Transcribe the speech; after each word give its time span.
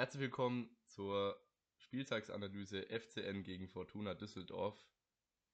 Herzlich 0.00 0.22
willkommen 0.22 0.74
zur 0.86 1.38
Spieltagsanalyse 1.76 2.86
FCN 2.88 3.42
gegen 3.42 3.68
Fortuna 3.68 4.14
Düsseldorf. 4.14 4.74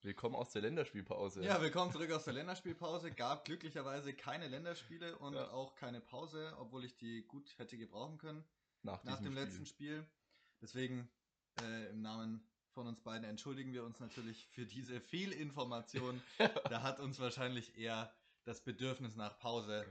Willkommen 0.02 0.36
aus 0.36 0.52
der 0.52 0.62
Länderspielpause. 0.62 1.44
Ja, 1.44 1.60
willkommen 1.60 1.90
zurück 1.90 2.12
aus 2.12 2.26
der 2.26 2.34
Länderspielpause. 2.34 3.10
Gab 3.10 3.44
glücklicherweise 3.44 4.14
keine 4.14 4.46
Länderspiele 4.46 5.18
und 5.18 5.34
Ja. 5.34 5.50
auch 5.50 5.74
keine 5.74 6.00
Pause, 6.00 6.54
obwohl 6.60 6.84
ich 6.84 6.96
die 6.96 7.22
gut 7.26 7.58
hätte 7.58 7.76
gebrauchen 7.76 8.18
können 8.18 8.44
nach, 8.82 9.02
nach 9.02 9.16
dem 9.18 9.32
Spiel. 9.32 9.34
letzten 9.34 9.66
Spiel. 9.66 10.06
Deswegen 10.62 11.10
äh, 11.62 11.90
im 11.90 12.02
Namen 12.02 12.48
von 12.70 12.86
uns 12.86 13.00
beiden 13.00 13.24
entschuldigen 13.28 13.72
wir 13.72 13.82
uns 13.82 13.98
natürlich 13.98 14.46
für 14.52 14.64
diese 14.64 15.00
Fehlinformation. 15.00 16.22
da 16.70 16.82
hat 16.82 17.00
uns 17.00 17.18
wahrscheinlich 17.18 17.76
eher 17.76 18.14
das 18.44 18.62
Bedürfnis 18.62 19.16
nach 19.16 19.40
Pause 19.40 19.84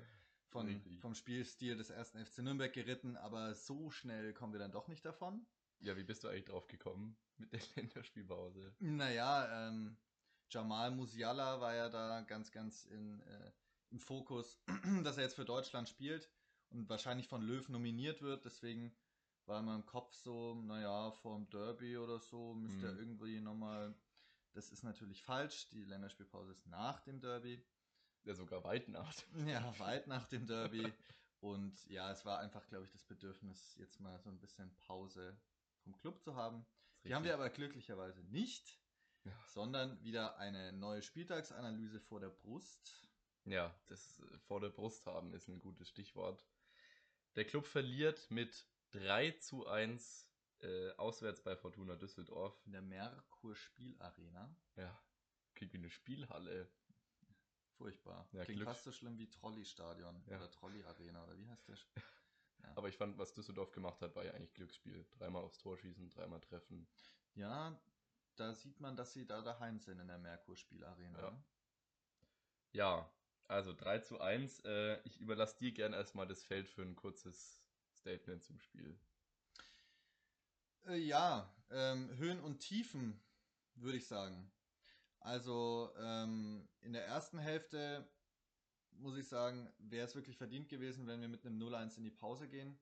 von, 0.55 0.67
Richtig. 0.67 0.99
vom 1.01 1.13
Spielstil 1.15 1.75
des 1.75 1.89
ersten 1.89 2.23
FC 2.25 2.39
Nürnberg 2.39 2.71
geritten, 2.71 3.17
aber 3.17 3.53
so 3.55 3.89
schnell 3.91 4.33
kommen 4.33 4.53
wir 4.53 4.59
dann 4.59 4.71
doch 4.71 4.87
nicht 4.87 5.03
davon. 5.03 5.45
Ja, 5.79 5.97
wie 5.97 6.03
bist 6.03 6.23
du 6.23 6.29
eigentlich 6.29 6.45
drauf 6.45 6.67
gekommen 6.67 7.17
mit 7.37 7.51
der 7.51 7.59
Länderspielpause? 7.75 8.73
Naja, 8.79 9.67
ähm, 9.67 9.97
Jamal 10.49 10.91
Musiala 10.91 11.59
war 11.59 11.75
ja 11.75 11.89
da 11.89 12.21
ganz, 12.21 12.51
ganz 12.51 12.85
in, 12.85 13.19
äh, 13.21 13.51
im 13.91 13.99
Fokus, 13.99 14.61
dass 15.03 15.17
er 15.17 15.23
jetzt 15.23 15.35
für 15.35 15.43
Deutschland 15.45 15.89
spielt 15.89 16.29
und 16.69 16.87
wahrscheinlich 16.87 17.27
von 17.27 17.41
Löw 17.41 17.67
nominiert 17.67 18.21
wird. 18.21 18.45
Deswegen 18.45 18.95
war 19.45 19.59
in 19.59 19.65
meinem 19.65 19.85
Kopf 19.85 20.13
so, 20.13 20.55
naja, 20.55 21.11
vorm 21.11 21.49
Derby 21.49 21.97
oder 21.97 22.19
so 22.19 22.53
müsste 22.53 22.85
er 22.87 22.93
Mhm. 22.93 22.99
irgendwie 22.99 23.41
nochmal. 23.41 23.93
Das 24.53 24.71
ist 24.71 24.83
natürlich 24.83 25.21
falsch. 25.21 25.67
Die 25.71 25.83
Länderspielpause 25.83 26.51
ist 26.53 26.65
nach 26.67 27.01
dem 27.01 27.19
Derby. 27.19 27.61
Ja, 28.25 28.33
sogar 28.33 28.63
weit 28.63 28.87
nach. 28.89 29.13
Ja, 29.45 29.77
weit 29.79 30.07
nach 30.07 30.27
dem 30.27 30.45
Derby. 30.47 30.91
Und 31.41 31.85
ja, 31.89 32.11
es 32.11 32.25
war 32.25 32.39
einfach, 32.39 32.65
glaube 32.67 32.85
ich, 32.85 32.91
das 32.91 33.03
Bedürfnis, 33.03 33.75
jetzt 33.77 33.99
mal 33.99 34.19
so 34.19 34.29
ein 34.29 34.39
bisschen 34.39 34.75
Pause 34.77 35.37
vom 35.83 35.95
Club 35.97 36.21
zu 36.23 36.35
haben. 36.35 36.65
Die 37.03 37.13
haben 37.13 37.23
wir 37.23 37.35
aber 37.35 37.49
glücklicherweise 37.51 38.23
nicht, 38.23 38.79
Ja. 39.25 39.31
sondern 39.49 40.01
wieder 40.03 40.37
eine 40.37 40.73
neue 40.73 41.03
Spieltagsanalyse 41.03 41.99
vor 41.99 42.19
der 42.19 42.29
Brust. 42.29 43.07
Ja, 43.43 43.75
das 43.87 44.19
äh, 44.21 44.37
vor 44.39 44.59
der 44.59 44.69
Brust 44.69 45.05
haben 45.05 45.33
ist 45.33 45.47
ein 45.47 45.59
gutes 45.59 45.87
Stichwort. 45.89 46.43
Der 47.35 47.45
Club 47.45 47.67
verliert 47.67 48.31
mit 48.31 48.65
3 48.91 49.31
zu 49.33 49.67
1 49.67 50.31
äh, 50.61 50.91
auswärts 50.93 51.43
bei 51.43 51.55
Fortuna 51.55 51.95
Düsseldorf. 51.95 52.59
In 52.65 52.71
der 52.71 52.81
Merkur 52.81 53.55
Spielarena. 53.55 54.55
Ja, 54.77 54.99
klingt 55.53 55.73
wie 55.73 55.77
eine 55.77 55.91
Spielhalle. 55.91 56.71
Furchtbar. 57.77 58.27
Ja, 58.31 58.43
Klingt 58.43 58.59
Glück- 58.59 58.69
fast 58.69 58.83
so 58.83 58.91
schlimm 58.91 59.17
wie 59.17 59.29
Trolley-Stadion 59.29 60.23
Ja. 60.27 60.37
oder 60.37 60.49
Trolley-Arena 60.51 61.23
oder 61.23 61.37
wie 61.37 61.47
heißt 61.47 61.67
das? 61.69 61.85
Aber 62.75 62.87
ich 62.89 62.97
fand, 62.97 63.17
was 63.17 63.33
Düsseldorf 63.33 63.71
gemacht 63.71 64.01
hat, 64.01 64.15
war 64.15 64.23
ja 64.25 64.33
eigentlich 64.33 64.53
Glücksspiel. 64.53 65.05
Dreimal 65.17 65.43
aufs 65.43 65.57
Tor 65.59 65.77
schießen, 65.77 66.09
dreimal 66.09 66.41
treffen. 66.41 66.87
Ja, 67.35 67.79
da 68.37 68.53
sieht 68.53 68.79
man, 68.79 68.95
dass 68.95 69.13
sie 69.13 69.25
da 69.27 69.41
daheim 69.41 69.79
sind 69.79 69.99
in 69.99 70.07
der 70.07 70.17
Merkur 70.17 70.55
Spielarena. 70.57 71.19
Ja. 71.19 71.43
Ja, 72.71 73.09
also 73.47 73.73
3 73.73 73.99
zu 73.99 74.19
1. 74.19 74.61
Äh, 74.65 74.99
ich 75.03 75.19
überlasse 75.19 75.57
dir 75.59 75.71
gerne 75.71 75.95
erstmal 75.95 76.27
das 76.27 76.43
Feld 76.43 76.67
für 76.67 76.81
ein 76.81 76.95
kurzes 76.95 77.61
Statement 77.93 78.43
zum 78.43 78.59
Spiel. 78.59 78.97
Äh, 80.85 80.97
ja, 80.97 81.53
ähm, 81.69 82.09
Höhen 82.17 82.39
und 82.41 82.59
Tiefen, 82.59 83.21
würde 83.75 83.97
ich 83.97 84.07
sagen. 84.07 84.51
Also 85.25 85.91
ähm, 85.97 86.69
in 86.81 86.93
der 86.93 87.07
ersten 87.07 87.39
Hälfte 87.39 88.07
muss 88.91 89.17
ich 89.17 89.27
sagen, 89.27 89.73
wäre 89.79 90.05
es 90.05 90.13
wirklich 90.13 90.37
verdient 90.37 90.69
gewesen, 90.69 91.07
wenn 91.07 91.19
wir 91.19 91.27
mit 91.27 91.43
einem 91.43 91.59
0-1 91.59 91.97
in 91.97 92.03
die 92.03 92.11
Pause 92.11 92.47
gehen. 92.47 92.77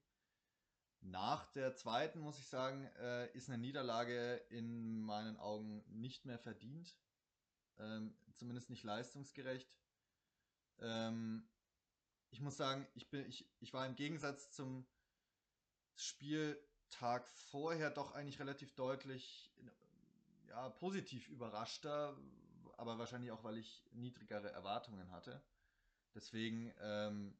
Nach 0.99 1.45
der 1.53 1.73
zweiten, 1.73 2.19
muss 2.19 2.37
ich 2.39 2.47
sagen, 2.47 2.83
äh, 2.99 3.31
ist 3.31 3.47
eine 3.47 3.59
Niederlage 3.59 4.35
in 4.49 4.99
meinen 4.99 5.37
Augen 5.37 5.85
nicht 5.87 6.25
mehr 6.25 6.37
verdient. 6.37 6.97
Ähm, 7.77 8.13
zumindest 8.35 8.69
nicht 8.69 8.83
leistungsgerecht. 8.83 9.73
Ähm, 10.79 11.49
ich 12.29 12.41
muss 12.41 12.57
sagen, 12.57 12.85
ich, 12.93 13.09
bin, 13.09 13.25
ich, 13.25 13.49
ich 13.61 13.71
war 13.71 13.85
im 13.85 13.95
Gegensatz 13.95 14.51
zum 14.51 14.85
Spieltag 15.95 17.25
vorher 17.29 17.89
doch 17.89 18.11
eigentlich 18.11 18.41
relativ 18.41 18.75
deutlich 18.75 19.49
ja, 20.53 20.69
positiv 20.69 21.29
überraschter, 21.29 22.15
aber 22.83 22.99
wahrscheinlich 22.99 23.31
auch, 23.31 23.43
weil 23.45 23.57
ich 23.57 23.81
niedrigere 23.93 24.51
Erwartungen 24.51 25.09
hatte. 25.09 25.41
Deswegen, 26.13 26.73
ähm, 26.81 27.37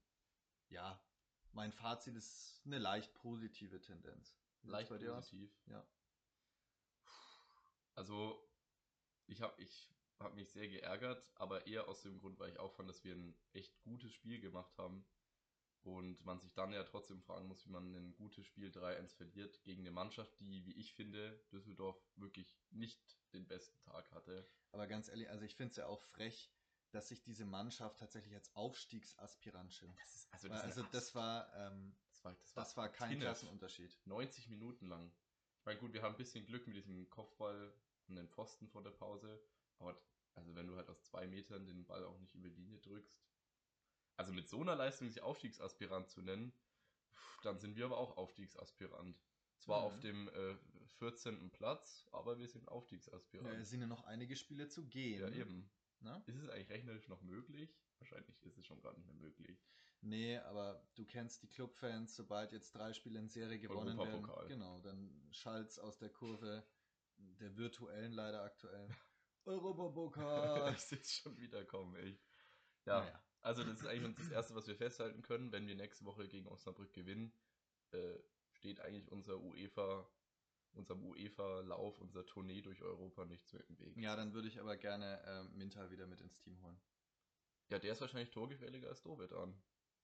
ja, 0.69 0.97
mein 1.51 1.73
Fazit 1.73 2.15
ist 2.15 2.61
eine 2.65 2.77
leicht 2.77 3.13
positive 3.13 3.81
Tendenz. 3.81 4.37
Leicht 4.63 4.89
dir 4.89 5.17
aus? 5.17 5.29
positiv. 5.29 5.51
Ja. 5.67 5.85
Also, 7.95 8.49
ich 9.27 9.41
habe 9.41 9.61
ich 9.61 9.93
hab 10.19 10.33
mich 10.33 10.49
sehr 10.49 10.69
geärgert, 10.69 11.29
aber 11.35 11.67
eher 11.67 11.89
aus 11.89 12.01
dem 12.03 12.19
Grund, 12.19 12.39
weil 12.39 12.51
ich 12.51 12.59
auch 12.59 12.73
fand, 12.73 12.89
dass 12.89 13.03
wir 13.03 13.13
ein 13.13 13.35
echt 13.51 13.77
gutes 13.81 14.13
Spiel 14.13 14.39
gemacht 14.39 14.77
haben. 14.77 15.05
Und 15.83 16.23
man 16.23 16.39
sich 16.39 16.53
dann 16.53 16.71
ja 16.71 16.83
trotzdem 16.83 17.21
fragen 17.21 17.47
muss, 17.47 17.65
wie 17.65 17.71
man 17.71 17.93
ein 17.93 18.15
gutes 18.15 18.45
Spiel 18.45 18.69
3-1 18.69 19.15
verliert 19.15 19.63
gegen 19.63 19.81
eine 19.81 19.91
Mannschaft, 19.91 20.39
die, 20.39 20.65
wie 20.65 20.73
ich 20.73 20.93
finde, 20.93 21.43
Düsseldorf 21.51 22.01
wirklich 22.15 22.55
nicht 22.71 23.01
den 23.33 23.45
besten 23.47 23.77
Tag 23.81 24.09
hatte. 24.11 24.47
Aber 24.71 24.87
ganz 24.87 25.09
ehrlich, 25.09 25.29
also 25.29 25.43
ich 25.43 25.55
finde 25.55 25.71
es 25.71 25.77
ja 25.77 25.87
auch 25.87 26.01
frech, 26.01 26.51
dass 26.91 27.09
sich 27.09 27.21
diese 27.23 27.45
Mannschaft 27.45 27.99
tatsächlich 27.99 28.33
als 28.33 28.55
Aufstiegsaspirant 28.55 29.73
schimpft. 29.73 29.99
Das 30.01 30.15
ist, 30.15 30.33
also, 30.33 30.49
Weil, 30.49 30.57
das, 30.57 30.65
Also 30.65 30.83
das 30.91 31.15
war, 31.15 31.53
ähm, 31.55 31.95
das 32.07 32.23
war, 32.23 32.33
das 32.33 32.55
war, 32.55 32.63
das 32.63 32.77
war 32.77 32.89
kein 32.89 33.09
Tinnef. 33.09 33.25
Klassenunterschied. 33.25 33.99
90 34.05 34.49
Minuten 34.49 34.87
lang. 34.87 35.11
Ich 35.59 35.65
meine, 35.65 35.79
gut, 35.79 35.93
wir 35.93 36.01
haben 36.01 36.13
ein 36.13 36.17
bisschen 36.17 36.45
Glück 36.45 36.65
mit 36.67 36.77
diesem 36.77 37.09
Kopfball 37.09 37.73
und 38.07 38.15
den 38.15 38.29
Pfosten 38.29 38.67
vor 38.69 38.83
der 38.83 38.91
Pause. 38.91 39.41
Aber 39.79 39.97
also 40.35 40.55
wenn 40.55 40.67
du 40.67 40.75
halt 40.75 40.89
aus 40.89 41.03
zwei 41.03 41.27
Metern 41.27 41.65
den 41.65 41.85
Ball 41.85 42.03
auch 42.05 42.19
nicht 42.19 42.35
über 42.35 42.49
die 42.49 42.61
Linie 42.61 42.79
drückst. 42.79 43.17
Also 44.15 44.31
mit 44.33 44.47
so 44.47 44.61
einer 44.61 44.75
Leistung 44.75 45.09
sich 45.09 45.21
Aufstiegsaspirant 45.21 46.09
zu 46.09 46.21
nennen, 46.21 46.53
dann 47.43 47.59
sind 47.59 47.75
wir 47.75 47.85
aber 47.85 47.97
auch 47.97 48.17
Aufstiegsaspirant. 48.17 49.17
Zwar 49.57 49.79
Mhm. 49.79 49.85
auf 49.85 49.99
dem 49.99 50.27
äh, 50.29 50.55
14. 50.99 51.49
Platz, 51.51 52.05
aber 52.11 52.37
wir 52.37 52.47
sind 52.47 52.63
Ja, 52.65 52.71
Aufstiegsaspirant. 52.71 53.59
es 53.61 53.69
sind 53.69 53.81
ja 53.81 53.87
noch 53.87 54.03
einige 54.05 54.35
Spiele 54.35 54.67
zu 54.67 54.85
gehen. 54.87 55.21
Ja, 55.21 55.29
eben. 55.29 55.69
Ne? 55.99 56.21
Ist 56.25 56.35
es 56.37 56.49
eigentlich 56.49 56.69
rechnerisch 56.69 57.07
noch 57.07 57.21
möglich? 57.21 57.79
Wahrscheinlich 57.99 58.41
ist 58.43 58.57
es 58.57 58.65
schon 58.65 58.81
gar 58.81 58.93
nicht 58.93 59.05
mehr 59.05 59.15
möglich. 59.15 59.57
Nee, 60.01 60.37
aber 60.39 60.85
du 60.95 61.05
kennst 61.05 61.43
die 61.43 61.47
Clubfans, 61.47 62.15
sobald 62.17 62.51
jetzt 62.51 62.75
drei 62.75 62.91
Spiele 62.91 63.19
in 63.19 63.29
Serie 63.29 63.57
gewonnen 63.57 63.97
werden, 63.97 64.29
genau, 64.49 64.81
dann 64.81 65.29
schallt's 65.31 65.79
aus 65.79 65.97
der 65.97 66.09
Kurve, 66.09 66.67
der 67.17 67.55
virtuellen 67.55 68.11
leider 68.11 68.43
aktuell. 68.43 68.89
Europapokal. 69.45 70.73
es 70.75 71.13
schon 71.13 71.37
wieder 71.37 71.63
kommen, 71.63 71.95
echt. 71.95 72.21
Ja, 72.85 72.99
Naja. 72.99 73.23
Also 73.43 73.63
das 73.63 73.81
ist 73.81 73.87
eigentlich 73.87 74.15
das 74.15 74.31
Erste, 74.31 74.55
was 74.55 74.67
wir 74.67 74.75
festhalten 74.75 75.21
können. 75.21 75.51
Wenn 75.51 75.67
wir 75.67 75.75
nächste 75.75 76.05
Woche 76.05 76.27
gegen 76.27 76.47
Osnabrück 76.47 76.93
gewinnen, 76.93 77.31
äh, 77.91 78.17
steht 78.53 78.79
eigentlich 78.79 79.11
unser 79.11 79.39
UEFA, 79.39 80.09
unserem 80.71 81.05
UEFA-Lauf, 81.05 81.99
unser 81.99 82.25
Tournee 82.25 82.61
durch 82.61 82.81
Europa 82.81 83.25
nichts 83.25 83.53
mehr 83.53 83.63
im 83.67 83.79
Weg. 83.79 83.97
Ja, 83.97 84.15
dann 84.15 84.33
würde 84.33 84.47
ich 84.47 84.59
aber 84.59 84.77
gerne 84.77 85.21
ähm, 85.27 85.57
Mintal 85.57 85.91
wieder 85.91 86.07
mit 86.07 86.21
ins 86.21 86.37
Team 86.39 86.61
holen. 86.63 86.79
Ja, 87.69 87.79
der 87.79 87.93
ist 87.93 88.01
wahrscheinlich 88.01 88.31
torgefährlicher 88.31 88.87
als 88.87 89.01
Dovet 89.01 89.33
an. 89.33 89.53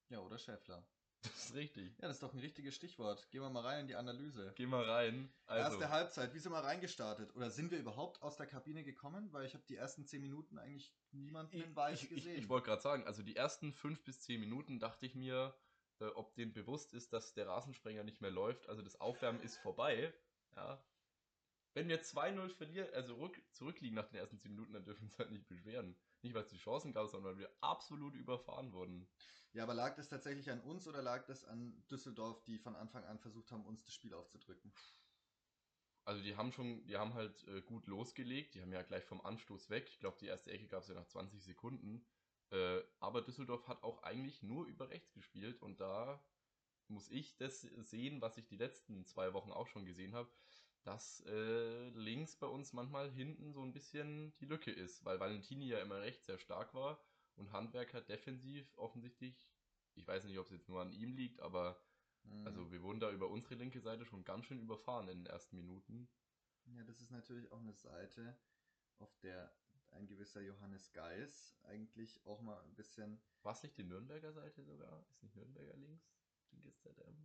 Ja, 0.10 0.20
oder 0.20 0.38
Schäffler. 0.38 0.86
Das 1.22 1.46
ist 1.46 1.56
richtig. 1.56 1.92
Ja, 2.00 2.08
das 2.08 2.18
ist 2.18 2.24
doch 2.24 2.34
ein 2.34 2.40
richtiges 2.40 2.76
Stichwort. 2.76 3.30
Gehen 3.32 3.42
wir 3.42 3.50
mal 3.50 3.66
rein 3.66 3.82
in 3.82 3.88
die 3.88 3.96
Analyse. 3.96 4.54
Geh 4.56 4.66
mal 4.66 4.84
rein. 4.84 5.30
Also, 5.48 5.72
Erste 5.72 5.90
Halbzeit, 5.90 6.34
wie 6.34 6.40
sind 6.40 6.52
wir 6.52 6.64
reingestartet? 6.64 7.36
Oder 7.36 7.50
sind 7.50 7.72
wir 7.72 7.80
überhaupt 7.80 8.22
aus 8.22 8.38
der 8.38 8.46
Kabine 8.46 8.84
gekommen? 8.84 9.34
Weil 9.34 9.46
ich 9.46 9.54
habe 9.54 9.64
die 9.68 9.76
ersten 9.76 10.06
zehn 10.06 10.22
Minuten 10.22 10.58
eigentlich 10.58 10.94
niemanden 11.12 11.58
ich, 11.58 11.66
in 11.66 11.76
Weiß 11.76 12.04
ich, 12.04 12.12
ich, 12.12 12.24
gesehen. 12.24 12.38
ich 12.38 12.50
wollte 12.50 12.68
gerade 12.68 12.82
sagen, 12.82 13.06
also 13.06 13.22
die 13.22 13.36
ersten 13.36 13.74
fünf 13.74 14.04
bis 14.04 14.22
zehn 14.22 14.40
Minuten 14.40 14.80
dachte 14.80 15.06
ich 15.06 15.16
mir, 15.16 15.54
äh, 16.00 16.06
ob 16.06 16.34
denen 16.36 16.54
bewusst 16.54 16.94
ist, 16.94 17.12
dass 17.12 17.34
der 17.34 17.48
Rasensprenger 17.48 18.04
nicht 18.04 18.22
mehr 18.22 18.32
läuft. 18.32 18.70
Also 18.70 18.82
das 18.82 19.02
Aufwärmen 19.02 19.42
ist 19.42 19.58
vorbei. 19.58 20.14
Ja. 20.56 20.82
Wenn 21.74 21.88
wir 21.88 22.02
2-0 22.02 22.50
verlieren, 22.50 22.88
also 22.94 23.16
rück, 23.16 23.42
zurückliegen 23.52 23.96
nach 23.96 24.08
den 24.08 24.18
ersten 24.18 24.40
10 24.40 24.52
Minuten, 24.52 24.74
dann 24.74 24.86
dürfen 24.86 25.02
wir 25.02 25.10
uns 25.10 25.20
halt 25.20 25.32
nicht 25.32 25.48
beschweren. 25.48 25.96
Nicht, 26.22 26.34
weil 26.34 26.44
es 26.44 26.50
die 26.50 26.58
Chancen 26.58 26.92
gab, 26.92 27.08
sondern 27.08 27.34
weil 27.34 27.40
wir 27.40 27.52
absolut 27.62 28.16
überfahren 28.16 28.74
wurden. 28.74 29.08
Ja, 29.54 29.64
aber 29.64 29.74
lag 29.74 29.96
das 29.96 30.10
tatsächlich 30.10 30.52
an 30.52 30.62
uns 30.62 30.88
oder 30.88 31.02
lag 31.02 31.26
das 31.26 31.46
an 31.46 31.84
Düsseldorf, 31.90 32.44
die 32.44 32.60
von 32.60 32.76
Anfang 32.76 33.04
an 33.06 33.20
versucht 33.20 33.52
haben, 33.52 33.66
uns 33.66 33.84
das 33.84 33.94
Spiel 33.94 34.14
aufzudrücken? 34.14 34.72
Also 36.06 36.22
die 36.22 36.36
haben 36.36 36.52
schon, 36.52 36.86
die 36.88 36.98
haben 36.98 37.14
halt 37.14 37.48
äh, 37.48 37.62
gut 37.62 37.88
losgelegt, 37.88 38.54
die 38.54 38.62
haben 38.62 38.72
ja 38.72 38.82
gleich 38.84 39.06
vom 39.06 39.22
Anstoß 39.22 39.70
weg. 39.70 39.88
Ich 39.90 40.00
glaube, 40.00 40.18
die 40.20 40.28
erste 40.28 40.52
Ecke 40.52 40.68
gab 40.68 40.82
es 40.82 40.90
ja 40.90 40.96
nach 40.96 41.08
20 41.08 41.44
Sekunden. 41.44 42.06
Äh, 42.52 42.82
aber 43.00 43.22
Düsseldorf 43.22 43.68
hat 43.68 43.84
auch 43.84 44.02
eigentlich 44.04 44.42
nur 44.42 44.66
über 44.66 44.90
rechts 44.90 45.14
gespielt 45.14 45.62
und 45.62 45.80
da 45.80 46.24
muss 46.88 47.10
ich 47.10 47.38
das 47.38 47.62
sehen, 47.62 48.22
was 48.22 48.38
ich 48.38 48.48
die 48.48 48.58
letzten 48.58 49.06
zwei 49.06 49.34
Wochen 49.34 49.52
auch 49.52 49.68
schon 49.68 49.86
gesehen 49.86 50.16
habe, 50.16 50.32
dass 50.90 51.24
äh, 51.28 51.90
links 51.90 52.36
bei 52.36 52.48
uns 52.48 52.74
manchmal 52.74 53.12
hinten 53.12 53.54
so 53.54 53.62
ein 53.62 53.74
bisschen 53.74 54.34
die 54.40 54.46
Lücke 54.46 54.72
ist, 54.72 55.06
weil 55.06 55.20
Valentini 55.20 55.68
ja 55.68 55.80
immer 55.80 56.02
rechts 56.02 56.26
sehr 56.26 56.40
stark 56.40 56.74
war 56.74 57.00
und 57.36 57.52
Handwerker 57.52 58.02
defensiv 58.02 58.76
offensichtlich, 58.78 59.50
ich 59.96 60.08
weiß 60.08 60.24
nicht, 60.26 60.38
ob 60.40 60.46
es 60.48 60.52
jetzt 60.52 60.70
nur 60.70 60.82
an 60.82 60.92
ihm 60.92 61.14
liegt, 61.14 61.42
aber 61.42 61.80
Mhm. 62.24 62.46
Also 62.46 62.72
wir 62.72 62.82
wurden 62.84 63.00
da 63.00 63.12
über 63.12 63.30
unsere 63.30 63.56
linke 63.56 63.80
Seite 63.80 64.06
schon 64.06 64.24
ganz 64.24 64.46
schön 64.46 64.60
überfahren 64.60 65.08
in 65.08 65.24
den 65.24 65.26
ersten 65.26 65.56
Minuten. 65.56 66.10
Ja, 66.66 66.84
das 66.84 67.02
ist 67.02 67.12
natürlich 67.12 67.52
auch 67.52 67.60
eine 67.60 67.74
Seite, 67.74 68.38
auf 69.00 69.16
der 69.20 69.52
ein 69.92 70.08
gewisser 70.08 70.42
Johannes 70.42 70.92
Geis 70.94 71.56
eigentlich 71.64 72.24
auch 72.26 72.42
mal 72.42 72.62
ein 72.62 72.76
bisschen. 72.76 73.20
War 73.42 73.54
es 73.54 73.64
nicht 73.64 73.78
die 73.78 73.84
Nürnberger 73.84 74.32
Seite 74.34 74.64
sogar? 74.64 75.04
Ist 75.10 75.24
nicht 75.24 75.36
Nürnberger 75.36 75.76
links? 75.78 76.14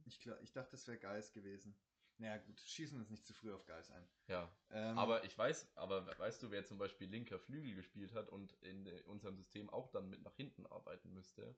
Ich, 0.07 0.21
glaub, 0.21 0.41
ich 0.43 0.53
dachte, 0.53 0.77
es 0.77 0.87
wäre 0.87 0.99
Geis 0.99 1.33
gewesen. 1.33 1.75
Naja, 2.19 2.37
gut, 2.39 2.61
schießen 2.61 2.97
uns 2.99 3.11
nicht 3.11 3.27
zu 3.27 3.35
früh 3.35 3.53
auf 3.53 3.65
Geis 3.67 3.91
ein. 3.91 4.09
Ja. 4.29 4.49
Ähm, 4.71 4.97
Aber 4.99 5.25
ich 5.25 5.37
weiß, 5.37 5.77
aber 5.77 6.07
weißt 6.19 6.43
du, 6.43 6.51
wer 6.51 6.65
zum 6.65 6.79
Beispiel 6.79 7.09
linker 7.09 7.39
Flügel 7.41 7.75
gespielt 7.75 8.15
hat 8.15 8.29
und 8.29 8.53
in 8.63 8.87
äh, 8.87 9.03
unserem 9.07 9.37
System 9.37 9.69
auch 9.71 9.91
dann 9.91 10.09
mit 10.09 10.23
nach 10.23 10.35
hinten 10.37 10.65
arbeiten 10.67 11.13
müsste? 11.13 11.57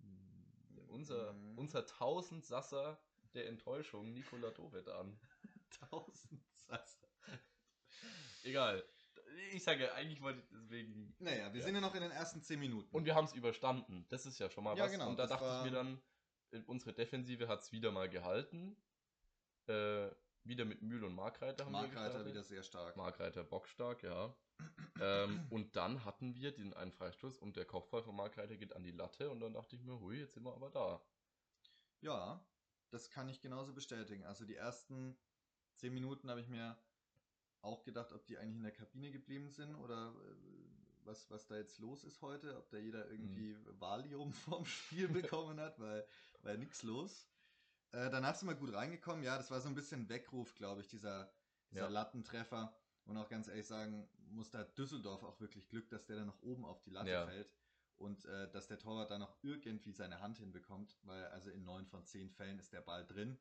Hm, 0.00 0.88
Unser, 0.88 1.32
Mhm. 1.32 1.58
unser 1.58 1.86
Tausendsasser 1.86 3.00
der 3.32 3.48
Enttäuschung, 3.48 4.12
Nikola 4.12 4.50
Dovedan. 4.50 5.18
1000 5.90 6.40
Sasser. 6.56 7.08
Egal. 8.42 8.84
Ich 9.52 9.64
sage, 9.64 9.92
eigentlich 9.94 10.20
wollte 10.20 10.40
ich 10.40 10.48
deswegen. 10.50 11.16
Naja, 11.18 11.52
wir 11.52 11.60
Ja. 11.60 11.64
sind 11.64 11.74
ja 11.74 11.80
noch 11.80 11.94
in 11.94 12.02
den 12.02 12.10
ersten 12.12 12.42
10 12.42 12.60
Minuten. 12.60 12.94
Und 12.94 13.06
wir 13.06 13.14
haben 13.14 13.24
es 13.24 13.32
überstanden. 13.32 14.06
Das 14.10 14.26
ist 14.26 14.38
ja 14.38 14.50
schon 14.50 14.64
mal 14.64 14.76
Ja, 14.76 14.84
was. 14.84 14.92
genau, 14.92 15.08
Und 15.08 15.18
da 15.18 15.26
dachte 15.26 15.44
war- 15.44 15.64
ich 15.64 15.70
mir 15.70 15.76
dann, 15.76 16.00
äh, 16.52 16.60
unsere 16.66 16.92
Defensive 16.92 17.48
hat 17.48 17.62
es 17.62 17.72
wieder 17.72 17.90
mal 17.90 18.08
gehalten. 18.08 18.76
Äh, 19.66 20.10
wieder 20.44 20.66
mit 20.66 20.82
Mühl 20.82 21.02
und 21.04 21.14
Markreiter 21.14 21.64
haben 21.64 21.72
wir 21.72 21.82
Markreiter 21.82 22.26
wieder 22.26 22.42
sehr 22.42 22.62
stark. 22.62 22.96
Markreiter 22.96 23.44
bockstark, 23.44 24.02
ja. 24.02 24.36
ähm, 25.00 25.46
und 25.50 25.74
dann 25.74 26.04
hatten 26.04 26.34
wir 26.34 26.52
den 26.52 26.74
einen 26.74 26.92
Freistoß 26.92 27.38
und 27.38 27.56
der 27.56 27.64
Kopfball 27.64 28.02
von 28.02 28.14
Markreiter 28.14 28.56
geht 28.56 28.76
an 28.76 28.84
die 28.84 28.90
Latte 28.90 29.30
und 29.30 29.40
dann 29.40 29.54
dachte 29.54 29.74
ich 29.74 29.82
mir, 29.82 29.98
hui, 29.98 30.18
jetzt 30.18 30.34
sind 30.34 30.44
wir 30.44 30.54
aber 30.54 30.70
da. 30.70 31.02
Ja, 32.02 32.44
das 32.90 33.10
kann 33.10 33.28
ich 33.28 33.40
genauso 33.40 33.72
bestätigen. 33.72 34.24
Also 34.24 34.44
die 34.44 34.54
ersten 34.54 35.16
10 35.76 35.94
Minuten 35.94 36.28
habe 36.28 36.40
ich 36.40 36.48
mir 36.48 36.78
auch 37.62 37.82
gedacht, 37.82 38.12
ob 38.12 38.26
die 38.26 38.36
eigentlich 38.36 38.56
in 38.56 38.62
der 38.62 38.72
Kabine 38.72 39.10
geblieben 39.10 39.50
sind 39.50 39.74
oder 39.76 40.08
äh, 40.08 40.34
was, 41.04 41.30
was 41.30 41.46
da 41.46 41.56
jetzt 41.56 41.78
los 41.78 42.04
ist 42.04 42.20
heute, 42.22 42.56
ob 42.56 42.68
da 42.70 42.76
jeder 42.76 43.10
irgendwie 43.10 43.56
Valium 43.78 44.32
vorm 44.44 44.66
Spiel 44.66 45.08
bekommen 45.08 45.58
hat, 45.58 45.80
weil, 45.80 46.06
weil 46.42 46.58
nix 46.58 46.82
los. 46.82 47.26
Äh, 47.94 48.10
danach 48.10 48.34
sind 48.34 48.48
wir 48.48 48.56
gut 48.56 48.72
reingekommen. 48.74 49.22
Ja, 49.22 49.36
das 49.36 49.50
war 49.50 49.60
so 49.60 49.68
ein 49.68 49.74
bisschen 49.74 50.08
Weckruf, 50.08 50.54
glaube 50.56 50.80
ich, 50.80 50.88
dieser, 50.88 51.32
dieser 51.70 51.82
Ja. 51.82 51.88
Lattentreffer. 51.88 52.74
Und 53.04 53.16
auch 53.16 53.28
ganz 53.28 53.48
ehrlich 53.48 53.66
sagen, 53.66 54.08
muss 54.30 54.50
da 54.50 54.64
Düsseldorf 54.64 55.22
auch 55.22 55.40
wirklich 55.40 55.68
Glück, 55.68 55.88
dass 55.90 56.06
der 56.06 56.16
dann 56.16 56.26
noch 56.26 56.42
oben 56.42 56.64
auf 56.64 56.82
die 56.82 56.90
Latte 56.90 57.10
Ja. 57.10 57.26
fällt 57.26 57.52
und 57.96 58.24
äh, 58.24 58.50
dass 58.50 58.66
der 58.66 58.78
Torwart 58.78 59.10
da 59.10 59.18
noch 59.18 59.36
irgendwie 59.42 59.92
seine 59.92 60.20
Hand 60.20 60.38
hinbekommt, 60.38 60.98
weil 61.04 61.26
also 61.26 61.50
in 61.50 61.64
neun 61.64 61.86
von 61.86 62.04
zehn 62.04 62.30
Fällen 62.30 62.58
ist 62.58 62.72
der 62.72 62.80
Ball 62.80 63.06
drin. 63.06 63.38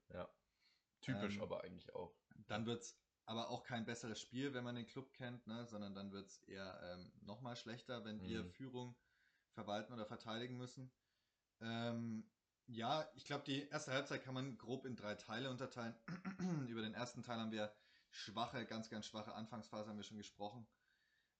Typisch 1.01 1.35
Ähm, 1.35 1.41
aber 1.41 1.63
eigentlich 1.63 1.93
auch. 1.95 2.13
Dann 2.47 2.65
wird's 2.65 2.95
aber 3.25 3.49
auch 3.49 3.63
kein 3.63 3.85
besseres 3.85 4.19
Spiel, 4.19 4.53
wenn 4.53 4.63
man 4.63 4.75
den 4.75 4.85
Club 4.85 5.13
kennt, 5.13 5.47
ne? 5.47 5.65
sondern 5.65 5.95
dann 5.95 6.11
wird's 6.11 6.39
eher 6.43 6.79
ähm, 6.83 7.11
nochmal 7.25 7.55
schlechter, 7.55 8.03
wenn 8.05 8.21
wir 8.21 8.43
Mhm. 8.43 8.51
Führung 8.51 8.95
verwalten 9.53 9.93
oder 9.93 10.05
verteidigen 10.05 10.57
müssen. 10.57 10.91
Ähm, 11.61 12.29
ja, 12.67 13.09
ich 13.15 13.25
glaube, 13.25 13.43
die 13.45 13.67
erste 13.69 13.91
Halbzeit 13.91 14.23
kann 14.23 14.33
man 14.33 14.57
grob 14.57 14.85
in 14.85 14.95
drei 14.95 15.15
Teile 15.15 15.49
unterteilen. 15.49 15.95
Über 16.67 16.81
den 16.81 16.93
ersten 16.93 17.23
Teil 17.23 17.39
haben 17.39 17.51
wir 17.51 17.73
schwache, 18.09 18.65
ganz, 18.65 18.89
ganz 18.89 19.05
schwache 19.05 19.33
Anfangsphase 19.33 19.89
haben 19.89 19.97
wir 19.97 20.03
schon 20.03 20.17
gesprochen. 20.17 20.67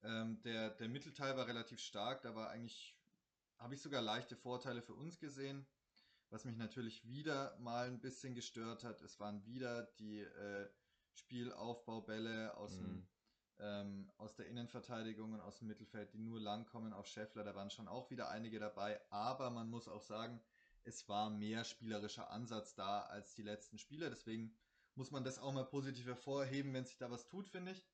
Ähm, 0.04 0.42
der, 0.44 0.72
der 0.72 0.90
Mittelteil 0.90 1.38
war 1.38 1.48
relativ 1.48 1.80
stark, 1.80 2.22
da 2.24 2.36
war 2.36 2.50
eigentlich, 2.50 2.98
habe 3.58 3.76
ich 3.76 3.82
sogar 3.82 4.02
leichte 4.02 4.36
Vorteile 4.36 4.82
für 4.82 4.94
uns 4.96 5.20
gesehen. 5.20 5.66
Was 6.30 6.46
mich 6.46 6.58
natürlich 6.58 7.08
wieder 7.08 7.58
mal 7.60 7.88
ein 7.88 8.02
bisschen 8.02 8.34
gestört 8.36 8.84
hat, 8.84 9.02
es 9.02 9.20
waren 9.20 9.46
wieder 9.46 9.84
die 10.00 10.22
äh, 10.22 10.70
Spielaufbaubälle 11.14 12.58
aus, 12.58 12.78
dem, 12.78 12.88
Mhm. 12.98 13.08
ähm, 13.60 14.12
aus 14.18 14.36
der 14.36 14.48
Innenverteidigung 14.48 15.34
und 15.34 15.42
aus 15.42 15.60
dem 15.60 15.68
Mittelfeld, 15.68 16.12
die 16.14 16.20
nur 16.20 16.40
lang 16.40 16.66
kommen 16.66 16.92
auf 16.92 17.08
Scheffler. 17.08 17.44
Da 17.44 17.56
waren 17.56 17.70
schon 17.70 17.88
auch 17.88 18.10
wieder 18.10 18.30
einige 18.30 18.60
dabei, 18.60 19.00
aber 19.12 19.52
man 19.52 19.70
muss 19.70 19.88
auch 19.88 20.02
sagen, 20.02 20.42
es 20.86 21.08
war 21.08 21.30
mehr 21.30 21.64
spielerischer 21.64 22.30
Ansatz 22.32 22.76
da 22.76 23.02
als 23.02 23.36
die 23.36 23.44
letzten 23.44 23.78
Spiele. 23.78 24.10
Deswegen 24.10 24.56
muss 24.96 25.12
man 25.12 25.24
das 25.24 25.40
auch 25.40 25.54
mal 25.54 25.66
positiv 25.66 26.06
hervorheben, 26.06 26.74
wenn 26.74 26.86
sich 26.86 26.98
da 26.98 27.10
was 27.10 27.28
tut, 27.28 27.48
finde 27.50 27.72
ich. 27.72 27.86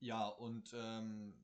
Ja, 0.00 0.26
und 0.26 0.72
ähm, 0.74 1.34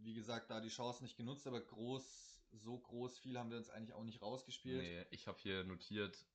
wie 0.00 0.14
gesagt, 0.14 0.50
da 0.50 0.60
die 0.60 0.68
Chance 0.68 1.02
nicht 1.02 1.16
genutzt, 1.16 1.46
aber 1.46 1.60
groß, 1.60 2.40
so 2.52 2.78
groß 2.78 3.18
viel 3.18 3.38
haben 3.38 3.50
wir 3.50 3.58
uns 3.58 3.70
eigentlich 3.70 3.92
auch 3.92 4.04
nicht 4.04 4.22
rausgespielt. 4.22 4.82
Nee, 4.82 5.06
ich 5.10 5.26
habe 5.26 5.38
hier 5.40 5.64
notiert, 5.64 6.26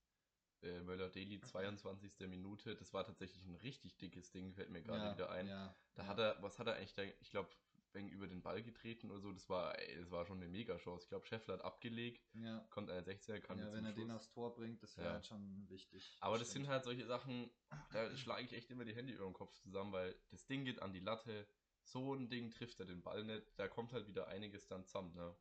äh, 0.62 0.82
Möller-Daly, 0.82 1.42
22. 1.42 2.28
Minute. 2.28 2.76
Das 2.76 2.94
war 2.94 3.04
tatsächlich 3.06 3.44
ein 3.46 3.56
richtig 3.56 3.98
dickes 3.98 4.32
Ding, 4.32 4.54
fällt 4.54 4.70
mir 4.70 4.82
gerade 4.82 5.06
ja, 5.06 5.14
wieder 5.14 5.32
ein. 5.32 5.48
Ja, 5.48 5.76
Da 5.96 6.04
ja. 6.04 6.08
hat 6.08 6.20
er, 6.20 6.42
was 6.42 6.60
hat 6.60 6.68
er 6.68 6.76
eigentlich 6.76 6.94
da, 6.94 7.04
ich 7.04 7.32
glaube, 7.32 7.50
wegen 7.94 8.10
über 8.10 8.28
den 8.28 8.42
Ball 8.42 8.62
getreten 8.64 9.12
oder 9.12 9.20
so, 9.22 9.32
das 9.32 9.50
war, 9.50 9.78
ey, 9.80 9.98
das 10.00 10.10
war 10.12 10.26
schon 10.26 10.38
eine 10.38 10.48
Mega-Chance. 10.50 11.04
Ich 11.04 11.10
glaube, 11.10 11.26
Scheffler 11.26 11.56
hat 11.56 11.62
abgelegt, 11.64 12.28
ja. 12.34 12.60
konnte 12.70 12.94
ein 12.94 13.04
16er, 13.04 13.40
kam 13.40 13.58
ja, 13.60 13.66
jetzt 13.66 13.74
wenn 13.76 13.86
er 13.86 13.94
den 13.94 14.06
Schluss. 14.08 14.16
aufs 14.16 14.30
Tor 14.32 14.54
bringt, 14.56 14.82
das 14.84 14.98
wäre 14.98 15.08
Ja. 15.08 15.14
halt 15.14 15.26
schon 15.28 15.70
wichtig. 15.70 16.18
Aber 16.22 16.38
das 16.40 16.52
sind 16.52 16.62
stimmt. 16.64 16.70
halt 16.74 16.84
solche 16.84 17.06
Sachen, 17.06 17.50
da 17.92 18.16
schlage 18.18 18.44
ich 18.46 18.54
echt 18.54 18.70
immer 18.72 18.86
die 18.86 18.96
Hände 18.96 19.14
über 19.14 19.26
den 19.26 19.34
Kopf 19.34 19.56
zusammen, 19.60 19.92
weil 19.92 20.16
das 20.32 20.46
Ding 20.48 20.66
geht 20.66 20.82
an 20.82 20.94
die 20.94 21.00
Latte, 21.00 21.48
so 21.84 22.14
ein 22.14 22.30
Ding 22.30 22.50
trifft 22.52 22.80
er 22.80 22.86
den 22.86 23.02
Ball 23.04 23.24
nicht, 23.24 23.44
da 23.58 23.68
kommt 23.68 23.94
halt 23.94 24.08
wieder 24.08 24.28
einiges 24.28 24.68
dann 24.68 24.86
zusammen, 24.86 25.14
ne? 25.16 25.36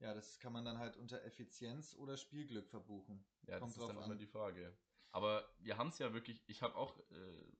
Ja, 0.00 0.14
das 0.14 0.38
kann 0.40 0.52
man 0.52 0.64
dann 0.64 0.78
halt 0.78 0.96
unter 0.96 1.22
Effizienz 1.24 1.94
oder 1.94 2.16
Spielglück 2.16 2.68
verbuchen. 2.68 3.24
Ja, 3.46 3.58
Kommt 3.60 3.72
das 3.72 3.78
ist 3.82 3.88
dann 3.88 3.98
an. 3.98 4.04
immer 4.04 4.16
die 4.16 4.26
Frage. 4.26 4.76
Aber 5.12 5.48
wir 5.60 5.76
haben 5.78 5.88
es 5.88 5.98
ja 5.98 6.12
wirklich, 6.12 6.42
ich 6.48 6.60
habe 6.62 6.74
auch 6.74 6.98
äh, 7.10 7.52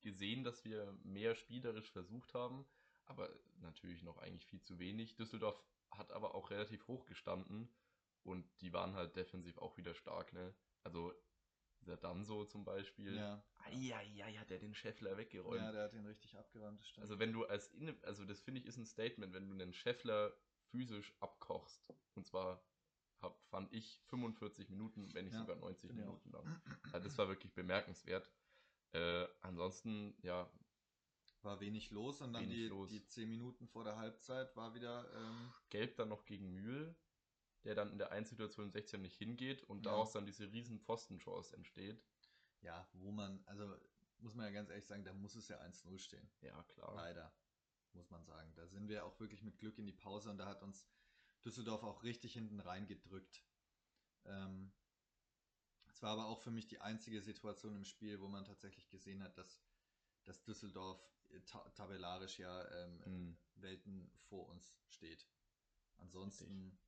gesehen, 0.00 0.42
dass 0.42 0.64
wir 0.64 0.92
mehr 1.04 1.34
spielerisch 1.34 1.90
versucht 1.90 2.32
haben, 2.34 2.64
aber 3.06 3.30
natürlich 3.60 4.02
noch 4.02 4.18
eigentlich 4.18 4.46
viel 4.46 4.62
zu 4.62 4.78
wenig. 4.78 5.16
Düsseldorf 5.16 5.62
hat 5.90 6.12
aber 6.12 6.34
auch 6.34 6.50
relativ 6.50 6.86
hoch 6.88 7.06
gestanden 7.06 7.68
und 8.22 8.44
die 8.60 8.72
waren 8.72 8.94
halt 8.94 9.16
defensiv 9.16 9.58
auch 9.58 9.76
wieder 9.76 9.94
stark, 9.94 10.32
ne? 10.32 10.54
Also 10.84 11.12
der 11.86 11.96
Danso 11.96 12.44
zum 12.44 12.64
Beispiel. 12.64 13.16
Ja. 13.16 13.42
Eieiei, 13.64 14.34
hat 14.34 14.50
der 14.50 14.58
den 14.58 14.74
Scheffler 14.74 15.16
weggeräumt. 15.16 15.56
ja, 15.60 15.72
der 15.72 15.84
hat 15.84 15.94
ihn 15.94 16.06
richtig 16.06 16.36
abgeräumt, 16.36 16.80
das 16.80 16.88
stimmt. 16.88 17.02
Also 17.02 17.18
wenn 17.18 17.32
du 17.32 17.44
als 17.44 17.68
Inne, 17.68 17.96
also 18.02 18.24
das 18.24 18.40
finde 18.40 18.60
ich 18.60 18.66
ist 18.66 18.76
ein 18.76 18.86
Statement, 18.86 19.32
wenn 19.32 19.48
du 19.48 19.54
einen 19.54 19.72
Scheffler 19.72 20.32
physisch 20.70 21.12
abkochst. 21.20 21.84
Und 22.14 22.26
zwar 22.26 22.64
hab, 23.20 23.40
fand 23.48 23.72
ich 23.72 24.00
45 24.06 24.68
Minuten, 24.68 25.12
wenn 25.14 25.24
nicht 25.24 25.34
Ja, 25.34 25.40
sogar 25.40 25.56
90 25.56 25.88
finde 25.88 26.02
ich 26.02 26.06
Minuten 26.06 26.30
lang. 26.30 26.62
Also 26.92 27.08
das 27.08 27.18
war 27.18 27.28
wirklich 27.28 27.54
bemerkenswert. 27.54 28.30
Äh, 28.92 29.26
ansonsten, 29.40 30.14
ja, 30.22 30.50
war 31.44 31.60
wenig 31.60 31.90
los 31.90 32.20
und 32.20 32.32
dann 32.32 32.48
die, 32.48 32.66
los. 32.68 32.90
die 32.90 33.06
10 33.06 33.28
Minuten 33.28 33.66
vor 33.68 33.84
der 33.84 33.96
Halbzeit 33.96 34.54
war 34.56 34.74
wieder. 34.74 35.10
Ähm, 35.14 35.52
gelb 35.70 35.96
dann 35.96 36.08
noch 36.08 36.24
gegen 36.24 36.52
Mühl, 36.52 36.94
der 37.64 37.74
dann 37.74 37.90
in 37.92 37.98
der 37.98 38.12
Einsituation 38.12 38.66
im 38.66 38.72
16 38.72 39.00
nicht 39.00 39.16
hingeht 39.16 39.62
und 39.64 39.84
Ja. 39.84 39.92
daraus 39.92 40.12
dann 40.12 40.26
diese 40.26 40.50
riesen 40.52 40.80
Pfostenchance 40.80 41.54
entsteht. 41.54 42.02
ja, 42.60 42.88
wo 42.92 43.10
man, 43.10 43.42
also 43.46 43.76
muss 44.18 44.34
man 44.34 44.46
ja 44.46 44.52
ganz 44.52 44.70
ehrlich 44.70 44.86
sagen, 44.86 45.04
da 45.04 45.12
muss 45.12 45.34
es 45.34 45.48
ja 45.48 45.58
1-0 45.60 45.98
stehen. 45.98 46.30
Ja, 46.42 46.62
klar. 46.64 46.94
Leider, 46.94 47.34
muss 47.92 48.08
man 48.10 48.24
sagen. 48.24 48.52
Da 48.54 48.66
sind 48.68 48.88
wir 48.88 49.04
auch 49.04 49.18
wirklich 49.18 49.42
mit 49.42 49.58
Glück 49.58 49.78
in 49.78 49.86
die 49.86 49.92
Pause 49.92 50.30
und 50.30 50.38
da 50.38 50.46
hat 50.46 50.62
uns 50.62 50.86
Düsseldorf 51.44 51.82
auch 51.82 52.04
richtig 52.04 52.34
hinten 52.34 52.60
reingedrückt. 52.60 53.44
Ähm, 54.26 54.72
es 55.88 56.00
war 56.02 56.10
aber 56.12 56.26
auch 56.26 56.38
für 56.40 56.52
mich 56.52 56.68
die 56.68 56.80
einzige 56.80 57.20
Situation 57.20 57.74
im 57.74 57.84
Spiel, 57.84 58.20
wo 58.20 58.28
man 58.28 58.44
tatsächlich 58.44 58.88
gesehen 58.90 59.22
hat, 59.24 59.36
dass, 59.36 59.60
dass 60.22 60.44
Düsseldorf 60.44 61.00
ta 61.40 61.68
tabellarisch 61.70 62.38
ja 62.38 62.68
ähm, 62.70 62.98
Mhm. 63.06 63.36
Welten 63.56 64.10
vor 64.28 64.48
uns 64.48 64.74
steht. 64.88 65.26
Ansonsten 65.98 66.78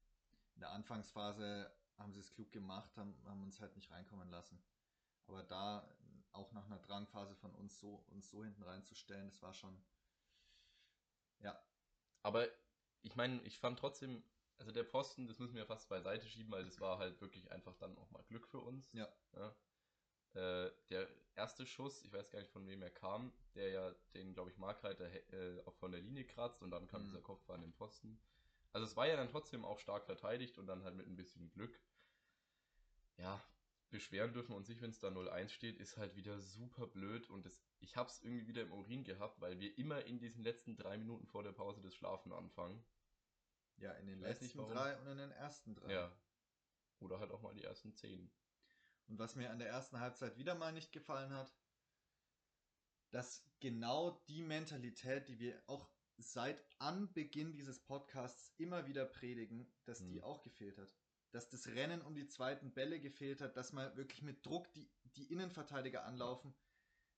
in 0.54 0.60
der 0.60 0.70
Anfangsphase 0.72 1.72
haben 1.98 2.12
sie 2.12 2.20
es 2.20 2.32
klug 2.32 2.52
gemacht, 2.52 2.96
haben, 2.96 3.14
haben 3.26 3.42
uns 3.44 3.60
halt 3.60 3.76
nicht 3.76 3.90
reinkommen 3.90 4.30
lassen. 4.30 4.62
Aber 5.26 5.42
da 5.44 5.88
auch 6.32 6.52
nach 6.52 6.66
einer 6.66 6.80
Drangphase 6.80 7.36
von 7.36 7.54
uns 7.54 7.78
so, 7.80 7.96
uns 8.08 8.30
so 8.30 8.44
hinten 8.44 8.62
reinzustellen, 8.62 9.28
das 9.28 9.42
war 9.42 9.54
schon, 9.54 9.84
ja, 11.38 11.56
Aber 12.22 12.48
ich 13.02 13.16
meine, 13.16 13.42
ich 13.44 13.58
fand 13.60 13.78
trotzdem, 13.80 14.24
also 14.58 14.72
der 14.72 14.84
Pfosten, 14.86 15.28
das 15.28 15.40
müssen 15.40 15.56
wir 15.56 15.66
fast 15.66 15.88
beiseite 15.90 16.28
schieben, 16.28 16.52
weil 16.52 16.64
das 16.64 16.80
war 16.80 16.98
halt 16.98 17.20
wirklich 17.20 17.52
einfach 17.52 17.76
dann 17.78 17.98
auch 17.98 18.10
mal 18.12 18.24
Glück 18.24 18.48
für 18.48 18.60
uns. 18.60 18.92
Ja. 18.94 19.08
Ja. 19.34 19.54
Äh, 20.34 20.70
der 20.90 21.08
erste 21.36 21.66
Schuss, 21.66 22.02
ich 22.04 22.12
weiß 22.12 22.30
gar 22.30 22.40
nicht 22.40 22.50
von 22.50 22.66
wem 22.66 22.82
er 22.82 22.90
kam, 22.90 23.32
der 23.54 23.68
ja 23.70 23.90
den, 24.14 24.34
glaube 24.34 24.50
ich, 24.50 24.58
Markreiter 24.58 25.06
äh, 25.32 25.60
auch 25.64 25.74
von 25.76 25.92
der 25.92 26.00
Linie 26.00 26.24
kratzt 26.24 26.62
und 26.62 26.70
dann 26.70 26.86
kam 26.88 27.02
Mhm. 27.02 27.06
dieser 27.06 27.20
Kopfball 27.22 27.56
an 27.56 27.62
den 27.62 27.72
Pfosten. 27.74 28.18
Also 28.72 28.86
es 28.86 28.96
war 28.96 29.06
ja 29.06 29.16
dann 29.16 29.28
trotzdem 29.30 29.64
auch 29.64 29.78
stark 29.78 30.04
verteidigt 30.06 30.58
und 30.58 30.66
dann 30.66 30.82
halt 30.84 30.96
mit 30.96 31.06
ein 31.06 31.16
bisschen 31.16 31.50
Glück. 31.50 31.80
Ja, 33.16 33.42
beschweren 33.90 34.32
dürfen 34.32 34.54
uns 34.54 34.68
nicht, 34.68 34.80
wenn 34.82 34.90
es 34.90 34.98
da 35.00 35.08
0-1 35.10 35.52
steht, 35.52 35.78
ist 35.78 35.96
halt 35.96 36.16
wieder 36.16 36.40
super 36.40 36.86
blöd 36.86 37.28
und 37.30 37.44
das, 37.46 37.60
ich 37.80 37.96
hab's 37.96 38.20
irgendwie 38.22 38.46
wieder 38.48 38.62
im 38.62 38.72
Urin 38.72 39.04
gehabt, 39.04 39.40
weil 39.40 39.58
wir 39.60 39.76
immer 39.78 40.04
in 40.04 40.18
diesen 40.18 40.42
letzten 40.42 40.76
drei 40.76 40.96
Minuten 40.98 41.26
vor 41.26 41.42
der 41.42 41.52
Pause 41.52 41.80
das 41.82 41.94
Schlafen 41.94 42.32
anfangen. 42.32 42.84
ja, 43.76 43.92
in 43.92 44.06
den 44.06 44.18
nicht, 44.20 44.40
letzten 44.40 44.58
warum. 44.58 44.72
drei 44.72 44.96
und 44.98 45.06
in 45.06 45.18
den 45.18 45.30
ersten 45.32 45.74
drei. 45.74 45.92
Ja. 45.92 46.12
Oder 47.00 47.20
halt 47.20 47.30
auch 47.30 47.40
mal 47.42 47.54
die 47.54 47.62
ersten 47.64 47.94
zehn. 47.94 48.30
Und 49.06 49.18
was 49.18 49.36
mir 49.36 49.50
an 49.50 49.58
der 49.58 49.68
ersten 49.68 50.00
Halbzeit 50.00 50.36
wieder 50.38 50.54
mal 50.54 50.72
nicht 50.72 50.92
gefallen 50.92 51.32
hat, 51.32 51.54
dass 53.10 53.44
genau 53.60 54.22
die 54.28 54.42
Mentalität, 54.42 55.28
die 55.28 55.38
wir 55.38 55.62
auch 55.66 55.88
seit 56.16 56.64
Anbeginn 56.78 57.52
dieses 57.52 57.80
Podcasts 57.80 58.52
immer 58.56 58.86
wieder 58.86 59.04
predigen, 59.04 59.72
dass 59.84 60.00
mhm. 60.00 60.08
die 60.08 60.22
auch 60.22 60.42
gefehlt 60.42 60.78
hat. 60.78 60.94
Dass 61.32 61.48
das 61.48 61.66
Rennen 61.68 62.02
um 62.02 62.14
die 62.14 62.26
zweiten 62.26 62.72
Bälle 62.72 63.00
gefehlt 63.00 63.40
hat, 63.40 63.56
dass 63.56 63.72
man 63.72 63.96
wirklich 63.96 64.22
mit 64.22 64.44
Druck 64.46 64.72
die, 64.72 64.90
die 65.16 65.30
Innenverteidiger 65.32 66.04
anlaufen. 66.04 66.54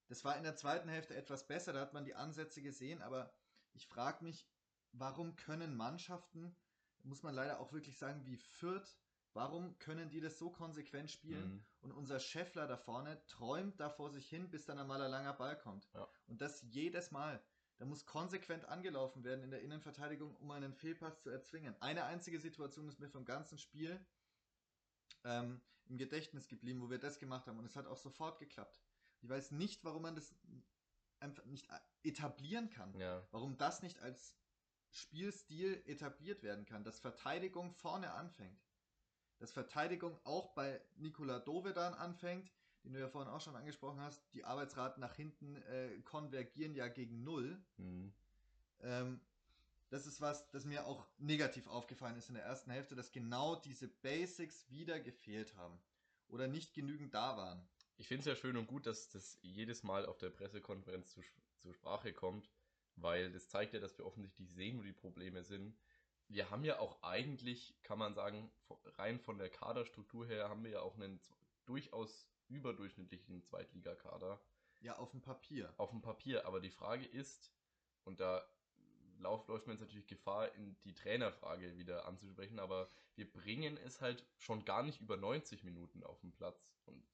Das 0.09 0.25
war 0.25 0.37
in 0.37 0.45
der 0.45 0.57
zweiten 0.57 0.89
Hälfte 0.89 1.17
etwas 1.17 1.47
besser, 1.47 1.73
da 1.73 1.81
hat 1.81 1.93
man 1.93 2.05
die 2.05 2.15
Ansätze 2.15 2.63
gesehen, 2.63 3.03
aber 3.03 3.35
ich 3.75 3.87
frage 3.89 4.23
mich, 4.25 4.49
warum 4.93 5.37
können 5.37 5.77
Mannschaften, 5.77 6.57
muss 7.03 7.23
man 7.23 7.35
leider 7.35 7.61
auch 7.61 7.73
wirklich 7.73 7.99
sagen, 7.99 8.25
wie 8.25 8.37
Fürth, 8.37 8.97
warum 9.37 9.79
können 9.79 10.11
die 10.11 10.21
das 10.21 10.39
so 10.39 10.51
konsequent 10.51 11.11
spielen? 11.11 11.53
Mhm. 11.53 11.65
Und 11.83 11.93
unser 11.93 12.19
Scheffler 12.19 12.67
da 12.67 12.77
vorne 12.77 13.25
träumt 13.27 13.79
da 13.79 13.91
vor 13.91 14.11
sich 14.11 14.29
hin, 14.29 14.51
bis 14.51 14.65
dann 14.65 14.79
einmal 14.79 15.01
ein 15.01 15.11
langer 15.11 15.35
Ball 15.35 15.57
kommt. 15.57 15.89
Ja. 15.95 16.09
Und 16.27 16.41
das 16.41 16.63
jedes 16.63 17.13
Mal. 17.13 17.41
Da 17.79 17.85
muss 17.85 18.07
konsequent 18.07 18.65
angelaufen 18.65 19.23
werden 19.23 19.45
in 19.45 19.51
der 19.51 19.61
Innenverteidigung, 19.61 20.35
um 20.37 20.51
einen 20.51 20.73
Fehlpass 20.73 21.21
zu 21.21 21.29
erzwingen. 21.29 21.77
Eine 21.81 22.05
einzige 22.05 22.41
Situation 22.41 22.89
ist 22.89 22.99
mir 22.99 23.11
vom 23.11 23.27
ganzen 23.27 23.59
Spiel 23.59 24.01
ähm, 25.25 25.61
im 25.85 25.99
Gedächtnis 25.99 26.49
geblieben, 26.49 26.81
wo 26.81 26.89
wir 26.89 26.99
das 26.99 27.19
gemacht 27.19 27.47
haben. 27.47 27.59
Und 27.59 27.67
es 27.67 27.77
hat 27.77 27.87
auch 27.87 27.99
sofort 27.99 28.39
geklappt. 28.39 28.81
Ich 29.21 29.29
weiß 29.29 29.51
nicht, 29.53 29.85
warum 29.85 30.03
man 30.03 30.15
das 30.15 30.35
einfach 31.21 31.45
nicht 31.45 31.69
etablieren 32.03 32.71
kann. 32.71 32.99
Ja. 32.99 33.27
Warum 33.31 33.59
das 33.59 33.83
nicht 33.83 34.01
als 34.01 34.39
Spielstil 34.91 35.83
etabliert 35.85 36.43
werden 36.43 36.65
kann, 36.65 36.83
dass 36.83 36.99
Verteidigung 36.99 37.73
vorne 37.75 38.13
anfängt. 38.15 38.66
Dass 39.39 39.53
Verteidigung 39.53 40.19
auch 40.25 40.55
bei 40.55 40.81
Nikola 40.97 41.39
Dovedan 41.39 41.95
anfängt, 41.95 42.51
den 42.85 42.95
du 42.95 43.01
ja 43.01 43.09
vorhin 43.09 43.31
auch 43.31 43.41
schon 43.41 43.57
angesprochen 43.57 44.01
hast. 44.01 44.23
Die 44.33 44.45
Arbeitsraten 44.45 45.01
nach 45.01 45.15
hinten 45.15 45.57
äh, 45.57 46.01
konvergieren 46.05 46.75
ja 46.75 46.89
gegen 46.89 47.25
Null. 47.25 47.61
Mhm. 47.77 48.13
Ähm, 48.83 49.21
das 49.91 50.07
ist 50.07 50.21
was, 50.21 50.49
das 50.51 50.65
mir 50.65 50.87
auch 50.87 51.07
negativ 51.19 51.69
aufgefallen 51.69 52.17
ist 52.17 52.29
in 52.29 52.35
der 52.35 52.45
ersten 52.45 52.71
Hälfte, 52.71 52.97
dass 52.97 53.13
genau 53.13 53.57
diese 53.57 53.89
Basics 53.89 54.69
wieder 54.71 54.99
gefehlt 54.99 55.55
haben 55.57 55.79
oder 56.29 56.49
nicht 56.49 56.75
genügend 56.75 57.15
da 57.15 57.37
waren. 57.37 57.67
Ich 57.99 58.09
finde 58.09 58.21
es 58.21 58.27
ja 58.27 58.37
schön 58.37 58.57
und 58.57 58.67
gut, 58.67 58.87
dass 58.87 59.09
das 59.11 59.39
jedes 59.43 59.83
Mal 59.83 60.07
auf 60.07 60.19
der 60.19 60.31
Pressekonferenz 60.31 61.13
zu, 61.13 61.23
zur 61.59 61.73
Sprache 61.73 62.13
kommt, 62.13 62.51
weil 62.97 63.33
das 63.33 63.49
zeigt 63.49 63.75
ja, 63.75 63.81
dass 63.81 63.97
wir 63.97 64.05
offensichtlich 64.05 64.51
sehen, 64.53 64.79
wo 64.79 64.83
die 64.83 64.93
Probleme 64.93 65.45
sind. 65.45 65.77
Wir 66.29 66.51
haben 66.51 66.65
ja 66.65 66.79
auch 66.79 67.03
eigentlich, 67.03 67.75
kann 67.83 67.99
man 67.99 68.15
sagen, 68.15 68.51
rein 68.99 69.19
von 69.21 69.39
der 69.39 69.49
Kaderstruktur 69.49 70.27
her, 70.27 70.49
haben 70.49 70.65
wir 70.65 70.73
ja 70.73 70.81
auch 70.81 70.97
einen 70.97 71.21
durchaus 71.67 72.27
überdurchschnittlichen 72.49 73.43
Zweitligakader. 73.43 74.41
Ja, 74.81 74.97
auf 74.99 75.11
dem 75.11 75.21
Papier. 75.21 75.73
Auf 75.79 75.91
dem 75.91 76.03
Papier, 76.03 76.47
aber 76.47 76.61
die 76.61 76.71
Frage 76.71 77.07
ist, 77.07 77.53
und 78.05 78.21
da 78.21 78.45
läuft, 79.19 79.49
läuft 79.49 79.67
mir 79.67 79.75
jetzt 79.75 79.83
natürlich 79.83 80.07
Gefahr, 80.07 80.53
in 80.55 80.77
die 80.85 80.95
Trainerfrage 80.95 81.77
wieder 81.77 82.07
anzusprechen, 82.07 82.59
aber 82.59 82.89
wir 83.15 83.31
bringen 83.31 83.77
es 83.79 84.01
halt 84.01 84.25
schon 84.39 84.65
gar 84.65 84.83
nicht 84.83 85.01
über 85.01 85.17
90 85.17 85.65
Minuten 85.65 86.03
auf 86.05 86.21
den 86.21 86.33
Platz. 86.33 86.77
Und 86.85 87.05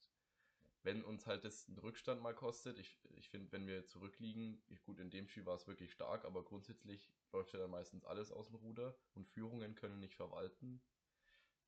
wenn 0.83 1.05
uns 1.05 1.27
halt 1.27 1.45
das 1.45 1.69
einen 1.69 1.79
Rückstand 1.79 2.23
mal 2.23 2.35
kostet, 2.35 2.79
ich, 2.79 2.97
ich 3.17 3.29
finde, 3.29 3.53
wenn 3.53 3.67
wir 3.67 3.87
zurückliegen, 3.87 4.63
gut, 4.85 4.99
in 4.99 5.11
dem 5.11 5.29
Spiel 5.29 5.47
war 5.47 5.55
es 5.55 5.67
wirklich 5.67 5.93
stark, 5.93 6.25
aber 6.25 6.45
grundsätzlich 6.45 7.13
läuft 7.33 7.53
ja 7.53 7.61
dann 7.61 7.71
meistens 7.71 8.05
alles 8.05 8.33
aus 8.33 8.49
dem 8.49 8.57
Ruder 8.57 8.99
und 9.15 9.27
Führungen 9.29 9.75
können 9.75 10.01
nicht 10.01 10.17
verwalten. 10.17 10.83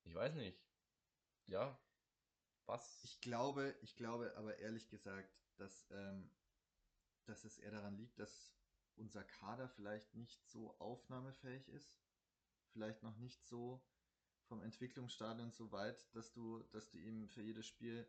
Ich 0.03 0.13
weiß 0.13 0.35
nicht. 0.35 0.61
Ja, 1.47 1.79
was? 2.65 3.03
Ich 3.03 3.21
glaube, 3.21 3.75
ich 3.81 3.95
glaube 3.95 4.35
aber 4.37 4.57
ehrlich 4.57 4.89
gesagt, 4.89 5.29
dass, 5.57 5.89
ähm, 5.91 6.29
dass 7.25 7.45
es 7.45 7.57
eher 7.57 7.71
daran 7.71 7.95
liegt, 7.97 8.19
dass 8.19 8.53
unser 8.95 9.23
Kader 9.23 9.69
vielleicht 9.69 10.15
nicht 10.15 10.47
so 10.47 10.77
aufnahmefähig 10.79 11.67
ist. 11.69 11.99
Vielleicht 12.71 13.03
noch 13.03 13.15
nicht 13.17 13.45
so 13.45 13.81
vom 14.47 14.61
Entwicklungsstadion 14.61 15.51
so 15.51 15.71
weit, 15.71 16.13
dass 16.15 16.33
du, 16.33 16.63
dass 16.71 16.89
du 16.89 16.97
ihm 16.97 17.29
für 17.29 17.41
jedes 17.41 17.67
Spiel 17.67 18.07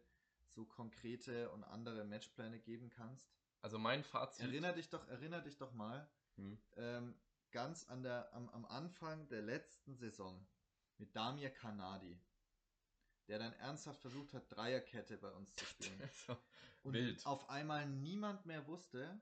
so 0.48 0.64
konkrete 0.64 1.50
und 1.50 1.64
andere 1.64 2.04
Matchpläne 2.04 2.58
geben 2.58 2.90
kannst. 2.90 3.28
Also 3.62 3.78
mein 3.78 4.04
Fazit. 4.04 4.46
Erinner 4.46 4.72
dich 4.72 4.88
doch, 4.88 5.06
erinner 5.08 5.40
dich 5.40 5.56
doch 5.56 5.72
mal 5.72 6.08
hm. 6.36 6.58
ähm, 6.76 7.14
ganz 7.50 7.84
an 7.88 8.02
der, 8.02 8.32
am, 8.34 8.48
am 8.50 8.64
Anfang 8.66 9.28
der 9.28 9.42
letzten 9.42 9.96
Saison 9.96 10.46
mit 10.98 11.14
Damir 11.14 11.50
Kanadi 11.50 12.18
der 13.28 13.38
dann 13.38 13.52
ernsthaft 13.54 14.00
versucht 14.00 14.32
hat, 14.34 14.44
Dreierkette 14.50 15.18
bei 15.18 15.30
uns 15.30 15.54
zu 15.54 15.64
spielen. 15.64 16.00
so, 16.26 16.36
und 16.82 16.94
wild. 16.94 17.26
auf 17.26 17.48
einmal 17.50 17.86
niemand 17.86 18.46
mehr 18.46 18.66
wusste, 18.66 19.20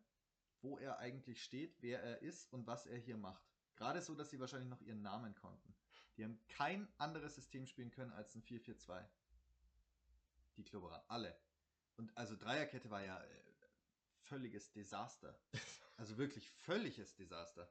wo 0.61 0.78
er 0.78 0.99
eigentlich 0.99 1.43
steht, 1.43 1.76
wer 1.81 2.02
er 2.02 2.23
ist 2.23 2.52
und 2.52 2.66
was 2.66 2.87
er 2.87 2.99
hier 2.99 3.16
macht. 3.16 3.43
Gerade 3.76 4.00
so, 4.02 4.14
dass 4.14 4.31
sie 4.31 4.40
wahrscheinlich 4.40 4.69
noch 4.69 4.81
ihren 4.83 5.02
Namen 5.02 5.35
konnten. 5.35 5.75
Die 6.16 6.25
haben 6.25 6.38
kein 6.49 6.88
anderes 6.99 7.35
System 7.35 7.66
spielen 7.66 7.90
können 7.90 8.12
als 8.12 8.35
ein 8.35 8.43
4-4-2. 8.43 9.04
Die 10.57 10.65
Kloberer, 10.65 11.05
alle. 11.09 11.37
Und 11.97 12.17
also 12.17 12.37
Dreierkette 12.37 12.91
war 12.91 13.05
ja 13.05 13.23
äh, 13.23 13.45
völliges 14.23 14.73
Desaster. 14.73 15.39
Also 15.97 16.19
wirklich 16.19 16.51
völliges 16.51 17.15
Desaster. 17.15 17.71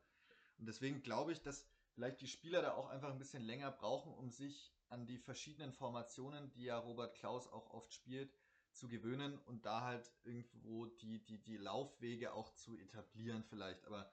Und 0.57 0.65
deswegen 0.65 1.01
glaube 1.01 1.33
ich, 1.33 1.41
dass 1.41 1.67
vielleicht 1.91 2.21
die 2.21 2.27
Spieler 2.29 2.61
da 2.61 2.73
auch 2.73 2.87
einfach 2.87 3.11
ein 3.11 3.17
bisschen 3.17 3.43
länger 3.43 3.69
brauchen, 3.69 4.13
um 4.13 4.29
sich 4.31 4.73
an 4.87 5.05
die 5.05 5.17
verschiedenen 5.17 5.73
Formationen, 5.73 6.49
die 6.53 6.63
ja 6.63 6.77
Robert 6.77 7.15
Klaus 7.15 7.51
auch 7.51 7.69
oft 7.71 7.93
spielt, 7.93 8.33
zu 8.71 8.87
gewöhnen 8.87 9.37
und 9.39 9.65
da 9.65 9.81
halt 9.81 10.09
irgendwo 10.23 10.85
die, 10.85 11.23
die, 11.25 11.43
die 11.43 11.57
Laufwege 11.57 12.33
auch 12.33 12.53
zu 12.55 12.77
etablieren 12.77 13.43
vielleicht. 13.43 13.85
Aber 13.85 14.09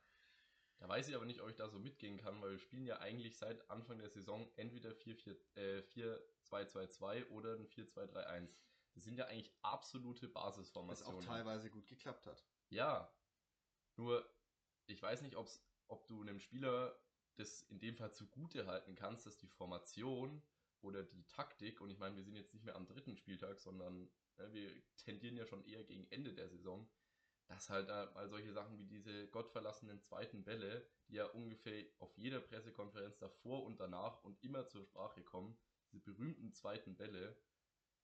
da 0.81 0.89
weiß 0.89 1.09
ich 1.09 1.15
aber 1.15 1.27
nicht, 1.27 1.43
ob 1.43 1.51
ich 1.51 1.57
da 1.57 1.69
so 1.69 1.79
mitgehen 1.79 2.17
kann, 2.17 2.41
weil 2.41 2.53
wir 2.53 2.59
spielen 2.59 2.87
ja 2.87 2.99
eigentlich 3.01 3.37
seit 3.37 3.71
Anfang 3.71 3.99
der 3.99 4.09
Saison 4.09 4.51
entweder 4.57 4.91
4-2-2-2 4.91 7.15
äh, 7.15 7.25
oder 7.25 7.55
ein 7.55 7.69
4-2-3-1. 7.69 8.49
Das 8.95 9.05
sind 9.05 9.17
ja 9.17 9.27
eigentlich 9.27 9.53
absolute 9.63 10.27
Basisformationen. 10.27 11.19
Was 11.19 11.25
auch 11.25 11.33
teilweise 11.33 11.71
gut 11.71 11.87
geklappt 11.87 12.27
hat. 12.27 12.43
Ja. 12.71 13.15
Nur, 13.97 14.27
ich 14.87 15.03
weiß 15.03 15.21
nicht, 15.21 15.37
ob's, 15.37 15.63
ob 15.87 16.07
du 16.07 16.23
einem 16.23 16.41
Spieler 16.41 16.99
das 17.37 17.63
in 17.63 17.79
dem 17.79 17.97
Fall 17.97 18.13
zugute 18.13 18.67
halten 18.67 18.95
kannst, 18.95 19.27
dass 19.27 19.37
die 19.37 19.49
Formation 19.49 20.43
oder 20.81 21.03
die 21.03 21.27
Taktik, 21.27 21.83
und 21.83 21.91
ich 21.91 21.99
meine, 21.99 22.17
wir 22.17 22.25
sind 22.25 22.37
jetzt 22.37 22.55
nicht 22.55 22.65
mehr 22.65 22.77
am 22.77 22.87
dritten 22.87 23.17
Spieltag, 23.17 23.59
sondern 23.59 24.11
ja, 24.39 24.51
wir 24.53 24.83
tendieren 24.97 25.37
ja 25.37 25.45
schon 25.45 25.63
eher 25.65 25.85
gegen 25.85 26.11
Ende 26.11 26.33
der 26.33 26.49
Saison, 26.49 26.89
dass 27.51 27.69
halt 27.69 27.89
mal 27.89 28.29
solche 28.29 28.53
Sachen 28.53 28.79
wie 28.79 28.87
diese 28.87 29.27
gottverlassenen 29.29 30.01
zweiten 30.01 30.45
Bälle, 30.45 30.87
die 31.09 31.15
ja 31.15 31.27
ungefähr 31.27 31.85
auf 31.99 32.17
jeder 32.17 32.39
Pressekonferenz 32.39 33.19
davor 33.19 33.65
und 33.65 33.81
danach 33.81 34.23
und 34.23 34.41
immer 34.45 34.69
zur 34.69 34.85
Sprache 34.85 35.25
kommen, 35.25 35.59
diese 35.91 35.99
berühmten 35.99 36.53
zweiten 36.53 36.97
Bälle, 36.97 37.37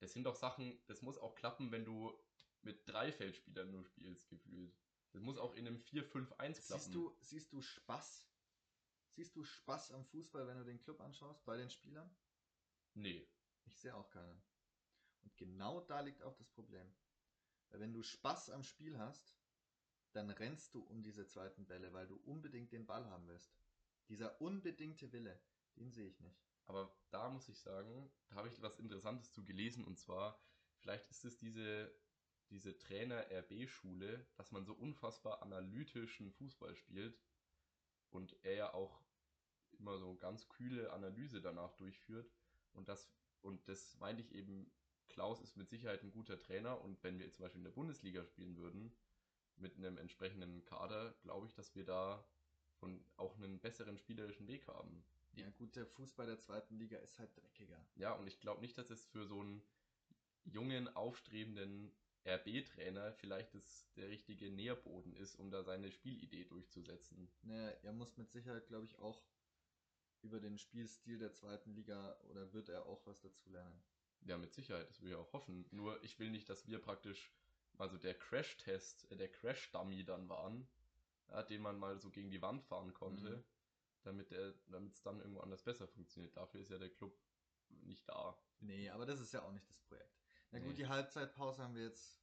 das 0.01 0.13
sind 0.13 0.25
doch 0.25 0.35
Sachen, 0.35 0.83
das 0.87 1.01
muss 1.01 1.17
auch 1.17 1.37
klappen, 1.37 1.71
wenn 1.71 1.85
du 1.85 2.13
mit 2.63 2.89
drei 2.89 3.13
Feldspielern 3.13 3.71
nur 3.71 3.85
spielst, 3.85 4.29
gefühlt. 4.29 4.77
Das 5.13 5.23
muss 5.23 5.39
auch 5.39 5.55
in 5.55 5.69
einem 5.69 5.79
4-5-1 5.79 6.35
klappen. 6.35 6.53
Siehst 6.53 6.95
du, 6.95 7.17
siehst 7.21 7.53
du 7.53 7.63
Spaß? 7.63 8.29
Siehst 9.13 9.37
du 9.37 9.45
Spaß 9.45 9.93
am 9.93 10.05
Fußball, 10.07 10.49
wenn 10.49 10.59
du 10.59 10.65
den 10.65 10.81
Club 10.81 11.01
anschaust, 11.01 11.45
bei 11.45 11.57
den 11.57 11.71
Spielern? 11.71 12.11
Nee. 12.95 13.31
Ich 13.65 13.79
sehe 13.79 13.95
auch 13.95 14.11
keinen. 14.11 14.43
Und 15.23 15.37
genau 15.37 15.81
da 15.83 16.01
liegt 16.01 16.23
auch 16.25 16.35
das 16.35 16.49
Problem. 16.51 16.93
Weil 17.71 17.81
wenn 17.81 17.93
du 17.93 18.03
Spaß 18.03 18.51
am 18.51 18.63
Spiel 18.63 18.99
hast, 18.99 19.37
dann 20.13 20.31
rennst 20.31 20.75
du 20.75 20.83
um 20.83 21.03
diese 21.03 21.27
zweiten 21.27 21.67
Bälle, 21.67 21.93
weil 21.93 22.07
du 22.07 22.17
unbedingt 22.25 22.73
den 22.73 22.87
Ball 22.87 23.05
haben 23.11 23.29
willst. 23.29 23.55
Dieser 24.09 24.41
unbedingte 24.41 25.13
Wille, 25.13 25.39
den 25.77 25.91
sehe 25.93 26.09
ich 26.09 26.21
nicht. 26.21 26.41
Aber 26.67 26.97
da 27.11 27.29
muss 27.29 27.49
ich 27.49 27.59
sagen, 27.61 28.11
da 28.29 28.37
habe 28.37 28.49
ich 28.49 28.63
was 28.63 28.79
Interessantes 28.79 29.33
zu 29.33 29.45
gelesen 29.45 29.85
und 29.85 29.99
zwar, 29.99 30.41
vielleicht 30.79 31.09
ist 31.11 31.25
es 31.25 31.39
diese, 31.39 31.93
diese 32.51 32.77
Trainer-RB-Schule, 32.79 34.27
dass 34.37 34.53
man 34.53 34.65
so 34.65 34.75
unfassbar 34.75 35.43
analytischen 35.43 36.33
Fußball 36.33 36.75
spielt 36.75 37.21
und 38.11 38.37
er 38.43 38.55
ja 38.55 38.75
auch 38.75 39.05
immer 39.73 39.99
so 39.99 40.17
ganz 40.17 40.49
kühle 40.49 40.93
Analyse 40.93 41.41
danach 41.41 41.75
durchführt 41.75 42.33
und 42.73 42.89
das, 42.89 43.13
und 43.43 43.69
das 43.69 43.97
meine 43.99 44.21
ich 44.21 44.33
eben, 44.33 44.73
Klaus 45.09 45.41
ist 45.41 45.57
mit 45.57 45.69
Sicherheit 45.69 46.03
ein 46.03 46.13
guter 46.13 46.39
Trainer 46.39 46.81
und 46.81 47.03
wenn 47.03 47.19
wir 47.19 47.31
zum 47.33 47.45
Beispiel 47.45 47.61
in 47.61 47.65
der 47.65 47.71
Bundesliga 47.71 48.25
spielen 48.25 48.57
würden, 48.57 48.93
mit 49.57 49.77
einem 49.77 49.99
entsprechenden 49.99 50.65
Kader, 50.65 51.15
glaube 51.23 51.47
ich, 51.47 51.55
dass 51.55 51.75
wir 51.75 51.85
da 51.85 52.25
von 52.79 53.05
auch 53.17 53.37
einen 53.37 53.59
besseren 53.59 53.97
spielerischen 53.99 54.49
Weg 54.49 54.67
haben. 54.69 55.05
Ja, 55.33 55.49
gut, 55.51 55.77
der 55.77 55.87
Fußball 55.87 56.27
der 56.27 56.41
zweiten 56.41 56.79
Liga 56.79 56.99
ist 56.99 57.19
halt 57.19 57.35
dreckiger. 57.37 57.79
Ja, 57.97 58.13
und 58.13 58.27
ich 58.27 58.41
glaube 58.41 58.61
nicht, 58.61 58.77
dass 58.79 58.91
es 58.91 59.05
für 59.07 59.27
so 59.27 59.41
einen 59.41 59.63
jungen, 60.45 60.89
aufstrebenden 60.95 61.93
RB-Trainer 62.27 63.13
vielleicht 63.13 63.55
das, 63.55 63.87
der 63.95 64.09
richtige 64.09 64.51
Nährboden 64.51 65.15
ist, 65.15 65.37
um 65.37 65.51
da 65.51 65.63
seine 65.63 65.91
Spielidee 65.91 66.45
durchzusetzen. 66.45 67.31
Naja, 67.43 67.71
er 67.83 67.93
muss 67.93 68.17
mit 68.17 68.31
Sicherheit, 68.31 68.67
glaube 68.67 68.87
ich, 68.87 68.99
auch 68.99 69.23
über 70.23 70.41
den 70.41 70.59
Spielstil 70.59 71.19
der 71.19 71.33
zweiten 71.33 71.75
Liga 71.75 72.19
oder 72.31 72.53
wird 72.53 72.69
er 72.69 72.87
auch 72.87 73.07
was 73.07 73.21
dazu 73.21 73.49
lernen? 73.51 73.83
Ja, 74.27 74.37
mit 74.37 74.53
Sicherheit, 74.53 74.89
das 74.91 75.01
will 75.01 75.11
ich 75.11 75.17
auch 75.17 75.33
hoffen. 75.33 75.67
Nur 75.71 76.03
ich 76.03 76.19
will 76.19 76.31
nicht, 76.31 76.49
dass 76.49 76.67
wir 76.67 76.81
praktisch 76.81 77.33
also 77.79 77.97
der 77.97 78.15
Crash-Test, 78.15 79.11
äh, 79.13 79.17
der 79.17 79.31
Crash-Dummy 79.31 80.05
dann 80.05 80.29
waren, 80.29 80.69
ja, 81.29 81.43
den 81.43 81.63
man 81.63 81.79
mal 81.79 81.99
so 81.99 82.11
gegen 82.11 82.31
die 82.31 82.43
Wand 82.43 82.65
fahren 82.65 82.93
konnte, 82.95 83.31
Mhm. 83.37 83.45
damit 84.03 84.33
es 84.33 85.03
dann 85.03 85.21
irgendwo 85.21 85.41
anders 85.41 85.63
besser 85.63 85.87
funktioniert. 85.87 86.37
Dafür 86.37 86.61
ist 86.61 86.71
ja 86.71 86.79
der 86.79 86.91
Club 86.91 87.17
nicht 87.69 88.09
da. 88.09 88.37
Nee, 88.61 88.89
aber 88.91 89.07
das 89.07 89.21
ist 89.21 89.33
ja 89.33 89.43
auch 89.43 89.53
nicht 89.53 89.69
das 89.69 89.79
Projekt. 89.81 90.11
Na 90.51 90.59
gut, 90.59 90.69
Nee. 90.69 90.75
die 90.75 90.89
Halbzeitpause 90.89 91.63
haben 91.63 91.75
wir 91.75 91.85
jetzt 91.85 92.21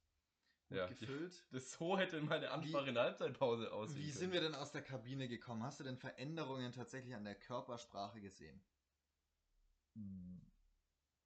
gut 0.68 0.78
Ja, 0.78 0.86
die- 0.88 0.94
gefüllt. 0.96 1.42
Das 1.52 1.72
so 1.72 1.96
hätte 1.96 2.20
meine 2.22 2.50
Ansprache 2.50 2.88
in 2.88 2.94
der 2.94 3.04
Halbzeitpause 3.04 3.72
aussehen 3.72 3.96
Wie 3.98 4.02
können. 4.06 4.12
sind 4.12 4.32
wir 4.32 4.40
denn 4.40 4.54
aus 4.54 4.72
der 4.72 4.82
Kabine 4.82 5.28
gekommen? 5.28 5.62
Hast 5.62 5.78
du 5.80 5.84
denn 5.84 5.96
Veränderungen 5.98 6.72
tatsächlich 6.72 7.14
an 7.14 7.24
der 7.24 7.36
Körpersprache 7.36 8.20
gesehen? 8.20 8.60
Hm, 9.94 10.40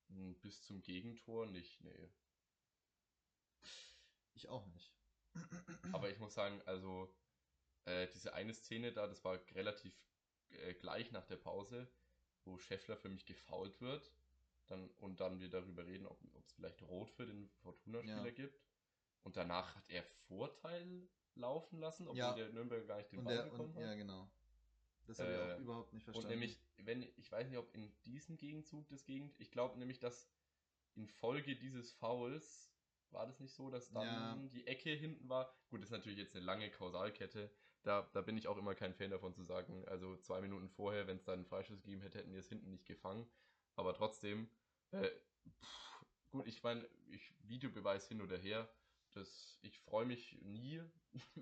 Bis 0.09 0.62
zum 0.62 0.83
Gegentor 0.83 1.47
nicht, 1.47 1.81
nee. 1.83 2.11
Ich 4.35 4.49
auch 4.49 4.67
nicht. 4.67 4.93
Aber 5.93 6.11
ich 6.11 6.19
muss 6.19 6.35
sagen, 6.35 6.61
also 6.67 7.15
äh, 7.85 8.09
diese 8.09 8.35
eine 8.35 8.55
Szene 8.55 8.93
da, 8.93 9.07
das 9.07 9.25
war 9.25 9.38
relativ 9.53 9.95
äh, 10.50 10.75
gleich 10.75 11.11
nach 11.12 11.27
der 11.27 11.37
Pause, 11.37 11.88
wo 12.45 12.59
Scheffler 12.59 12.97
für 12.97 13.09
mich 13.09 13.27
gefault 13.27 13.81
wird. 13.81 14.11
Dann, 14.67 14.91
und 14.99 15.21
dann 15.21 15.41
wir 15.41 15.49
darüber 15.49 15.87
reden, 15.87 16.07
ob 16.07 16.21
es 16.37 16.53
vielleicht 16.53 16.83
Rot 16.83 17.11
für 17.11 17.27
den 17.27 17.49
Fortuna-Spieler 17.62 18.27
Ja. 18.27 18.31
gibt. 18.31 18.61
Und 19.23 19.37
danach 19.37 19.75
hat 19.77 19.88
er 19.88 20.03
Vorteil 20.03 21.09
laufen 21.35 21.79
lassen, 21.81 22.07
obwohl 22.07 22.19
Ja. 22.19 22.35
der 22.35 22.50
Nürnberger 22.50 22.87
gar 22.87 22.99
nicht 22.99 23.12
den 23.12 23.21
und 23.21 23.25
Ball 23.25 23.37
der, 23.37 23.43
bekommen 23.45 23.71
und, 23.71 23.77
hat. 23.77 23.83
ja, 23.83 23.95
genau. 23.95 24.31
Das 25.07 25.19
habe 25.21 25.31
ich 25.33 25.37
Äh, 25.38 25.55
auch 25.55 25.59
überhaupt 25.59 25.93
nicht 25.95 26.07
Und 26.07 26.12
verstanden. 26.15 26.41
nämlich, 26.41 26.59
wenn, 26.85 27.02
ich 27.16 27.30
weiß 27.30 27.49
nicht, 27.49 27.58
ob 27.58 27.75
in 27.75 27.90
diesem 28.04 28.37
Gegenzug 28.37 28.88
das 28.88 29.04
Gegend, 29.04 29.35
ich 29.38 29.50
glaube 29.50 29.78
nämlich, 29.78 29.99
dass 29.99 30.30
infolge 30.94 31.56
dieses 31.56 31.92
Fouls 31.92 32.68
war 33.11 33.26
das 33.26 33.40
nicht 33.40 33.54
so, 33.54 33.70
dass 33.70 33.90
dann 33.92 34.04
Ja. 34.04 34.35
die 34.52 34.66
Ecke 34.66 34.90
hinten 34.90 35.28
war. 35.28 35.54
Gut, 35.70 35.80
das 35.80 35.88
ist 35.88 35.92
natürlich 35.92 36.18
jetzt 36.18 36.37
eine 36.37 36.44
lange 36.44 36.70
Kausalkette. 36.70 37.50
Da, 37.82 38.02
da 38.12 38.20
bin 38.23 38.37
ich 38.37 38.49
auch 38.49 38.58
immer 38.58 38.75
kein 38.75 38.94
Fan 38.94 39.11
davon 39.11 39.32
zu 39.35 39.44
sagen, 39.44 39.87
also 39.87 40.16
zwei 40.18 40.40
Minuten 40.40 40.68
vorher, 40.68 41.06
wenn 41.06 41.16
es 41.16 41.25
da 41.25 41.32
einen 41.32 41.47
Freischuss 41.47 41.82
gegeben 41.82 42.02
hätte, 42.02 42.18
hätten 42.18 42.32
wir 42.32 42.40
es 42.40 42.49
hinten 42.49 42.70
nicht 42.70 42.87
gefangen. 42.87 43.26
Aber 43.76 43.94
trotzdem, 43.94 44.50
äh, 44.90 45.08
pff, 45.62 46.04
gut, 46.30 46.47
ich 46.47 46.62
meine, 46.62 46.87
ich 47.11 47.32
Videobeweis 47.49 48.08
hin 48.08 48.20
oder 48.20 48.37
her. 48.37 48.68
Das, 49.19 49.59
ich 49.63 49.79
freue 49.81 50.07
mich 50.07 50.41
nie, 50.43 50.81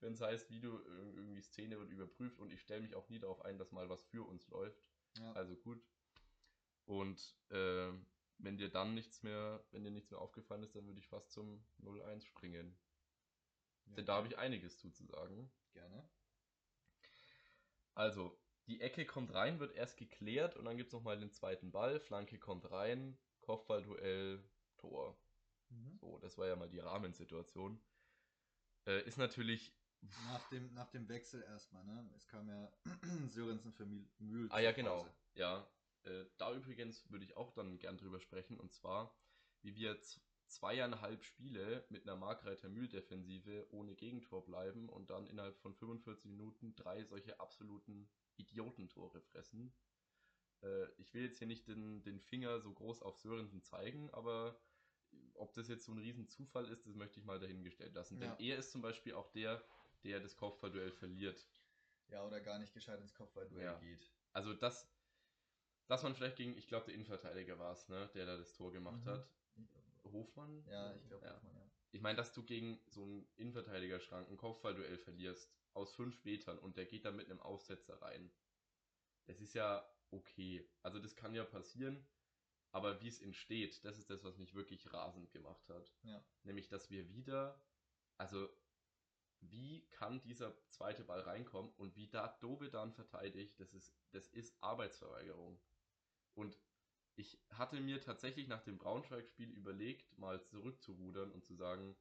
wenn 0.00 0.12
es 0.12 0.20
heißt, 0.20 0.50
Video 0.50 0.78
ir- 0.78 1.14
irgendwie 1.16 1.42
Szene 1.42 1.78
wird 1.78 1.90
überprüft 1.90 2.38
und 2.40 2.50
ich 2.52 2.60
stelle 2.60 2.80
mich 2.82 2.94
auch 2.94 3.08
nie 3.08 3.18
darauf 3.18 3.42
ein, 3.44 3.58
dass 3.58 3.72
mal 3.72 3.88
was 3.88 4.02
für 4.04 4.26
uns 4.26 4.46
läuft. 4.48 4.82
ja. 5.18 5.32
Also 5.34 5.56
gut. 5.56 5.82
Und 6.86 7.34
äh, 7.50 7.92
wenn 8.38 8.56
dir 8.58 8.68
dann 8.70 8.94
nichts 8.94 9.22
mehr, 9.22 9.64
wenn 9.70 9.84
dir 9.84 9.90
nichts 9.90 10.10
mehr 10.10 10.20
aufgefallen 10.20 10.62
ist, 10.62 10.74
dann 10.74 10.86
würde 10.86 11.00
ich 11.00 11.08
fast 11.08 11.30
zum 11.32 11.64
0-1 11.78 12.24
springen. 12.24 12.76
ja, 13.86 13.96
Denn 13.96 14.06
da 14.06 14.16
habe 14.16 14.28
ich 14.28 14.38
einiges 14.38 14.78
zuzusagen. 14.78 15.50
gerne. 15.72 16.08
Also, 17.94 18.38
die 18.66 18.80
Ecke 18.80 19.04
kommt 19.04 19.34
rein, 19.34 19.58
wird 19.60 19.74
erst 19.74 19.96
geklärt 19.96 20.56
und 20.56 20.64
dann 20.64 20.76
gibt 20.76 20.88
es 20.88 20.92
nochmal 20.92 21.18
den 21.18 21.30
zweiten 21.32 21.70
Ball. 21.72 21.98
Flanke 22.00 22.38
kommt 22.38 22.70
rein, 22.70 23.18
Kopfballduell, 23.40 24.42
Tor. 24.78 25.18
Mhm. 25.74 25.98
So, 25.98 26.18
das 26.18 26.38
war 26.38 26.46
ja 26.46 26.56
mal 26.56 26.68
die 26.68 26.78
Rahmensituation. 26.78 27.80
Äh, 28.86 29.02
ist 29.06 29.18
natürlich. 29.18 29.72
Nach 30.26 30.46
dem, 30.50 30.72
nach 30.74 30.90
dem 30.90 31.08
Wechsel 31.08 31.42
erstmal, 31.42 31.82
ne? 31.84 32.10
Es 32.14 32.28
kam 32.28 32.46
ja 32.48 32.70
Sörensen 33.30 33.72
für 33.72 33.86
Mühl. 34.18 34.48
Ah 34.50 34.60
ja, 34.60 34.72
genau. 34.72 34.98
Pause. 34.98 35.14
Ja, 35.34 35.66
äh, 36.02 36.26
da 36.36 36.52
übrigens 36.54 37.10
würde 37.10 37.24
ich 37.24 37.36
auch 37.36 37.52
dann 37.52 37.78
gern 37.78 37.96
drüber 37.96 38.20
sprechen. 38.20 38.58
Und 38.60 38.72
zwar, 38.72 39.16
wie 39.62 39.74
wir 39.74 39.98
zweieinhalb 40.46 41.24
Spiele 41.24 41.84
mit 41.88 42.02
einer 42.02 42.16
Markreiter 42.16 42.68
Mühl-Defensive 42.68 43.66
ohne 43.70 43.94
Gegentor 43.94 44.44
bleiben 44.44 44.88
und 44.88 45.10
dann 45.10 45.26
innerhalb 45.26 45.56
von 45.58 45.74
45 45.74 46.26
Minuten 46.26 46.74
drei 46.76 47.02
solche 47.04 47.40
absoluten 47.40 48.08
Idiotentore 48.36 49.22
fressen. 49.22 49.74
Äh, 50.62 50.86
ich 50.98 51.14
will 51.14 51.22
jetzt 51.22 51.38
hier 51.38 51.46
nicht 51.46 51.66
den, 51.66 52.02
den 52.02 52.20
Finger 52.20 52.60
so 52.60 52.72
groß 52.72 53.02
auf 53.02 53.18
Sörensen 53.18 53.62
zeigen, 53.62 54.10
aber 54.10 54.60
ob 55.34 55.52
das 55.54 55.68
jetzt 55.68 55.84
so 55.84 55.92
ein 55.92 55.98
Riesenzufall 55.98 56.68
ist, 56.68 56.86
das 56.86 56.94
möchte 56.94 57.18
ich 57.18 57.24
mal 57.26 57.38
dahingestellt 57.38 57.94
lassen. 57.94 58.20
Ja. 58.20 58.34
Denn 58.34 58.46
er 58.46 58.58
ist 58.58 58.70
zum 58.72 58.82
Beispiel 58.82 59.14
auch 59.14 59.28
der, 59.30 59.62
der 60.04 60.20
das 60.20 60.36
Kopfballduell 60.36 60.92
verliert. 60.92 61.46
Ja, 62.08 62.24
oder 62.24 62.40
gar 62.40 62.58
nicht 62.58 62.72
gescheit 62.74 63.00
ins 63.00 63.14
Kopfballduell 63.14 63.64
Ja. 63.64 63.78
geht. 63.78 64.10
Also 64.32 64.52
das, 64.54 64.88
dass 65.86 66.02
man 66.02 66.14
vielleicht 66.14 66.36
gegen, 66.36 66.56
ich 66.56 66.66
glaube, 66.68 66.86
der 66.86 66.94
Innenverteidiger 66.94 67.58
war 67.58 67.72
es, 67.72 67.88
ne, 67.88 68.08
der 68.14 68.26
da 68.26 68.36
das 68.36 68.52
Tor 68.52 68.72
gemacht 68.72 69.04
Mhm. 69.04 69.10
hat. 69.10 69.28
Hofmann? 70.04 70.64
Ja, 70.68 70.94
ich 70.94 71.06
glaube, 71.08 71.24
ja. 71.26 71.34
Hofmann, 71.34 71.54
ja. 71.56 71.70
Ich 71.92 72.00
meine, 72.00 72.16
dass 72.16 72.32
du 72.32 72.42
gegen 72.42 72.80
so 72.86 73.02
einen 73.04 73.26
Innenverteidigerschrank 73.36 74.28
ein 74.28 74.36
Kopfballduell 74.36 74.98
verlierst, 74.98 75.50
aus 75.72 75.94
fünf 75.94 76.24
Metern 76.24 76.58
und 76.58 76.76
der 76.76 76.86
geht 76.86 77.04
dann 77.04 77.16
mit 77.16 77.30
einem 77.30 77.40
Aufsetzer 77.40 78.00
rein. 78.00 78.32
Das 79.26 79.40
ist 79.40 79.54
ja 79.54 79.88
okay. 80.10 80.68
Also 80.82 80.98
das 80.98 81.16
kann 81.16 81.34
ja 81.34 81.44
passieren, 81.44 82.06
aber 82.74 83.00
wie 83.00 83.06
es 83.06 83.20
entsteht, 83.20 83.84
das 83.84 83.98
ist 83.98 84.10
das, 84.10 84.24
was 84.24 84.36
mich 84.36 84.52
wirklich 84.52 84.92
rasend 84.92 85.30
gemacht 85.30 85.68
hat. 85.68 85.94
Ja. 86.02 86.20
Nämlich, 86.42 86.66
dass 86.66 86.90
wir 86.90 87.08
wieder, 87.08 87.62
also 88.18 88.48
wie 89.38 89.86
kann 89.92 90.20
dieser 90.22 90.56
zweite 90.70 91.04
Ball 91.04 91.20
reinkommen 91.20 91.70
und 91.76 91.94
wie 91.94 92.08
da 92.08 92.36
Dovedan 92.40 92.92
verteidigt, 92.92 93.60
das 93.60 93.72
ist, 93.74 93.94
das 94.10 94.26
ist 94.26 94.60
Arbeitsverweigerung. 94.60 95.60
Und 96.34 96.58
ich 97.14 97.38
hatte 97.50 97.80
mir 97.80 98.00
tatsächlich 98.00 98.48
nach 98.48 98.64
dem 98.64 98.76
Braunschweig-Spiel 98.76 99.50
überlegt, 99.50 100.18
mal 100.18 100.42
zurückzurudern 100.42 101.30
und 101.30 101.44
zu 101.44 101.54
sagen, 101.54 101.94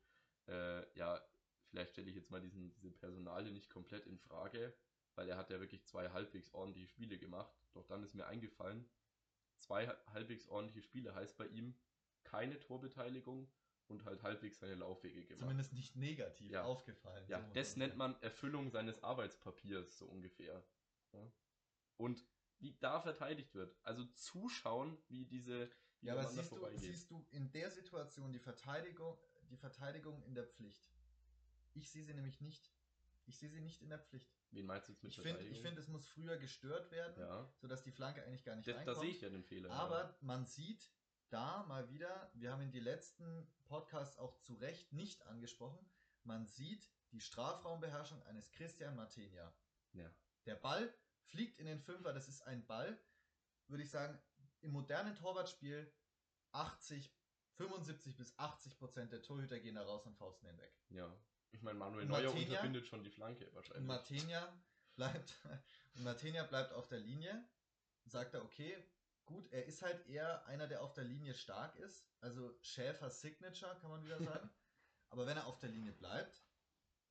äh, 0.48 0.98
ja, 0.98 1.24
vielleicht 1.70 1.92
stelle 1.92 2.10
ich 2.10 2.16
jetzt 2.16 2.32
mal 2.32 2.42
diesen, 2.42 2.74
diese 2.74 2.90
Personalie 2.90 3.52
nicht 3.52 3.70
komplett 3.70 4.08
in 4.08 4.18
Frage, 4.18 4.74
weil 5.14 5.30
er 5.30 5.38
hat 5.38 5.52
ja 5.52 5.60
wirklich 5.60 5.86
zwei 5.86 6.10
halbwegs 6.10 6.52
ordentliche 6.52 6.88
Spiele 6.88 7.20
gemacht. 7.20 7.54
Doch 7.74 7.86
dann 7.86 8.02
ist 8.02 8.16
mir 8.16 8.26
eingefallen, 8.26 8.90
zwei 9.64 9.88
halbwegs 10.08 10.48
ordentliche 10.48 10.82
Spiele 10.82 11.16
heißt 11.16 11.38
bei 11.38 11.48
ihm 11.48 11.76
keine 12.24 12.60
Torbeteiligung 12.60 13.52
und 13.88 14.06
halt 14.06 14.24
halbwegs 14.24 14.60
seine 14.60 14.76
Laufwege 14.76 15.24
gemacht. 15.26 15.40
Zumindest 15.40 15.74
nicht 15.74 15.96
negativ 15.96 16.52
Ja. 16.52 16.64
aufgefallen. 16.64 17.26
Ja, 17.28 17.42
so 17.42 17.54
das 17.54 17.76
nennt 17.76 17.98
man 17.98 18.20
Erfüllung 18.22 18.70
seines 18.70 19.04
Arbeitspapiers, 19.04 19.98
so 19.98 20.06
ungefähr. 20.06 20.64
Ja. 21.14 21.32
Und 21.98 22.26
wie 22.60 22.78
da 22.80 23.02
verteidigt 23.02 23.54
wird. 23.56 23.76
Also 23.84 24.06
zuschauen, 24.06 24.98
wie 25.10 25.26
diese 25.26 25.70
wie 26.02 26.08
Ja, 26.08 26.14
aber 26.14 26.28
siehst 26.28 26.52
du, 26.52 26.68
siehst 26.76 27.12
du 27.12 27.26
in 27.32 27.52
der 27.52 27.72
Situation 27.72 28.32
die 28.32 28.40
Verteidigung, 28.40 29.18
die 29.50 29.58
Verteidigung 29.58 30.22
in 30.24 30.36
der 30.36 30.46
Pflicht? 30.46 30.90
Ich 31.74 31.90
sehe 31.90 32.04
sie 32.04 32.14
nämlich 32.14 32.42
nicht. 32.42 32.72
Ich 33.26 33.38
sehe 33.38 33.50
sie 33.50 33.62
nicht 33.62 33.82
in 33.82 33.90
der 33.90 34.00
Pflicht. 34.00 34.30
Wen 34.52 34.66
meinst 34.66 34.88
du 34.88 34.94
jetzt 34.94 35.04
mit 35.04 35.12
Ich 35.12 35.22
finde, 35.22 35.42
ich 35.42 35.64
es 35.78 35.88
muss 35.88 36.08
früher 36.08 36.38
gestört 36.38 36.92
werden, 36.92 37.20
ja. 37.20 37.52
sodass 37.58 37.84
die 37.84 37.92
Flanke 37.92 38.24
eigentlich 38.24 38.44
gar 38.44 38.56
nicht 38.56 38.68
Das, 38.68 38.74
da 38.74 38.80
reinkommt. 38.80 39.00
sehe 39.00 39.10
ich 39.12 39.22
ja 39.22 39.30
den 39.30 39.44
Fehler. 39.44 39.72
Aber 39.72 40.16
man 40.22 40.46
sieht 40.46 40.92
da 41.30 41.64
mal 41.64 41.90
wieder, 41.90 42.32
wir 42.36 42.52
haben 42.52 42.62
in 42.62 42.72
die 42.72 42.80
letzten 42.80 43.52
Podcasts 43.66 44.18
auch 44.18 44.38
zu 44.42 44.54
Recht 44.56 44.94
nicht 44.94 45.26
angesprochen, 45.26 45.90
man 46.24 46.46
sieht 46.46 46.90
die 47.12 47.22
Strafraumbeherrschung 47.22 48.22
eines 48.24 48.52
Christian 48.52 48.96
Martenia. 48.96 49.54
ja. 49.94 50.04
ja. 50.04 50.12
Der 50.46 50.56
Ball 50.56 50.94
fliegt 51.24 51.58
in 51.60 51.66
den 51.66 51.80
Fünfer, 51.80 52.12
das 52.14 52.28
ist 52.28 52.42
ein 52.42 52.66
Ball, 52.66 53.00
würde 53.68 53.84
ich 53.84 53.90
sagen, 53.90 54.22
im 54.62 54.72
modernen 54.72 55.16
Torwartspiel 55.16 55.92
80, 56.52 57.12
75 57.56 58.16
bis 58.18 58.38
80 58.38 58.78
Prozent 58.78 59.12
der 59.12 59.22
Torhüter 59.22 59.60
gehen 59.60 59.76
da 59.76 59.84
raus 59.84 60.06
und 60.06 60.16
fausten 60.18 60.48
den 60.48 60.58
weg. 60.58 60.74
Ja. 60.90 61.16
Ich 61.54 61.62
meine, 61.62 61.78
Manuel 61.80 62.06
Neuer 62.06 62.24
Martinia? 62.24 62.50
unterbindet 62.50 62.88
schon 62.88 63.04
die 63.04 63.12
Flanke 63.12 63.48
wahrscheinlich. 63.54 63.88
Martenia 63.88 64.54
bleibt, 64.96 65.36
und 65.96 66.04
Martenia 66.04 66.44
bleibt 66.44 66.74
auf 66.74 66.88
der 66.88 67.00
Linie, 67.00 67.48
sagt 68.06 68.34
er, 68.34 68.44
okay, 68.44 68.76
gut, 69.26 69.48
er 69.52 69.66
ist 69.66 69.82
halt 69.82 70.06
eher 70.08 70.46
einer, 70.48 70.68
der 70.68 70.82
auf 70.82 70.94
der 70.94 71.06
Linie 71.06 71.34
stark 71.36 71.76
ist, 71.78 72.06
also 72.20 72.58
Schäfer 72.62 73.10
Signature, 73.10 73.78
kann 73.80 73.92
man 73.92 74.04
wieder 74.04 74.20
sagen. 74.24 74.50
Aber 75.10 75.26
wenn 75.28 75.38
er 75.38 75.46
auf 75.48 75.60
der 75.60 75.70
Linie 75.70 75.94
bleibt, 75.94 76.44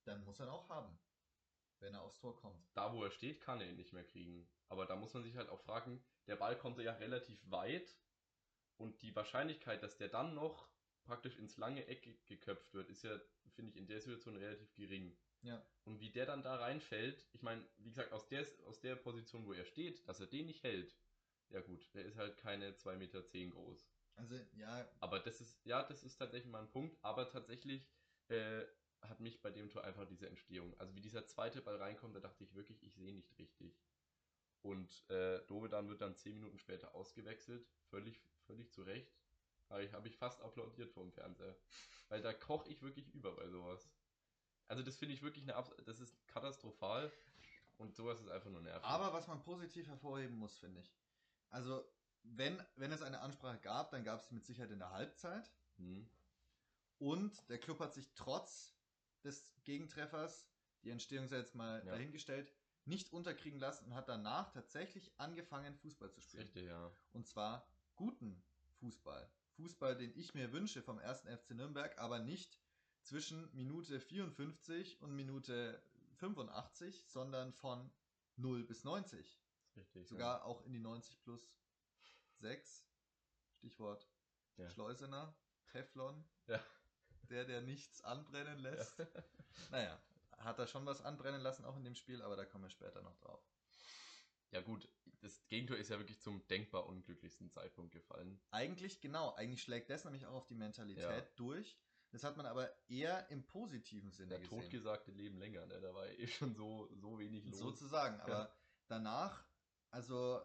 dann 0.03 0.23
muss 0.25 0.39
er 0.39 0.47
ihn 0.47 0.51
auch 0.51 0.67
haben, 0.69 0.99
wenn 1.79 1.93
er 1.93 2.01
aufs 2.01 2.19
Tor 2.19 2.35
kommt. 2.35 2.67
da, 2.73 2.93
wo 2.93 3.03
er 3.03 3.11
steht, 3.11 3.39
kann 3.41 3.61
er 3.61 3.69
ihn 3.69 3.77
nicht 3.77 3.93
mehr 3.93 4.03
kriegen. 4.03 4.49
Aber 4.67 4.85
da 4.85 4.95
muss 4.95 5.13
man 5.13 5.23
sich 5.23 5.37
halt 5.37 5.49
auch 5.49 5.61
fragen, 5.61 6.03
der 6.27 6.35
Ball 6.35 6.57
kommt 6.57 6.77
ja 6.79 6.93
relativ 6.95 7.39
weit 7.49 7.97
und 8.77 9.01
die 9.01 9.15
Wahrscheinlichkeit, 9.15 9.81
dass 9.81 9.97
der 9.97 10.09
dann 10.09 10.35
noch 10.35 10.67
praktisch 11.03 11.37
ins 11.37 11.57
lange 11.57 11.85
Eck 11.87 12.25
geköpft 12.25 12.73
wird, 12.73 12.89
ist 12.89 13.03
ja, 13.03 13.19
finde 13.55 13.71
ich, 13.71 13.77
in 13.77 13.87
der 13.87 13.99
Situation 13.99 14.37
relativ 14.37 14.73
gering. 14.75 15.15
Ja. 15.41 15.65
Und 15.83 15.99
wie 15.99 16.09
der 16.09 16.25
dann 16.25 16.41
da 16.41 16.55
reinfällt, 16.55 17.27
ich 17.33 17.41
meine, 17.41 17.65
wie 17.77 17.89
gesagt, 17.89 18.11
aus 18.13 18.27
der, 18.29 18.45
aus 18.65 18.79
der 18.79 18.95
Position, 18.95 19.45
wo 19.45 19.53
er 19.53 19.65
steht, 19.65 20.07
dass 20.07 20.19
er 20.19 20.27
den 20.27 20.45
nicht 20.45 20.63
hält, 20.63 20.95
ja 21.49 21.61
gut, 21.61 21.93
der 21.93 22.05
ist 22.05 22.17
halt 22.17 22.37
keine 22.37 22.71
2,10 22.71 22.95
Meter 22.95 23.25
zehn 23.25 23.51
groß. 23.51 23.87
Also, 24.15 24.39
ja, 24.53 24.87
Aber 24.99 25.19
das 25.19 25.41
ist, 25.41 25.65
ja, 25.65 25.83
das 25.83 26.03
ist 26.03 26.17
tatsächlich 26.17 26.51
mal 26.51 26.61
ein 26.61 26.71
Punkt. 26.71 26.97
Aber 27.01 27.29
tatsächlich 27.29 27.87
äh, 28.29 28.63
hat 29.01 29.19
mich 29.19 29.41
bei 29.41 29.51
dem 29.51 29.69
Tor 29.69 29.83
einfach 29.83 30.07
diese 30.07 30.27
Entstehung. 30.27 30.73
Also 30.79 30.95
wie 30.95 31.01
dieser 31.01 31.25
zweite 31.25 31.61
Ball 31.61 31.77
reinkommt, 31.77 32.15
da 32.15 32.19
dachte 32.19 32.43
ich 32.43 32.53
wirklich, 32.55 32.81
ich 32.83 32.93
sehe 32.93 33.13
nicht 33.13 33.37
richtig. 33.37 33.81
Und 34.61 35.03
äh, 35.09 35.41
Dovedan 35.47 35.89
wird 35.89 36.01
dann 36.01 36.15
zehn 36.15 36.35
Minuten 36.35 36.57
später 36.57 36.95
ausgewechselt, 36.95 37.67
völlig, 37.89 38.21
völlig 38.45 38.71
zu 38.71 38.83
Recht. 38.83 39.11
Habe 39.73 39.83
ich, 39.83 39.91
hab 39.93 40.05
ich 40.05 40.15
fast 40.15 40.39
applaudiert 40.41 40.91
vom 40.91 41.11
Fernseher. 41.11 41.55
Weil 42.09 42.21
da 42.21 42.31
koche 42.31 42.69
ich 42.69 42.83
wirklich 42.83 43.09
über 43.09 43.35
bei 43.35 43.47
sowas. 43.49 43.89
Also 44.67 44.83
das 44.83 44.95
finde 44.97 45.15
ich 45.15 45.23
wirklich 45.23 45.43
eine 45.43 45.55
Abs 45.55 45.71
das 45.85 45.99
ist 45.99 46.15
katastrophal 46.27 47.11
und 47.79 47.95
sowas 47.95 48.21
ist 48.21 48.29
einfach 48.29 48.51
nur 48.51 48.61
nervig. 48.61 48.83
Aber 48.83 49.13
was 49.13 49.27
man 49.27 49.41
positiv 49.41 49.87
hervorheben 49.87 50.37
muss, 50.37 50.55
finde 50.57 50.79
ich. 50.79 50.93
Also, 51.49 51.83
wenn, 52.21 52.63
wenn 52.75 52.91
es 52.91 53.01
eine 53.01 53.19
Ansprache 53.21 53.59
gab, 53.59 53.89
dann 53.91 54.03
gab 54.03 54.19
es 54.19 54.27
sie 54.27 54.35
mit 54.35 54.45
Sicherheit 54.45 54.69
in 54.71 54.79
der 54.79 54.91
Halbzeit. 54.91 55.51
Hm. 55.77 56.07
Und 56.99 57.49
der 57.49 57.57
Club 57.57 57.79
hat 57.79 57.93
sich 57.93 58.13
trotz 58.13 58.75
des 59.23 59.53
Gegentreffers, 59.63 60.47
die 60.83 60.91
Entstehung 60.91 61.27
sei 61.27 61.37
jetzt 61.37 61.55
mal 61.55 61.83
Ja. 61.85 61.91
dahingestellt, 61.93 62.53
nicht 62.85 63.11
unterkriegen 63.11 63.59
lassen 63.59 63.85
und 63.85 63.95
hat 63.95 64.07
danach 64.07 64.51
tatsächlich 64.51 65.11
angefangen, 65.17 65.75
Fußball 65.77 66.11
zu 66.11 66.21
spielen. 66.21 66.43
richtig, 66.43 66.65
ja. 66.67 66.91
Und 67.11 67.25
zwar 67.27 67.67
guten 67.95 68.43
Fußball. 68.79 69.29
Fußball, 69.55 69.95
den 69.97 70.17
ich 70.17 70.33
mir 70.33 70.51
wünsche 70.51 70.81
vom 70.81 70.99
ersten 70.99 71.27
FC 71.35 71.51
Nürnberg, 71.51 71.97
aber 71.99 72.19
nicht 72.19 72.59
zwischen 73.01 73.53
Minute 73.53 73.99
54 73.99 75.01
und 75.01 75.15
Minute 75.15 75.81
85, 76.15 77.03
sondern 77.07 77.53
von 77.53 77.91
0 78.37 78.63
bis 78.63 78.83
90. 78.83 79.39
Ist 79.75 79.75
richtig. 79.77 80.07
Sogar 80.07 80.45
auch 80.45 80.63
in 80.65 80.71
die 80.73 80.79
90 80.79 81.21
plus 81.23 81.57
6. 82.39 82.85
Stichwort 83.57 84.07
Ja. 84.57 84.69
Schleusener, 84.69 85.35
Teflon. 85.67 86.23
Ja. 86.47 86.63
Der, 87.29 87.45
der 87.45 87.61
nichts 87.61 88.01
anbrennen 88.01 88.59
Ja. 88.59 88.71
lässt. 88.71 88.95
Naja, 89.71 90.01
hat 90.39 90.57
er 90.59 90.67
schon 90.67 90.85
was 90.85 91.01
anbrennen 91.01 91.41
lassen, 91.41 91.63
auch 91.65 91.77
in 91.77 91.83
dem 91.83 91.95
Spiel, 91.95 92.21
aber 92.23 92.35
da 92.35 92.43
kommen 92.43 92.63
wir 92.63 92.69
später 92.71 93.01
noch 93.03 93.15
drauf. 93.17 93.43
Ja 94.53 94.61
gut, 94.61 94.87
das 95.21 95.45
Gegentor 95.47 95.77
ist 95.77 95.89
ja 95.89 95.97
wirklich 95.97 96.19
zum 96.21 96.45
denkbar 96.47 96.85
unglücklichsten 96.85 97.49
Zeitpunkt 97.49 97.91
gefallen. 97.91 98.39
Eigentlich, 98.51 99.01
genau, 99.01 99.33
eigentlich 99.35 99.61
schlägt 99.63 99.89
das 99.89 100.05
nämlich 100.05 100.25
auch 100.25 100.33
auf 100.33 100.47
die 100.47 100.55
Mentalität 100.55 101.03
Ja. 101.27 101.33
durch. 101.35 101.77
Das 102.11 102.23
hat 102.23 102.37
man 102.37 102.45
aber 102.45 102.71
eher 102.87 103.27
im 103.31 103.43
positiven 103.43 104.11
Sinne 104.11 104.29
Der 104.29 104.39
gesehen. 104.39 104.59
totgesagte 104.61 105.11
Leben 105.11 105.37
länger, 105.37 105.65
ne? 105.65 105.81
Da 105.81 105.93
war 105.95 106.05
ja 106.05 106.13
eh 106.19 106.27
schon 106.27 106.53
so, 106.53 106.87
so 106.93 107.17
wenig 107.17 107.43
los. 107.45 107.57
Sozusagen, 107.59 108.19
aber 108.21 108.55
danach, 108.87 109.43
also 109.89 110.39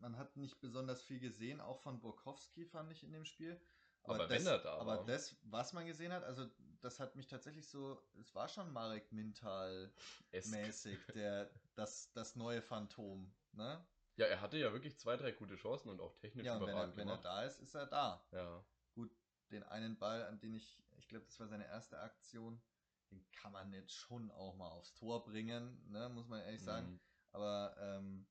man 0.00 0.16
hat 0.16 0.36
nicht 0.36 0.58
besonders 0.60 1.02
viel 1.02 1.20
gesehen, 1.20 1.60
auch 1.60 1.80
von 1.80 2.00
Burkowski 2.00 2.64
fand 2.64 2.90
ich 2.92 3.02
in 3.02 3.12
dem 3.12 3.26
Spiel. 3.26 3.60
Aber 4.04 4.26
das, 4.26 4.30
wenn 4.30 4.46
er 4.46 4.58
da 4.58 4.78
aber 4.78 4.98
war. 4.98 5.04
das, 5.04 5.36
was 5.42 5.72
man 5.74 5.84
gesehen 5.84 6.12
hat, 6.12 6.22
also 6.24 6.48
das 6.86 7.00
hat 7.00 7.16
mich 7.16 7.26
tatsächlich 7.26 7.68
so, 7.68 8.00
es 8.20 8.32
war 8.34 8.48
schon 8.48 8.72
Marek 8.72 9.10
Mintal 9.10 9.92
mäßig, 10.32 10.98
der 11.14 11.50
das, 11.74 12.12
das 12.12 12.36
neue 12.36 12.62
Phantom, 12.62 13.34
ne? 13.52 13.84
Ja, 14.14 14.26
er 14.26 14.40
hatte 14.40 14.56
ja 14.56 14.72
wirklich 14.72 14.96
zwei, 14.96 15.16
drei 15.16 15.32
gute 15.32 15.56
Chancen 15.56 15.90
und 15.90 16.00
auch 16.00 16.14
technisch 16.14 16.46
Ja, 16.46 16.56
und 16.56 16.66
wenn 16.66 16.76
er, 16.76 16.96
wenn 16.96 17.08
er 17.08 17.18
da 17.18 17.42
ist, 17.42 17.58
ist 17.58 17.74
er 17.74 17.86
da. 17.86 18.24
Ja, 18.30 18.64
Gut, 18.94 19.14
den 19.50 19.64
einen 19.64 19.98
Ball, 19.98 20.24
an 20.26 20.38
den 20.38 20.54
ich, 20.54 20.82
ich 20.96 21.08
glaube, 21.08 21.26
das 21.26 21.38
war 21.40 21.48
seine 21.48 21.66
erste 21.66 21.98
Aktion, 21.98 22.62
den 23.10 23.28
kann 23.32 23.52
man 23.52 23.72
jetzt 23.72 23.92
schon 23.92 24.30
auch 24.30 24.54
mal 24.54 24.68
aufs 24.68 24.94
Tor 24.94 25.24
bringen, 25.24 25.90
ne, 25.90 26.08
muss 26.08 26.28
man 26.28 26.40
ehrlich 26.40 26.62
sagen. 26.62 26.92
Mhm. 26.92 27.00
Aber 27.32 27.76
ähm, 27.78 28.26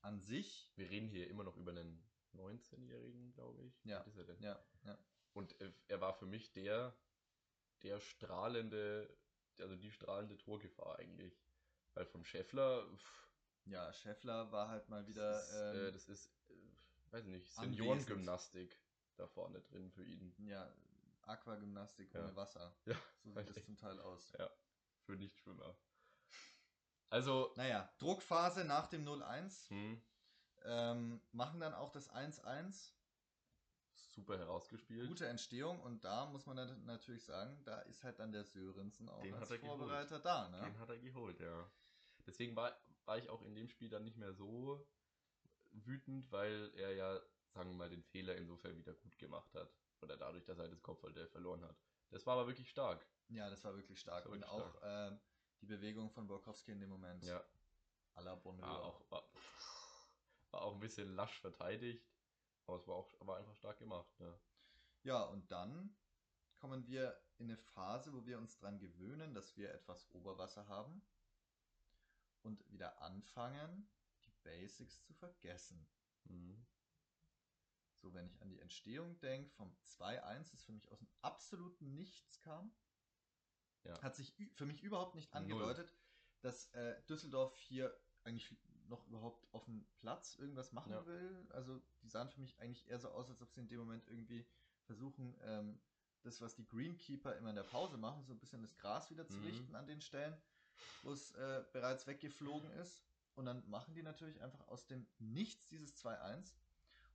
an 0.00 0.20
sich, 0.20 0.72
Wir 0.74 0.90
reden 0.90 1.08
hier 1.08 1.30
immer 1.30 1.44
noch 1.44 1.56
über 1.56 1.70
einen 1.70 2.02
19-Jährigen, 2.34 3.32
glaube 3.32 3.62
ich. 3.62 3.84
Ja, 3.84 4.04
er 4.16 4.24
denn? 4.24 4.42
ja, 4.42 4.62
ja. 4.84 4.98
Und 5.32 5.58
äh, 5.60 5.72
er 5.88 6.00
war 6.00 6.12
für 6.14 6.26
mich 6.26 6.52
der, 6.52 6.94
der 7.82 8.00
strahlende, 8.00 9.16
also 9.58 9.76
die 9.76 9.90
strahlende 9.90 10.36
Torgefahr 10.38 10.98
eigentlich. 10.98 11.40
Weil 11.94 12.06
vom 12.06 12.24
Scheffler, 12.24 12.86
pff, 12.96 13.28
Ja, 13.66 13.92
Scheffler 13.92 14.50
war 14.50 14.68
halt 14.68 14.88
mal 14.88 15.02
das 15.02 15.08
wieder. 15.08 15.40
ist, 15.40 15.52
äh, 15.52 15.86
ähm, 15.88 15.92
das 15.92 16.08
ist 16.08 16.30
äh, 16.48 17.12
weiß 17.12 17.26
nicht. 17.26 17.52
Seniorengymnastik 17.52 18.78
da 19.16 19.26
vorne 19.26 19.60
drin 19.60 19.90
für 19.90 20.04
ihn. 20.04 20.34
ja, 20.38 20.72
Aquagymnastik 21.22 22.14
Ja. 22.14 22.20
ohne 22.24 22.36
Wasser. 22.36 22.74
Ja, 22.86 22.96
So 23.24 23.32
sieht 23.34 23.56
das 23.56 23.64
zum 23.64 23.76
Teil 23.76 24.00
aus. 24.00 24.32
Ja, 24.38 24.50
für 25.06 25.12
Nichtschwimmer. 25.16 25.76
Also, 27.10 27.52
Naja, 27.56 27.92
Druckphase 27.98 28.64
nach 28.64 28.88
dem 28.88 29.04
0-1. 29.04 29.68
hm, 29.68 30.00
Ähm, 30.64 31.20
machen 31.32 31.60
dann 31.60 31.74
auch 31.74 31.90
das 31.90 32.08
1-1. 32.10 32.92
Super 34.12 34.38
herausgespielt. 34.38 35.08
Gute 35.08 35.26
Entstehung 35.26 35.80
und 35.80 36.04
da 36.04 36.26
muss 36.26 36.46
man 36.46 36.56
dann 36.56 36.84
natürlich 36.84 37.24
sagen, 37.24 37.60
da 37.64 37.80
ist 37.82 38.04
halt 38.04 38.18
dann 38.18 38.32
der 38.32 38.44
Sörensen 38.44 39.08
auch 39.08 39.22
Den 39.22 39.34
als 39.34 39.42
hat 39.42 39.50
er 39.50 39.58
geholt. 39.58 39.78
Vorbereiter 39.78 40.18
da. 40.20 40.48
Ne? 40.48 40.60
Den 40.60 40.78
hat 40.78 40.88
er 40.88 40.98
geholt, 40.98 41.40
ja. 41.40 41.70
Deswegen 42.26 42.54
war, 42.54 42.76
war 43.04 43.18
ich 43.18 43.28
auch 43.28 43.42
in 43.42 43.54
dem 43.54 43.68
Spiel 43.68 43.88
dann 43.88 44.04
nicht 44.04 44.16
mehr 44.16 44.32
so 44.32 44.86
wütend, 45.72 46.30
weil 46.30 46.70
er 46.74 46.94
ja, 46.94 47.20
sagen 47.54 47.70
wir 47.70 47.76
mal, 47.76 47.88
den 47.88 48.02
Fehler 48.02 48.36
insofern 48.36 48.76
wieder 48.76 48.94
gut 48.94 49.18
gemacht 49.18 49.52
hat. 49.54 49.74
Oder 50.00 50.16
dadurch, 50.16 50.44
dass 50.44 50.58
er 50.58 50.68
das 50.68 50.82
Kopfballduell 50.82 51.28
verloren 51.28 51.64
hat. 51.64 51.76
Das 52.10 52.26
war 52.26 52.34
aber 52.34 52.48
wirklich 52.48 52.68
stark. 52.68 53.06
Ja, 53.28 53.48
das 53.48 53.64
war 53.64 53.74
wirklich 53.76 54.00
stark. 54.00 54.24
War 54.26 54.32
und 54.32 54.40
wirklich 54.40 54.52
auch 54.52 54.80
ähm, 54.82 55.20
die 55.60 55.66
Bewegung 55.66 56.10
von 56.10 56.26
Borkowski 56.26 56.72
in 56.72 56.80
dem 56.80 56.90
Moment. 56.90 57.24
Ja, 57.24 57.42
à 58.14 58.22
la 58.22 58.34
Bonheur. 58.34 58.66
war 58.66 58.84
auch, 58.84 59.10
war, 59.10 59.22
war 60.50 60.62
auch 60.62 60.74
ein 60.74 60.80
bisschen 60.80 61.14
lasch 61.14 61.40
verteidigt. 61.40 62.04
Aber 62.66 62.76
es 62.76 62.86
war 62.86 62.94
auch 62.96 63.14
war 63.26 63.36
einfach 63.38 63.54
stark 63.56 63.78
gemacht. 63.78 64.18
Ne? 64.20 64.38
Ja, 65.02 65.22
und 65.24 65.50
dann 65.50 65.96
kommen 66.56 66.86
wir 66.86 67.20
in 67.38 67.46
eine 67.46 67.56
Phase, 67.56 68.12
wo 68.12 68.24
wir 68.24 68.38
uns 68.38 68.56
dran 68.58 68.78
gewöhnen, 68.78 69.34
dass 69.34 69.56
wir 69.56 69.72
etwas 69.72 70.08
Oberwasser 70.12 70.68
haben 70.68 71.02
und 72.42 72.70
wieder 72.70 73.00
anfangen, 73.02 73.88
die 74.24 74.30
Basics 74.42 75.02
zu 75.02 75.12
vergessen. 75.14 75.86
Mhm. 76.24 76.64
So, 77.96 78.12
wenn 78.14 78.26
ich 78.26 78.40
an 78.42 78.48
die 78.48 78.60
Entstehung 78.60 79.18
denke, 79.20 79.50
vom 79.50 79.74
2-1, 79.86 80.50
das 80.50 80.64
für 80.64 80.72
mich 80.72 80.90
aus 80.90 80.98
dem 80.98 81.08
absoluten 81.20 81.94
Nichts 81.94 82.40
kam, 82.40 82.72
Ja. 83.84 84.00
hat 84.02 84.14
sich 84.16 84.32
für 84.54 84.66
mich 84.66 84.82
überhaupt 84.82 85.14
nicht 85.14 85.32
Null. 85.34 85.42
angedeutet, 85.42 85.92
dass 86.40 86.68
äh, 86.74 87.00
Düsseldorf 87.08 87.56
hier 87.56 87.96
eigentlich 88.24 88.56
noch 88.88 89.06
überhaupt 89.06 89.52
auf 89.52 89.64
dem 89.64 89.84
Platz 90.00 90.36
irgendwas 90.36 90.72
machen 90.72 90.92
Ja. 90.92 91.06
will. 91.06 91.46
Also 91.50 91.80
die 92.02 92.08
sahen 92.08 92.28
für 92.30 92.40
mich 92.40 92.58
eigentlich 92.58 92.88
eher 92.88 92.98
so 92.98 93.08
aus, 93.10 93.28
als 93.28 93.42
ob 93.42 93.50
sie 93.52 93.60
in 93.60 93.68
dem 93.68 93.78
Moment 93.80 94.06
irgendwie 94.08 94.44
versuchen, 94.84 95.34
ähm, 95.42 95.80
das, 96.22 96.40
was 96.40 96.54
die 96.54 96.66
Greenkeeper 96.66 97.36
immer 97.36 97.50
in 97.50 97.56
der 97.56 97.62
Pause 97.64 97.96
machen, 97.96 98.24
so 98.24 98.32
ein 98.32 98.38
bisschen 98.38 98.62
das 98.62 98.76
Gras 98.78 99.10
wieder 99.10 99.26
zu 99.26 99.38
Mhm. 99.38 99.44
richten 99.44 99.74
an 99.74 99.86
den 99.86 100.00
Stellen, 100.00 100.36
wo 101.02 101.12
es 101.12 101.32
äh, 101.32 101.64
bereits 101.72 102.06
weggeflogen 102.06 102.70
ist. 102.70 103.02
Und 103.34 103.46
dann 103.46 103.68
machen 103.68 103.94
die 103.94 104.02
natürlich 104.02 104.40
einfach 104.42 104.68
aus 104.68 104.86
dem 104.86 105.06
Nichts 105.18 105.68
dieses 105.68 105.96
2-1. 105.96 106.54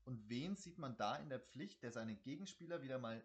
Und 0.06 0.30
wen 0.30 0.56
sieht 0.56 0.78
man 0.78 0.98
da 0.98 1.16
in 1.18 1.30
der 1.30 1.40
Pflicht, 1.40 1.84
der 1.84 1.92
seine 1.92 2.16
Gegenspieler 2.16 2.82
wieder 2.82 2.98
mal 2.98 3.22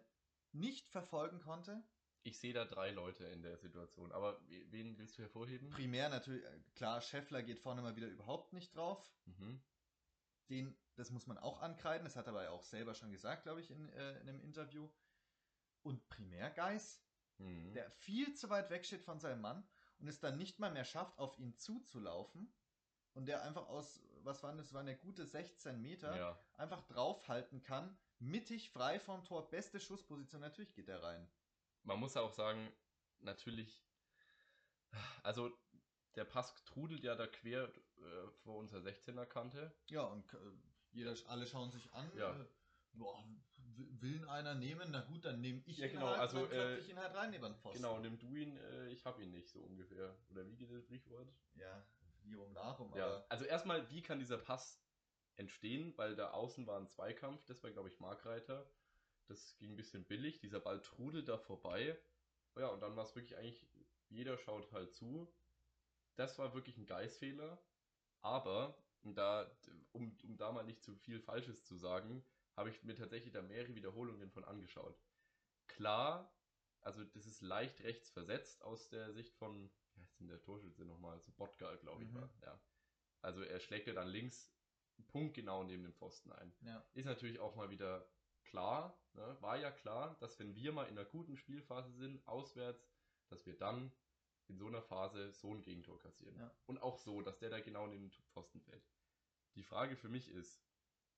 nicht 0.51 0.87
verfolgen 0.87 1.39
konnte? 1.41 1.81
Ich 2.25 2.39
sehe 2.39 2.53
da 2.53 2.63
drei 2.65 2.91
Leute 2.91 3.25
in 3.25 3.41
der 3.41 3.57
Situation. 3.57 4.11
Aber 4.13 4.39
we- 4.47 4.65
wen 4.71 4.97
willst 4.97 5.17
du 5.17 5.21
hervorheben? 5.23 5.69
Primär 5.69 6.07
natürlich, 6.09 6.43
äh, 6.45 6.59
klar, 6.75 7.01
Scheffler 7.01 7.43
geht 7.43 7.59
vorne 7.59 7.81
mal 7.81 7.95
wieder 7.97 8.07
überhaupt 8.07 8.53
nicht 8.53 8.75
drauf. 8.75 9.13
Mhm. 9.25 9.61
Den, 10.49 10.77
das 10.95 11.09
muss 11.11 11.27
man 11.27 11.37
auch 11.37 11.61
ankreiden. 11.61 12.05
Das 12.05 12.15
hat 12.15 12.27
er 12.27 12.31
aber 12.33 12.49
auch 12.51 12.63
selber 12.63 12.93
schon 12.95 13.11
gesagt, 13.11 13.43
glaube 13.43 13.59
ich, 13.61 13.69
in, 13.71 13.89
äh, 13.89 14.19
in 14.21 14.29
einem 14.29 14.41
Interview. 14.41 14.89
Und 15.81 16.07
primär 16.07 16.49
Geis, 16.51 17.01
Mhm. 17.39 17.73
der 17.73 17.89
viel 17.89 18.33
zu 18.35 18.49
weit 18.49 18.69
weg 18.69 18.85
steht 18.85 19.01
von 19.03 19.19
seinem 19.19 19.41
Mann 19.41 19.67
und 19.99 20.07
es 20.07 20.19
dann 20.19 20.37
nicht 20.37 20.59
mal 20.59 20.71
mehr 20.71 20.85
schafft, 20.85 21.17
auf 21.19 21.37
ihn 21.39 21.57
zuzulaufen. 21.57 22.53
Und 23.15 23.25
der 23.25 23.43
einfach 23.43 23.67
aus, 23.67 24.01
was 24.23 24.41
waren 24.43 24.57
das, 24.57 24.71
waren 24.73 24.87
ja 24.87 24.93
gute 24.95 25.25
16 25.25 25.81
Meter, 25.81 26.15
ja. 26.15 26.39
einfach 26.53 26.81
draufhalten 26.83 27.61
kann, 27.63 27.97
mittig, 28.19 28.69
frei 28.71 28.99
vom 28.99 29.23
Tor, 29.25 29.49
beste 29.49 29.79
Schussposition, 29.79 30.41
natürlich 30.41 30.73
geht 30.73 30.87
er 30.89 31.03
rein. 31.03 31.29
Man 31.83 31.99
muss 31.99 32.17
auch 32.17 32.31
sagen, 32.31 32.71
natürlich, 33.19 33.83
also 35.23 35.51
der 36.15 36.25
Pass 36.25 36.53
trudelt 36.65 37.03
ja 37.03 37.15
da 37.15 37.27
quer 37.27 37.69
äh, 37.97 38.27
vor 38.43 38.57
unserer 38.57 38.81
16er 38.81 39.25
Kante. 39.25 39.71
Ja, 39.89 40.03
und 40.03 40.33
äh, 40.33 40.37
jeder, 40.91 41.15
alle 41.27 41.47
schauen 41.47 41.71
sich 41.71 41.91
an. 41.93 42.11
Ja. 42.15 42.39
Äh, 42.39 42.45
boah, 42.93 43.23
will 43.75 44.15
ihn 44.15 44.25
einer 44.25 44.53
nehmen? 44.55 44.89
Na 44.91 45.01
gut, 45.01 45.25
dann 45.25 45.41
nehme 45.41 45.61
ich 45.65 45.77
Ja, 45.77 45.87
ihn 45.87 45.93
genau, 45.93 46.07
halt, 46.07 46.19
also, 46.19 46.45
dann 46.45 46.51
äh, 46.51 46.77
ich 46.77 46.89
ihn 46.89 46.99
halt 46.99 47.15
rein 47.15 47.31
neben 47.31 47.43
den 47.43 47.55
Pfosten. 47.55 47.81
Genau, 47.81 47.99
nimm 47.99 48.19
du 48.19 48.35
ihn, 48.35 48.57
äh, 48.57 48.89
ich 48.89 49.03
hab 49.05 49.19
ihn 49.19 49.31
nicht, 49.31 49.49
so 49.49 49.59
ungefähr. 49.59 50.15
Oder 50.29 50.47
wie 50.47 50.55
geht 50.55 50.71
das 50.71 50.83
Sprichwort? 50.83 51.27
Ja, 51.55 51.83
wie 52.23 52.35
rum 52.35 52.53
nachum, 52.53 52.95
Ja, 52.95 53.25
also 53.29 53.45
erstmal, 53.45 53.89
wie 53.89 54.01
kann 54.01 54.19
dieser 54.19 54.37
Pass 54.37 54.79
entstehen? 55.35 55.97
Weil 55.97 56.15
da 56.15 56.31
außen 56.31 56.67
war 56.67 56.79
ein 56.79 56.87
Zweikampf, 56.87 57.43
das 57.45 57.63
war, 57.63 57.71
glaube 57.71 57.89
ich, 57.89 57.99
Markreiter. 57.99 58.69
Das 59.27 59.57
ging 59.57 59.71
ein 59.71 59.77
bisschen 59.77 60.05
billig, 60.05 60.39
dieser 60.39 60.59
Ball 60.59 60.81
trudelt 60.81 61.27
da 61.29 61.37
vorbei. 61.37 61.97
Ja, 62.57 62.67
und 62.67 62.81
dann 62.81 62.95
war 62.95 63.03
es 63.03 63.15
wirklich 63.15 63.37
eigentlich, 63.37 63.67
jeder 64.09 64.37
schaut 64.37 64.71
halt 64.71 64.93
zu. 64.93 65.33
Das 66.15 66.37
war 66.37 66.53
wirklich 66.53 66.77
ein 66.77 66.85
Geißfehler. 66.85 67.57
Aber, 68.21 68.77
um 69.01 69.15
da, 69.15 69.51
um, 69.91 70.17
um 70.23 70.37
da 70.37 70.51
mal 70.51 70.63
nicht 70.63 70.83
zu 70.83 70.95
viel 70.95 71.19
Falsches 71.19 71.65
zu 71.65 71.75
sagen, 71.77 72.23
habe 72.55 72.69
ich 72.69 72.83
mir 72.83 72.95
tatsächlich 72.95 73.33
da 73.33 73.41
mehrere 73.41 73.75
Wiederholungen 73.75 74.29
von 74.31 74.43
angeschaut. 74.45 74.95
Klar, 75.67 76.31
also 76.81 77.03
das 77.03 77.25
ist 77.25 77.41
leicht 77.41 77.81
rechts 77.81 78.09
versetzt 78.09 78.61
aus 78.63 78.89
der 78.89 79.11
Sicht 79.13 79.33
von, 79.35 79.69
wie 79.95 80.01
heißt 80.01 80.19
denn 80.19 80.27
der 80.27 80.41
Torschütze 80.41 80.85
nochmal? 80.85 81.19
So 81.21 81.31
Botka, 81.31 81.75
glaube 81.75 82.03
ich, 82.03 82.09
Mhm. 82.09 82.15
war. 82.15 82.29
Ja. 82.41 82.59
Also 83.21 83.41
er 83.41 83.59
schlägt 83.59 83.87
ja 83.87 83.93
dann 83.93 84.07
links 84.09 84.53
punktgenau 85.07 85.63
neben 85.63 85.83
dem 85.83 85.93
Pfosten 85.93 86.31
ein. 86.31 86.51
ja. 86.61 86.83
Ist 86.93 87.05
natürlich 87.05 87.39
auch 87.39 87.55
mal 87.55 87.69
wieder 87.69 88.05
klar, 88.53 88.95
ne, 89.13 89.37
war 89.41 89.57
ja 89.57 89.71
klar, 89.71 90.15
dass 90.19 90.37
wenn 90.37 90.53
wir 90.53 90.71
mal 90.71 90.83
in 90.83 90.97
einer 90.97 91.09
guten 91.09 91.35
Spielphase 91.35 91.91
sind, 91.93 92.25
auswärts, 92.27 92.87
dass 93.29 93.47
wir 93.47 93.57
dann 93.57 93.91
in 94.47 94.57
so 94.59 94.67
einer 94.67 94.83
Phase 94.83 95.31
so 95.31 95.51
ein 95.51 95.63
Gegentor 95.63 95.97
kassieren. 95.99 96.37
Ja. 96.37 96.51
Und 96.67 96.77
auch 96.77 96.99
so, 96.99 97.23
dass 97.23 97.39
der 97.39 97.49
da 97.49 97.59
genau 97.59 97.85
in 97.85 97.91
den 97.93 98.11
Pfosten 98.31 98.61
fällt. 98.61 98.87
Die 99.55 99.63
Frage 99.63 99.95
für 99.95 100.09
mich 100.09 100.29
ist, 100.29 100.61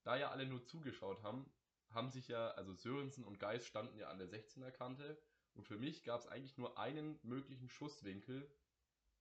da 0.04 0.16
ja 0.16 0.32
alle 0.32 0.46
nur 0.46 0.64
zugeschaut 0.66 1.24
haben, 1.24 1.52
haben 1.90 2.10
sich 2.10 2.30
ja, 2.30 2.52
also 2.52 2.74
Sörensen 2.74 3.26
und 3.26 3.38
Geis 3.38 3.66
standen 3.66 3.98
ja 3.98 4.10
an 4.10 4.18
der 4.18 4.30
16er 4.30 4.72
Kante 4.72 5.22
und 5.56 5.68
für 5.68 5.78
mich 5.78 6.04
gab 6.04 6.22
es 6.22 6.28
eigentlich 6.28 6.58
nur 6.58 6.78
einen 6.78 7.20
möglichen 7.24 7.68
Schusswinkel 7.68 8.50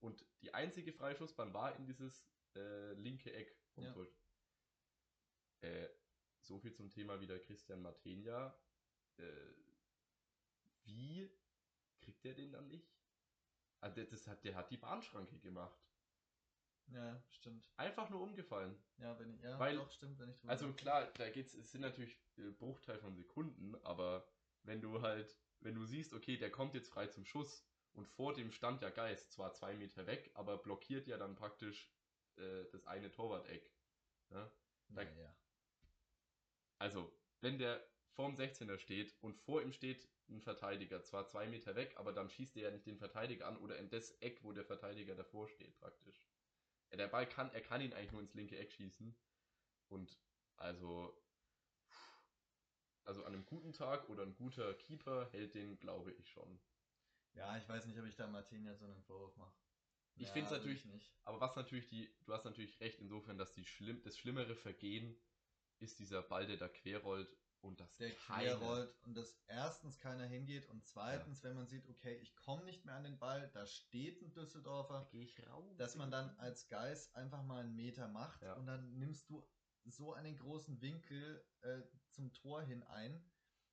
und 0.00 0.24
die 0.42 0.54
einzige 0.54 0.92
Freischussbahn 0.92 1.52
war 1.52 1.74
in 1.76 1.86
dieses 1.86 2.24
äh, 2.54 2.92
linke 2.92 3.32
Eck 3.32 3.56
vom 3.74 3.84
Ja. 3.84 3.92
Tor. 3.92 4.06
Äh, 5.62 5.88
so 6.46 6.58
viel 6.58 6.72
zum 6.74 6.90
Thema 6.90 7.20
wieder 7.20 7.38
Christian 7.38 7.82
Martenia. 7.82 8.54
Äh, 9.18 9.22
wie 10.84 11.30
kriegt 12.00 12.24
der 12.24 12.34
den 12.34 12.52
dann 12.52 12.68
nicht? 12.68 12.88
Also 13.80 13.96
der, 13.96 14.04
das 14.06 14.26
hat, 14.26 14.44
der 14.44 14.54
hat 14.54 14.70
die 14.70 14.76
Bahnschranke 14.76 15.38
gemacht. 15.38 15.78
Ja, 16.88 17.22
stimmt. 17.30 17.70
Einfach 17.76 18.10
nur 18.10 18.20
umgefallen. 18.20 18.76
Ja, 18.98 19.18
wenn 19.18 19.30
ich, 19.34 19.40
ja, 19.40 19.58
Weil- 19.58 19.76
doch, 19.76 19.90
stimmt, 19.90 20.18
wenn 20.18 20.28
ich 20.30 20.36
drüber 20.36 20.52
Also 20.52 20.72
klar, 20.74 21.06
da 21.14 21.30
geht's, 21.30 21.54
es 21.54 21.70
sind 21.70 21.80
natürlich 21.80 22.18
äh, 22.36 22.50
Bruchteil 22.50 22.98
von 22.98 23.14
Sekunden, 23.14 23.74
aber 23.84 24.26
wenn 24.64 24.80
du 24.82 25.00
halt, 25.00 25.34
wenn 25.60 25.74
du 25.74 25.84
siehst, 25.86 26.12
okay, 26.12 26.36
der 26.36 26.50
kommt 26.50 26.74
jetzt 26.74 26.90
frei 26.90 27.06
zum 27.06 27.24
Schuss 27.24 27.66
und 27.94 28.06
vor 28.06 28.34
dem 28.34 28.50
stand 28.52 28.82
ja 28.82 28.90
Geist, 28.90 29.32
zwar 29.32 29.54
zwei 29.54 29.76
Meter 29.76 30.06
weg, 30.06 30.30
aber 30.34 30.58
blockiert 30.58 31.06
ja 31.06 31.16
dann 31.16 31.36
praktisch 31.36 31.90
äh, 32.36 32.64
das 32.70 32.86
eine 32.86 33.10
Torwart-Eck. 33.10 33.72
Ne? 34.28 34.50
da- 34.88 35.04
Naja. 35.04 35.34
Also, 36.78 37.12
wenn 37.40 37.58
der 37.58 37.84
vorm 38.10 38.34
16er 38.34 38.78
steht 38.78 39.14
und 39.20 39.36
vor 39.36 39.62
ihm 39.62 39.72
steht 39.72 40.08
ein 40.28 40.40
Verteidiger, 40.40 41.02
zwar 41.02 41.26
zwei 41.26 41.46
Meter 41.46 41.74
weg, 41.76 41.94
aber 41.96 42.12
dann 42.12 42.30
schießt 42.30 42.56
er 42.56 42.62
ja 42.64 42.70
nicht 42.70 42.86
den 42.86 42.98
Verteidiger 42.98 43.46
an 43.46 43.56
oder 43.58 43.78
in 43.78 43.90
das 43.90 44.12
Eck, 44.20 44.42
wo 44.42 44.52
der 44.52 44.64
Verteidiger 44.64 45.14
davor 45.14 45.48
steht, 45.48 45.76
praktisch. 45.78 46.28
Ja, 46.90 46.96
der 46.96 47.08
Ball 47.08 47.28
kann, 47.28 47.52
er 47.52 47.60
kann 47.60 47.80
ihn 47.80 47.92
eigentlich 47.92 48.12
nur 48.12 48.22
ins 48.22 48.34
linke 48.34 48.56
Eck 48.58 48.72
schießen. 48.72 49.14
Und 49.88 50.18
also, 50.56 51.20
also 53.04 53.24
an 53.24 53.34
einem 53.34 53.44
guten 53.46 53.72
Tag 53.72 54.08
oder 54.08 54.22
ein 54.22 54.34
guter 54.34 54.72
Keeper 54.74 55.28
hält 55.32 55.54
den, 55.54 55.78
glaube 55.78 56.12
ich 56.12 56.28
schon. 56.30 56.58
Ja, 57.34 57.56
ich 57.58 57.68
weiß 57.68 57.86
nicht, 57.86 57.98
ob 57.98 58.06
ich 58.06 58.16
da 58.16 58.26
Martinia 58.28 58.74
so 58.76 58.84
einen 58.84 59.02
Vorwurf 59.02 59.36
mache. 59.36 59.54
Ich 60.16 60.28
find's 60.30 60.50
will 60.52 60.58
natürlich- 60.58 60.84
ich 60.86 60.92
nicht. 60.92 61.12
Aber 61.24 61.40
was 61.40 61.56
natürlich 61.56 61.88
die, 61.88 62.14
du 62.24 62.32
hast 62.32 62.44
natürlich 62.44 62.78
recht 62.80 63.00
insofern, 63.00 63.36
dass 63.36 63.52
die 63.52 63.64
schlimm, 63.64 64.00
das 64.02 64.16
schlimmere 64.16 64.54
Vergehen 64.54 65.20
ist 65.78 65.98
dieser 65.98 66.22
Ball, 66.22 66.46
der 66.46 66.56
da 66.56 66.68
querrollt 66.68 67.28
und 67.60 67.80
das 67.80 67.96
Der 67.96 68.10
keiner- 68.14 68.56
quer 68.56 68.66
rollt 68.66 68.94
und 69.04 69.14
dass 69.16 69.38
erstens 69.46 69.98
keiner 69.98 70.26
hingeht 70.26 70.68
und 70.68 70.84
zweitens, 70.86 71.42
wenn 71.42 71.54
man 71.54 71.66
sieht, 71.66 71.88
okay, 71.88 72.16
ich 72.22 72.36
komme 72.36 72.64
nicht 72.64 72.84
mehr 72.84 72.94
an 72.94 73.04
den 73.04 73.18
Ball, 73.18 73.50
da 73.54 73.66
steht 73.66 74.20
ein 74.22 74.32
Da 74.34 74.42
Düsseldorfer, 74.42 75.08
gehe 75.10 75.24
ich 75.24 75.46
raus. 75.48 75.76
dass 75.78 75.94
man 75.96 76.10
dann 76.10 76.30
als 76.38 76.68
Geist 76.68 77.14
einfach 77.16 77.42
mal 77.42 77.62
einen 77.64 77.74
Meter 77.74 78.08
macht 78.08 78.42
Ja. 78.42 78.54
und 78.54 78.66
dann 78.66 78.98
nimmst 78.98 79.28
du 79.30 79.46
so 79.86 80.12
einen 80.14 80.36
großen 80.36 80.80
Winkel 80.80 81.44
äh, 81.62 81.82
zum 82.10 82.32
Tor 82.32 82.62
hin 82.62 82.82
ein, 82.84 83.22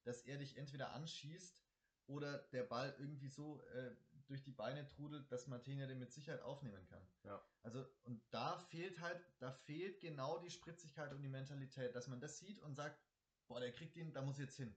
dass 0.04 0.22
er 0.24 0.38
dich 0.38 0.58
entweder 0.58 0.94
anschießt 0.94 1.62
oder 2.08 2.40
der 2.50 2.64
Ball 2.64 2.96
irgendwie 2.98 3.30
so 3.30 3.62
äh, 3.74 3.96
durch 4.32 4.44
die 4.44 4.52
Beine 4.54 4.88
trudelt, 4.88 5.30
dass 5.32 5.48
Martinia 5.48 5.88
den 5.88 6.00
mit 6.00 6.12
Sicherheit 6.12 6.42
aufnehmen 6.42 6.86
kann. 6.88 7.06
Ja. 7.24 7.42
Also, 7.64 7.86
und 8.04 8.24
da 8.32 8.58
fehlt 8.58 9.00
halt, 9.02 9.22
da 9.40 9.52
fehlt 9.52 10.00
genau 10.00 10.40
die 10.40 10.50
Spritzigkeit 10.50 11.12
und 11.14 11.22
die 11.22 11.28
Mentalität, 11.30 11.94
dass 11.96 12.08
man 12.08 12.22
das 12.22 12.40
sieht 12.40 12.60
und 12.60 12.76
sagt, 12.76 12.98
boah, 13.48 13.60
der 13.60 13.74
kriegt 13.74 13.96
ihn, 13.98 14.14
da 14.14 14.22
muss 14.22 14.40
ich 14.40 14.46
jetzt 14.46 14.56
hin. 14.56 14.74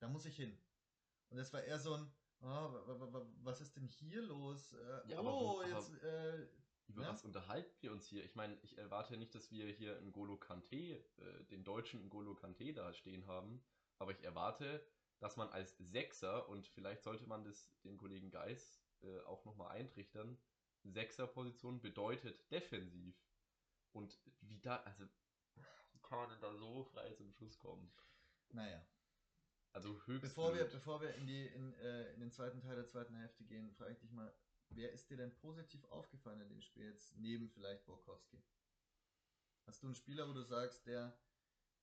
Da 0.00 0.08
muss 0.08 0.24
ich 0.24 0.36
hin. 0.36 0.58
Und 1.28 1.36
das 1.36 1.52
war 1.52 1.62
eher 1.62 1.78
so 1.78 1.94
ein, 1.94 2.10
oh, 2.40 2.46
wa- 2.46 3.00
wa- 3.00 3.12
wa- 3.12 3.26
was 3.42 3.60
ist 3.60 3.76
denn 3.76 3.86
hier 3.88 4.22
los? 4.22 4.72
Äh, 4.72 5.10
Ja, 5.10 5.20
oh, 5.20 5.60
aber- 5.60 5.68
jetzt, 5.68 6.02
äh, 6.02 6.48
Über 6.86 7.02
Ja. 7.02 7.10
was 7.10 7.22
unterhalten 7.22 7.76
wir 7.82 7.92
uns 7.92 8.06
hier? 8.06 8.24
Ich 8.24 8.34
meine, 8.34 8.56
ich 8.62 8.78
erwarte 8.78 9.18
nicht, 9.18 9.34
dass 9.34 9.50
wir 9.50 9.66
hier 9.70 10.00
N'Golo 10.00 10.38
Kante, 10.38 10.76
äh, 11.18 11.44
den 11.50 11.62
deutschen 11.62 12.08
N'Golo 12.08 12.34
Kante 12.34 12.72
da 12.72 12.94
stehen 12.94 13.26
haben, 13.26 13.62
aber 13.98 14.12
ich 14.12 14.22
erwarte, 14.24 14.82
dass 15.20 15.36
man 15.36 15.48
als 15.48 15.76
Sechser, 15.78 16.48
und 16.48 16.68
vielleicht 16.68 17.02
sollte 17.02 17.26
man 17.26 17.44
das 17.44 17.70
dem 17.82 17.96
Kollegen 17.96 18.30
Geis 18.30 18.82
äh, 19.02 19.20
auch 19.20 19.44
nochmal 19.44 19.76
eintrichtern, 19.76 20.38
Sechser-Position 20.84 21.80
bedeutet 21.80 22.50
defensiv. 22.50 23.16
Und 23.92 24.18
wie 24.42 24.60
da, 24.60 24.76
also, 24.82 25.04
wie 25.92 25.98
kann 26.00 26.18
man 26.18 26.30
denn 26.30 26.40
da 26.40 26.54
so 26.54 26.84
frei 26.84 27.12
zum 27.12 27.32
Schuss 27.32 27.58
kommen? 27.58 27.90
naja. 28.50 28.84
Also 29.72 30.00
höchst. 30.06 30.22
Bevor 30.22 30.54
wir, 30.54 30.64
bevor 30.64 31.00
wir 31.00 31.14
in, 31.14 31.26
die, 31.26 31.46
in, 31.46 31.74
äh, 31.74 32.12
in 32.14 32.20
den 32.20 32.32
zweiten 32.32 32.60
Teil 32.60 32.76
der 32.76 32.86
zweiten 32.86 33.14
Hälfte 33.14 33.44
gehen, 33.44 33.70
frage 33.72 33.92
ich 33.92 33.98
dich 33.98 34.10
mal, 34.10 34.34
wer 34.70 34.90
ist 34.92 35.10
dir 35.10 35.16
denn 35.16 35.34
positiv 35.36 35.84
aufgefallen 35.90 36.40
in 36.40 36.48
dem 36.48 36.62
Spiel 36.62 36.86
jetzt, 36.86 37.16
neben 37.16 37.50
vielleicht 37.50 37.84
Borkowski? 37.84 38.42
Hast 39.66 39.82
du 39.82 39.86
einen 39.86 39.94
Spieler, 39.94 40.26
wo 40.28 40.32
du 40.32 40.42
sagst, 40.42 40.86
der, 40.86 41.16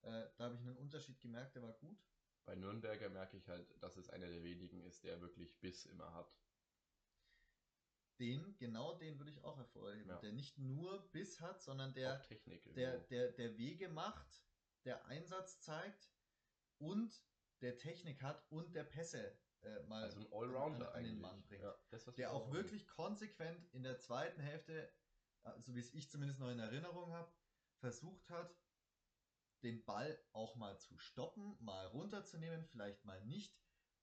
äh, 0.01 0.27
da 0.37 0.45
habe 0.45 0.55
ich 0.55 0.61
einen 0.61 0.77
Unterschied 0.77 1.19
gemerkt, 1.21 1.55
der 1.55 1.61
war 1.61 1.73
gut? 1.73 2.03
Bei 2.45 2.55
Nürnberger 2.55 3.09
merke 3.09 3.37
ich 3.37 3.47
halt, 3.47 3.67
dass 3.81 3.97
es 3.97 4.09
einer 4.09 4.27
der 4.27 4.43
wenigen 4.43 4.81
ist, 4.81 5.03
der 5.03 5.19
wirklich 5.21 5.59
Biss 5.59 5.85
immer 5.85 6.13
hat. 6.13 6.31
Den, 8.19 8.55
genau 8.57 8.93
den 8.97 9.17
würde 9.19 9.31
ich 9.31 9.43
auch 9.43 9.57
hervorheben, 9.57 10.07
Ja. 10.09 10.19
der 10.19 10.31
nicht 10.31 10.57
nur 10.57 11.11
Biss 11.11 11.41
hat, 11.41 11.61
sondern 11.61 11.93
der, 11.93 12.21
Technik. 12.21 12.63
der, 12.75 12.99
der, 12.99 13.31
der 13.33 13.57
Wege 13.57 13.89
macht, 13.89 14.45
der 14.85 15.05
Einsatz 15.05 15.59
zeigt 15.59 16.09
und 16.77 17.25
der 17.61 17.77
Technik 17.77 18.21
hat 18.21 18.45
und 18.51 18.73
der 18.73 18.83
Pässe 18.85 19.37
äh, 19.61 19.83
mal 19.83 20.03
also 20.03 20.19
ein 20.19 20.31
Allrounder 20.31 20.89
an, 20.93 20.97
an 20.97 21.03
den. 21.03 21.19
Mann 21.19 21.43
bringt. 21.43 21.63
Ja, 21.63 21.75
das, 21.89 22.05
der 22.05 22.31
auch 22.31 22.51
wirklich 22.53 22.87
konsequent 22.87 23.65
in 23.73 23.83
der 23.83 23.97
zweiten 23.97 24.39
Hälfte, 24.39 24.93
äh, 25.43 25.51
so 25.61 25.75
wie 25.75 25.79
es 25.79 25.93
ich 25.93 26.09
zumindest 26.09 26.39
noch 26.39 26.49
in 26.51 26.59
Erinnerung 26.59 27.11
habe, 27.11 27.33
versucht 27.79 28.29
hat, 28.29 28.55
den 29.65 29.83
Ball 29.83 30.17
auch 30.31 30.55
mal 30.55 30.77
zu 30.79 30.97
stoppen, 30.97 31.57
mal 31.59 31.87
runterzunehmen, 31.87 32.63
vielleicht 32.65 33.03
mal 33.03 33.21
nicht, 33.25 33.57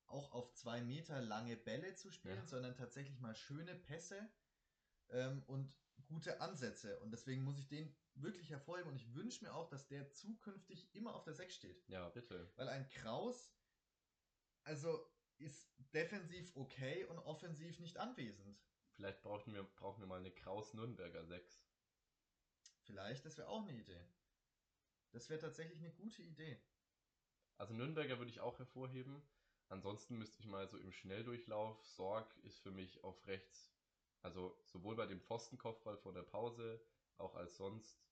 auch 0.06 0.32
auf 0.32 0.52
zwei 0.52 0.82
Meter 0.82 1.22
lange 1.22 1.56
Bälle 1.56 1.94
zu 1.94 2.10
spielen, 2.10 2.36
Ja. 2.36 2.46
sondern 2.46 2.74
tatsächlich 2.74 3.18
mal 3.20 3.34
schöne 3.34 3.74
Pässe 3.74 4.30
ähm, 5.08 5.42
und 5.46 5.72
gute 6.06 6.40
Ansätze. 6.40 6.98
Und 7.00 7.12
deswegen 7.12 7.42
muss 7.44 7.58
ich 7.58 7.68
den 7.68 7.94
wirklich 8.14 8.50
hervorheben 8.50 8.90
und 8.90 8.96
ich 8.96 9.14
wünsche 9.14 9.44
mir 9.44 9.54
auch, 9.54 9.68
dass 9.68 9.86
der 9.88 10.10
zukünftig 10.10 10.94
immer 10.94 11.14
auf 11.14 11.24
der 11.24 11.34
6 11.34 11.54
steht. 11.54 11.88
Ja, 11.88 12.08
bitte. 12.10 12.52
Weil 12.56 12.68
ein 12.68 12.88
Kraus, 12.90 13.54
also 14.64 15.08
ist 15.38 15.72
defensiv 15.94 16.54
okay 16.56 17.04
und 17.06 17.18
offensiv 17.20 17.78
nicht 17.80 17.96
anwesend. 17.98 18.60
Vielleicht 18.92 19.22
brauchen 19.22 19.54
wir, 19.54 19.62
brauchen 19.62 20.00
wir 20.00 20.06
mal 20.06 20.18
eine 20.20 20.30
Kraus-Nürnberger 20.30 21.24
6. 21.24 21.64
Vielleicht, 22.82 23.24
das 23.24 23.38
wäre 23.38 23.48
auch 23.48 23.62
eine 23.62 23.72
Idee. 23.78 24.04
Das 25.12 25.28
wäre 25.28 25.40
tatsächlich 25.40 25.78
eine 25.78 25.92
gute 25.92 26.22
Idee. 26.22 26.58
Also 27.58 27.74
Nürnberger 27.74 28.18
würde 28.18 28.30
ich 28.30 28.40
auch 28.40 28.58
hervorheben. 28.58 29.22
Ansonsten 29.68 30.18
müsste 30.18 30.40
ich 30.40 30.46
mal 30.46 30.68
so 30.68 30.76
im 30.76 30.92
Schnelldurchlauf, 30.92 31.82
Sorg 31.84 32.36
ist 32.42 32.58
für 32.60 32.70
mich 32.70 33.02
auf 33.04 33.26
rechts. 33.26 33.72
Also 34.20 34.58
sowohl 34.64 34.96
bei 34.96 35.06
dem 35.06 35.20
Pfostenkopfball 35.20 35.96
vor 35.96 36.12
der 36.12 36.22
Pause, 36.22 36.80
auch 37.16 37.34
als 37.34 37.56
sonst. 37.56 38.02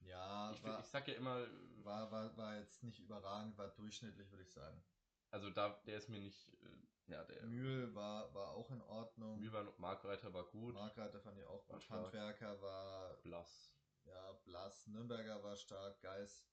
Ja, 0.00 0.52
ich, 0.52 0.62
war, 0.62 0.80
ich 0.80 0.86
sag 0.86 1.08
ja 1.08 1.14
immer, 1.14 1.46
war, 1.82 2.10
war, 2.10 2.36
war 2.36 2.58
jetzt 2.58 2.82
nicht 2.82 2.98
überragend, 2.98 3.56
war 3.56 3.68
durchschnittlich, 3.68 4.30
würde 4.30 4.42
ich 4.42 4.52
sagen. 4.52 4.82
also 5.30 5.50
da, 5.50 5.80
der 5.86 5.96
ist 5.96 6.08
mir 6.08 6.20
nicht, 6.20 6.52
äh, 6.62 7.12
ja, 7.12 7.24
der 7.24 7.42
Mühl 7.46 7.94
war, 7.94 8.32
war 8.34 8.50
auch 8.50 8.70
in 8.70 8.82
Ordnung. 8.82 9.40
Mühl 9.40 9.52
war, 9.52 9.72
Markreiter 9.78 10.32
war 10.32 10.44
gut, 10.44 10.74
Markreiter 10.74 11.20
fand 11.20 11.38
ich 11.38 11.46
auch 11.46 11.66
gut. 11.66 11.88
Handwerker 11.90 12.60
war 12.60 13.14
blass. 13.22 13.73
Ja 14.04 14.32
blass. 14.44 14.86
Nürnberger 14.86 15.42
war 15.42 15.56
stark. 15.56 16.00
Geis. 16.00 16.46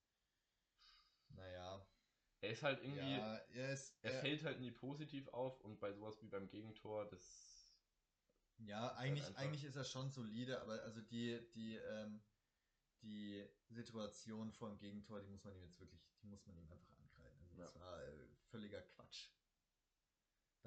Naja. 1.29 1.85
Er 2.41 2.49
ist 2.51 2.63
halt 2.63 2.81
irgendwie, 2.81 2.99
Ja, 3.17 3.35
er 3.37 3.73
ist. 3.73 3.97
er 4.03 4.13
er- 4.13 4.21
fällt 4.21 4.43
halt 4.43 4.59
nie 4.59 4.71
positiv 4.71 5.27
auf 5.29 5.61
und 5.61 5.79
bei 5.79 5.93
sowas 5.93 6.21
wie 6.21 6.27
beim 6.27 6.49
Gegentor, 6.49 7.07
das 7.07 7.77
Ja, 8.57 8.95
eigentlich, 8.95 9.25
einfach- 9.25 9.41
eigentlich 9.41 9.63
ist 9.63 9.75
er 9.75 9.83
schon 9.83 10.09
solide, 10.09 10.61
aber 10.61 10.81
also 10.83 11.01
die, 11.01 11.39
die, 11.51 11.75
ähm, 11.77 12.23
die 13.01 13.47
Situation 13.69 14.51
vor 14.51 14.69
dem 14.69 14.77
Gegentor, 14.79 15.21
die 15.21 15.27
muss 15.29 15.43
man 15.43 15.55
ihm 15.55 15.63
jetzt 15.63 15.79
wirklich, 15.79 16.01
die 16.21 16.27
muss 16.27 16.45
man 16.45 16.55
ihm 16.57 16.71
einfach 16.71 16.97
ankreiden. 16.99 17.39
Also 17.43 17.57
das 17.57 17.79
war 17.79 18.03
äh, 18.03 18.27
völliger 18.49 18.81
Quatsch. 18.81 19.29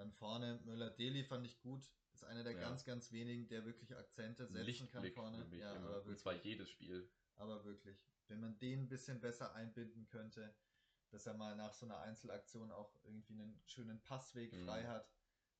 Dann 0.04 0.12
vorne 0.12 0.60
Möller-Deli 0.66 1.24
fand 1.24 1.46
ich 1.46 1.58
gut. 1.62 1.82
Ist 2.12 2.24
einer 2.24 2.44
der 2.44 2.52
Ja. 2.52 2.60
ganz, 2.60 2.84
ganz 2.84 3.10
wenigen, 3.10 3.48
der 3.48 3.64
wirklich 3.64 3.96
Akzente 3.96 4.46
setzen 4.46 4.90
kann 4.90 5.02
Lichtblick 5.02 5.14
vorne. 5.14 5.38
für 5.38 5.44
mich 5.46 5.60
Ja, 5.62 5.72
immer. 5.72 5.88
aber 5.88 6.04
Und 6.04 6.18
zwar 6.18 6.34
wirklich, 6.34 6.52
jedes 6.52 6.68
Spiel. 6.70 7.08
aber 7.36 7.64
wirklich. 7.64 7.96
Wenn 8.28 8.40
man 8.40 8.58
den 8.58 8.80
ein 8.82 8.88
bisschen 8.90 9.22
besser 9.22 9.54
einbinden 9.54 10.06
könnte, 10.06 10.54
dass 11.08 11.24
er 11.24 11.32
mal 11.34 11.56
nach 11.56 11.72
so 11.72 11.86
einer 11.86 12.00
Einzelaktion 12.00 12.70
auch 12.70 12.94
irgendwie 13.04 13.32
einen 13.32 13.62
schönen 13.64 14.02
Passweg 14.02 14.52
Mhm. 14.52 14.66
frei 14.66 14.86
hat. 14.86 15.10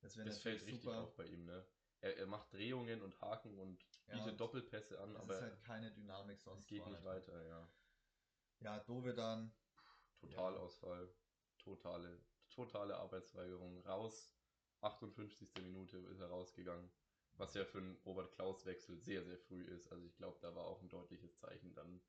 Das 0.01 0.15
wäre 0.15 0.27
Das 0.27 0.37
fällt 0.37 0.57
natürlich 0.61 0.73
richtig 0.75 0.83
super. 0.83 1.01
auf 1.01 1.15
bei 1.15 1.25
ihm, 1.25 1.45
ne? 1.45 1.65
Er, 2.01 2.17
er 2.17 2.27
macht 2.27 2.53
Drehungen 2.53 3.01
und 3.01 3.19
Haken 3.21 3.57
und 3.57 3.83
Ja, 4.07 4.13
bietet 4.13 4.33
und 4.33 4.39
Doppelpässe 4.41 4.99
an, 4.99 5.15
Es 5.15 5.21
aber 5.23 5.33
ist 5.37 5.41
halt 5.41 5.59
keine 5.63 5.91
Dynamik 5.91 6.39
sonst. 6.39 6.61
es 6.61 6.67
geht 6.67 6.83
vorne 6.83 6.97
nicht 6.97 7.03
drin. 7.03 7.13
weiter, 7.15 7.43
ja. 7.47 7.67
Ja, 8.59 8.79
Dovedan, 8.83 9.51
Totalausfall, 10.19 11.09
totale, 11.57 12.19
totale 12.49 12.95
Arbeitsweigerung, 12.95 13.81
raus. 13.85 14.34
58. 14.81 15.49
Minute 15.61 15.97
ist 15.97 16.19
er 16.19 16.27
rausgegangen. 16.27 16.89
Was 17.37 17.53
ja 17.53 17.65
für 17.65 17.79
einen 17.79 17.97
Robert 18.05 18.31
Klaus-Wechsel 18.31 18.97
sehr, 18.97 19.23
sehr 19.23 19.37
früh 19.37 19.61
ist. 19.63 19.91
Also 19.91 20.05
ich 20.05 20.15
glaube, 20.15 20.37
da 20.41 20.55
war 20.55 20.65
auch 20.65 20.81
ein 20.81 20.89
deutliches 20.89 21.35
Zeichen 21.37 21.73
dann. 21.73 22.01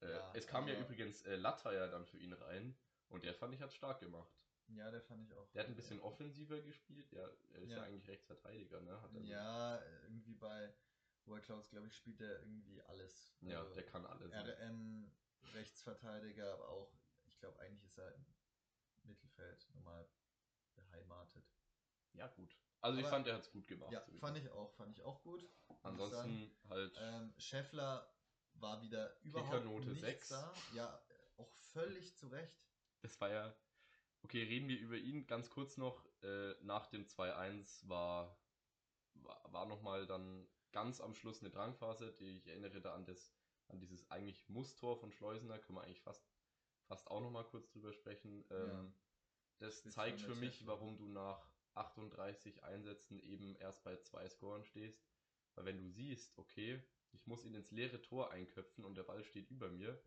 Äh, 0.00 0.10
Ja, 0.10 0.32
es 0.34 0.46
kam 0.46 0.68
ja 0.68 0.78
übrigens 0.78 1.22
äh, 1.22 1.36
Latta 1.36 1.72
ja 1.72 1.86
dann 1.88 2.04
für 2.06 2.18
ihn 2.18 2.32
rein 2.34 2.76
und 3.08 3.24
der 3.24 3.34
fand 3.34 3.54
ich 3.54 3.62
hat 3.62 3.72
stark 3.72 4.00
gemacht. 4.00 4.30
Ja, 4.68 4.90
der 4.90 5.02
fand 5.02 5.22
ich 5.22 5.34
auch. 5.34 5.50
Der 5.52 5.62
hat 5.62 5.68
ein 5.70 5.76
bisschen 5.76 6.00
offensiver 6.00 6.60
gespielt. 6.60 7.10
Ja, 7.12 7.28
er 7.52 7.60
ist 7.60 7.70
ja, 7.70 7.78
Ja. 7.78 7.82
eigentlich 7.84 8.08
Rechtsverteidiger, 8.08 8.80
ne? 8.80 9.00
Er 9.14 9.20
Ja, 9.22 9.82
irgendwie 10.02 10.34
bei 10.34 10.72
Robert 11.26 11.44
Klaus, 11.44 11.70
glaube 11.70 11.86
ich, 11.86 11.96
spielt 11.96 12.20
der 12.20 12.40
irgendwie 12.40 12.82
alles. 12.82 13.34
ja, 13.40 13.60
Also 13.60 13.74
der 13.74 13.84
kann 13.84 14.06
alles. 14.06 14.32
RM, 14.32 15.10
Rechtsverteidiger, 15.54 16.52
aber 16.52 16.68
auch, 16.68 16.92
ich 17.26 17.38
glaube, 17.38 17.58
eigentlich 17.60 17.84
ist 17.84 17.98
er 17.98 18.14
im 18.14 18.24
Mittelfeld 19.04 19.68
normal 19.74 20.08
beheimatet. 20.74 21.44
Ja, 22.14 22.26
gut. 22.28 22.56
Also 22.80 22.98
ich 22.98 23.04
Aber- 23.04 23.10
fand, 23.16 23.26
er 23.28 23.34
hat 23.34 23.42
es 23.42 23.50
gut 23.52 23.66
gemacht. 23.68 23.92
Ja, 23.92 24.00
sowieso. 24.04 24.18
fand 24.20 24.36
ich 24.38 24.48
auch, 24.50 24.72
fand 24.74 24.90
ich 24.98 25.02
auch 25.02 25.22
gut. 25.22 25.42
ich. 25.42 25.50
Ansonsten 25.82 26.50
halt. 26.68 26.94
Ähm, 27.00 27.32
Scheffler 27.38 28.12
war 28.54 28.82
wieder 28.82 29.18
überhaupt 29.22 29.50
Kickernote 29.50 29.86
nichts 29.88 30.00
sechs. 30.00 30.28
da. 30.28 30.52
Ja, 30.74 31.02
auch 31.36 31.50
völlig 31.72 32.16
zu 32.16 32.28
Recht. 32.28 32.60
Das 33.00 33.20
war 33.20 33.30
ja. 33.30 33.54
Okay, 34.22 34.42
reden 34.44 34.68
wir 34.68 34.78
über 34.78 34.96
ihn 34.96 35.26
ganz 35.26 35.50
kurz 35.50 35.76
noch. 35.76 36.04
Äh, 36.22 36.54
nach 36.62 36.86
dem 36.86 37.06
2-1 37.06 37.88
war, 37.88 38.38
war, 39.14 39.52
war 39.52 39.66
nochmal 39.66 40.06
dann 40.06 40.48
ganz 40.70 41.00
am 41.00 41.14
Schluss 41.14 41.40
eine 41.40 41.50
Drangphase. 41.50 42.12
Die, 42.12 42.36
ich 42.36 42.46
erinnere 42.46 42.80
da 42.80 42.94
an, 42.94 43.04
das, 43.04 43.34
an 43.68 43.80
dieses 43.80 44.08
eigentlich 44.10 44.48
Musstor 44.48 44.96
von 44.96 45.10
Schleusener. 45.12 45.58
Können 45.58 45.78
wir 45.78 45.82
eigentlich 45.84 46.02
fast, 46.02 46.24
fast 46.86 47.08
auch 47.10 47.20
nochmal 47.20 47.44
kurz 47.44 47.68
drüber 47.70 47.92
sprechen. 47.92 48.44
Ähm, 48.50 48.94
Das 49.58 49.78
Spitzname 49.78 50.10
zeigt 50.10 50.20
für 50.20 50.36
mich, 50.36 50.66
warum 50.66 50.96
du 50.96 51.08
nach 51.08 51.51
38 51.74 52.64
Einsätzen 52.64 53.20
eben 53.20 53.56
erst 53.56 53.84
bei 53.84 53.96
zwei 53.98 54.28
Scoren 54.28 54.64
stehst. 54.64 55.04
Weil 55.54 55.66
wenn 55.66 55.78
du 55.78 55.88
siehst, 55.88 56.36
okay, 56.38 56.82
ich 57.12 57.26
muss 57.26 57.44
ihn 57.44 57.54
ins 57.54 57.70
leere 57.70 58.00
Tor 58.00 58.30
einköpfen 58.30 58.84
und 58.84 58.94
der 58.94 59.02
Ball 59.02 59.22
steht 59.24 59.50
über 59.50 59.68
mir, 59.68 60.02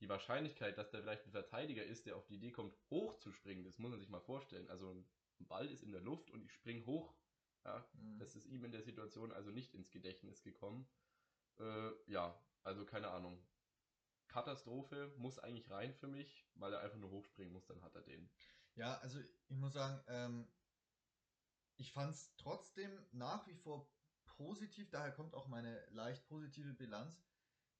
die 0.00 0.08
Wahrscheinlichkeit, 0.08 0.76
dass 0.78 0.90
da 0.90 1.00
vielleicht 1.00 1.26
ein 1.26 1.30
Verteidiger 1.32 1.84
ist, 1.84 2.06
der 2.06 2.16
auf 2.16 2.26
die 2.26 2.34
Idee 2.34 2.50
kommt, 2.50 2.74
hoch 2.90 3.18
zu 3.18 3.32
springen, 3.32 3.64
das 3.64 3.78
muss 3.78 3.90
man 3.90 4.00
sich 4.00 4.08
mal 4.08 4.20
vorstellen. 4.20 4.68
Also 4.68 4.90
ein 4.92 5.06
Ball 5.38 5.70
ist 5.70 5.82
in 5.82 5.92
der 5.92 6.00
Luft 6.00 6.30
und 6.30 6.42
ich 6.42 6.52
spring 6.52 6.84
hoch. 6.86 7.14
Ja, 7.64 7.88
Mhm. 7.94 8.18
das 8.18 8.34
ist 8.34 8.46
ihm 8.46 8.64
in 8.64 8.72
der 8.72 8.82
Situation 8.82 9.32
also 9.32 9.50
nicht 9.50 9.74
ins 9.74 9.90
Gedächtnis 9.92 10.42
gekommen. 10.42 10.88
Äh, 11.60 11.90
ja, 12.06 12.36
also 12.64 12.84
keine 12.84 13.08
Ahnung. 13.08 13.40
Katastrophe 14.26 15.12
muss 15.18 15.38
eigentlich 15.38 15.70
rein 15.70 15.94
für 15.94 16.08
mich, 16.08 16.48
weil 16.54 16.72
er 16.72 16.80
einfach 16.80 16.98
nur 16.98 17.10
hochspringen 17.10 17.52
muss, 17.52 17.66
dann 17.66 17.82
hat 17.82 17.94
er 17.94 18.02
den. 18.02 18.30
Ja, 18.74 18.98
also 18.98 19.20
ich 19.20 19.56
muss 19.56 19.74
sagen, 19.74 20.02
ähm, 20.08 20.48
ich 21.76 21.92
fand 21.92 22.14
es 22.14 22.34
trotzdem 22.36 22.90
nach 23.12 23.46
wie 23.46 23.54
vor 23.54 23.90
positiv, 24.24 24.90
daher 24.90 25.12
kommt 25.12 25.34
auch 25.34 25.48
meine 25.48 25.84
leicht 25.90 26.26
positive 26.26 26.72
Bilanz, 26.74 27.22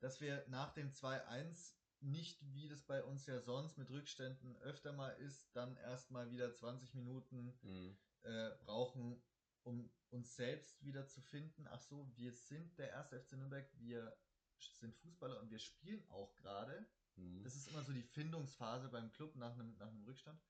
dass 0.01 0.21
wir 0.21 0.45
nach 0.49 0.73
dem 0.75 0.91
2-1 0.91 1.75
nicht, 2.01 2.41
wie 2.53 2.69
das 2.69 2.83
bei 2.83 3.05
uns 3.05 3.27
ja 3.27 3.41
sonst 3.41 3.79
mit 3.79 3.89
Rückständen 3.91 4.57
öfter 4.57 4.93
mal 4.93 5.11
ist, 5.11 5.55
dann 5.55 5.77
erstmal 5.77 6.31
wieder 6.33 6.53
20 6.53 6.95
Minuten 6.95 7.57
Mhm. 7.63 7.97
äh, 8.23 8.51
brauchen, 8.65 9.23
um 9.63 9.91
uns 10.11 10.35
selbst 10.35 10.85
wieder 10.85 11.07
zu 11.07 11.21
finden. 11.21 11.67
Ach 11.69 11.81
so, 11.81 12.11
wir 12.17 12.33
sind 12.33 12.77
der 12.79 12.91
erste 12.91 13.21
FC 13.21 13.33
Nürnberg, 13.35 13.71
wir 13.79 14.17
sind 14.59 14.95
Fußballer 14.97 15.41
und 15.41 15.51
wir 15.51 15.59
spielen 15.59 16.05
auch 16.11 16.35
gerade. 16.37 16.87
Mhm. 17.17 17.43
Das 17.45 17.55
ist 17.55 17.69
immer 17.69 17.85
so 17.85 17.93
die 17.93 18.03
Findungsphase 18.03 18.89
beim 18.89 19.13
Club 19.13 19.37
nach 19.37 19.53
einem, 19.53 19.77
nach 19.79 19.89
einem 19.89 20.05
Rückstand. 20.05 20.41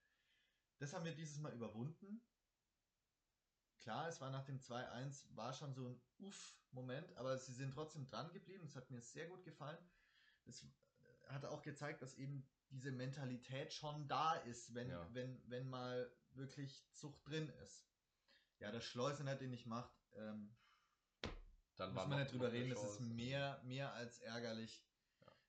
Das 0.78 0.94
haben 0.94 1.04
wir 1.04 1.14
dieses 1.14 1.38
Mal 1.38 1.52
überwunden. 1.52 2.22
Klar, 3.82 4.06
es 4.08 4.20
war 4.20 4.30
nach 4.30 4.44
dem 4.44 4.60
2-1, 4.60 5.34
war 5.34 5.52
schon 5.52 5.74
so 5.74 5.88
ein 5.88 6.00
Uff-Moment, 6.18 7.16
aber 7.16 7.36
sie 7.36 7.52
sind 7.52 7.74
trotzdem 7.74 8.06
dran 8.06 8.32
geblieben. 8.32 8.64
Das 8.64 8.76
hat 8.76 8.88
mir 8.90 9.00
sehr 9.00 9.26
gut 9.26 9.42
gefallen. 9.44 9.78
Das 10.44 10.64
hat 11.26 11.44
auch 11.44 11.62
gezeigt, 11.62 12.00
dass 12.00 12.14
eben 12.14 12.46
diese 12.70 12.92
Mentalität 12.92 13.72
schon 13.72 14.06
da 14.06 14.34
ist, 14.34 14.72
wenn, 14.74 14.88
Ja. 14.88 15.08
wenn, 15.12 15.42
wenn 15.50 15.68
mal 15.68 16.08
wirklich 16.30 16.86
Zucht 16.92 17.26
drin 17.26 17.48
ist. 17.64 17.88
Ja, 18.60 18.70
der 18.70 18.80
Schleusener, 18.80 19.34
den 19.34 19.52
ich 19.52 19.66
macht, 19.66 19.92
ähm, 20.14 20.54
Dann 21.76 21.92
muss 21.94 22.06
man 22.06 22.20
nicht 22.20 22.32
drüber 22.32 22.52
reden, 22.52 22.70
das 22.70 22.84
ist 22.84 23.00
mehr, 23.00 23.60
mehr 23.64 23.92
als 23.94 24.20
ärgerlich. 24.20 24.86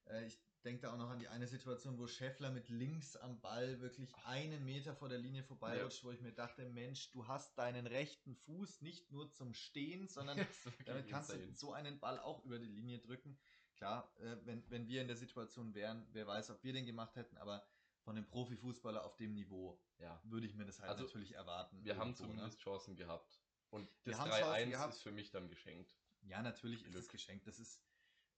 Äh, 0.05 0.25
ich 0.25 0.41
denke 0.63 0.81
da 0.81 0.93
auch 0.93 0.97
noch 0.97 1.09
an 1.09 1.19
die 1.19 1.27
eine 1.27 1.47
Situation, 1.47 1.97
wo 1.97 2.07
Scheffler 2.07 2.49
mit 2.51 2.69
links 2.69 3.15
am 3.15 3.39
Ball 3.41 3.79
wirklich 3.81 4.13
einen 4.25 4.63
Meter 4.65 4.95
vor 4.95 5.09
der 5.09 5.19
Linie 5.19 5.43
vorbeirutscht, 5.43 6.03
wo 6.03 6.11
ich 6.11 6.21
mir 6.21 6.31
dachte, 6.31 6.65
Mensch, 6.65 7.11
du 7.11 7.27
hast 7.27 7.57
deinen 7.57 7.85
rechten 7.87 8.35
Fuß 8.35 8.81
nicht 8.81 9.11
nur 9.11 9.31
zum 9.31 9.53
Stehen, 9.53 10.07
sondern 10.07 10.37
ist 10.39 10.67
damit 10.85 11.07
kannst 11.07 11.29
du 11.31 11.33
insane. 11.35 11.55
so 11.55 11.73
einen 11.73 11.99
Ball 11.99 12.19
auch 12.19 12.43
über 12.45 12.59
die 12.59 12.67
Linie 12.67 12.99
drücken. 12.99 13.37
Klar, 13.75 14.11
äh, 14.19 14.37
wenn, 14.45 14.63
wenn 14.69 14.87
wir 14.87 15.01
in 15.01 15.07
der 15.07 15.17
Situation 15.17 15.73
wären, 15.75 16.07
wer 16.11 16.27
weiß, 16.27 16.49
ob 16.51 16.63
wir 16.63 16.73
den 16.73 16.85
gemacht 16.85 17.15
hätten, 17.15 17.37
aber 17.37 17.65
von 18.01 18.15
einem 18.17 18.25
Profifußballer 18.27 19.03
auf 19.05 19.15
dem 19.15 19.33
Niveau 19.33 19.79
Ja, 19.99 20.21
würde 20.25 20.45
ich 20.45 20.55
mir 20.55 20.65
das 20.65 20.79
halt 20.79 20.91
Also, 20.91 21.03
natürlich 21.05 21.33
erwarten. 21.35 21.83
wir 21.83 21.97
haben 21.97 22.09
ne? 22.09 22.15
zumindest 22.15 22.59
Chancen 22.59 22.95
gehabt. 22.95 23.41
Und 23.69 23.89
das 24.03 24.19
haben 24.19 24.29
Chancen 24.29 24.51
3-1 24.51 24.69
gehabt. 24.69 24.93
ist 24.93 25.01
für 25.01 25.11
mich 25.11 25.31
dann 25.31 25.47
geschenkt. 25.49 25.95
Ja, 26.21 26.41
natürlich 26.41 26.83
ist 26.83 26.91
Glück. 26.91 27.03
es 27.03 27.09
geschenkt. 27.09 27.47
Das 27.47 27.59
ist 27.59 27.81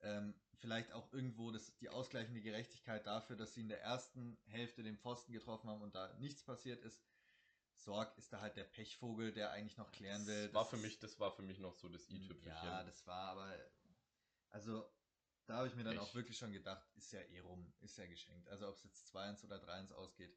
ähm, 0.01 0.33
vielleicht 0.59 0.91
auch 0.93 1.11
irgendwo 1.13 1.51
das, 1.51 1.75
die 1.77 1.89
ausgleichende 1.89 2.41
Gerechtigkeit 2.41 3.05
dafür, 3.05 3.35
dass 3.35 3.53
sie 3.53 3.61
in 3.61 3.69
der 3.69 3.81
ersten 3.81 4.37
Hälfte 4.45 4.83
den 4.83 4.97
Pfosten 4.97 5.33
getroffen 5.33 5.69
haben 5.69 5.81
und 5.81 5.95
da 5.95 6.13
nichts 6.19 6.43
passiert 6.43 6.81
ist. 6.83 7.01
Sorg 7.75 8.17
ist 8.17 8.31
da 8.31 8.39
halt 8.41 8.55
der 8.55 8.63
Pechvogel, 8.63 9.31
der 9.31 9.51
eigentlich 9.51 9.77
noch 9.77 9.91
klären 9.91 10.25
will. 10.25 10.45
Das 10.45 10.53
war 10.53 10.63
Das 10.63 10.69
für 10.69 10.77
mich, 10.77 10.99
das 10.99 11.19
war 11.19 11.31
für 11.35 11.41
mich 11.41 11.59
noch 11.59 11.75
so 11.75 11.89
das 11.89 12.09
i-Tüpfelchen. 12.09 12.63
Ja, 12.65 12.83
das 12.83 13.05
war 13.05 13.29
aber. 13.31 13.53
Also, 14.49 14.89
da 15.45 15.57
habe 15.57 15.67
ich 15.67 15.75
mir 15.75 15.83
dann 15.83 15.93
Pech. 15.93 16.01
auch 16.01 16.15
wirklich 16.15 16.37
schon 16.37 16.53
gedacht, 16.53 16.87
ist 16.95 17.11
ja 17.11 17.19
eh 17.21 17.39
rum, 17.39 17.73
ist 17.81 17.97
ja 17.97 18.05
geschenkt. 18.07 18.47
Also, 18.49 18.67
ob 18.69 18.77
es 18.77 18.83
jetzt 18.85 19.13
2-1 19.15 19.43
oder 19.45 19.57
3-1 19.57 19.93
ausgeht. 19.93 20.35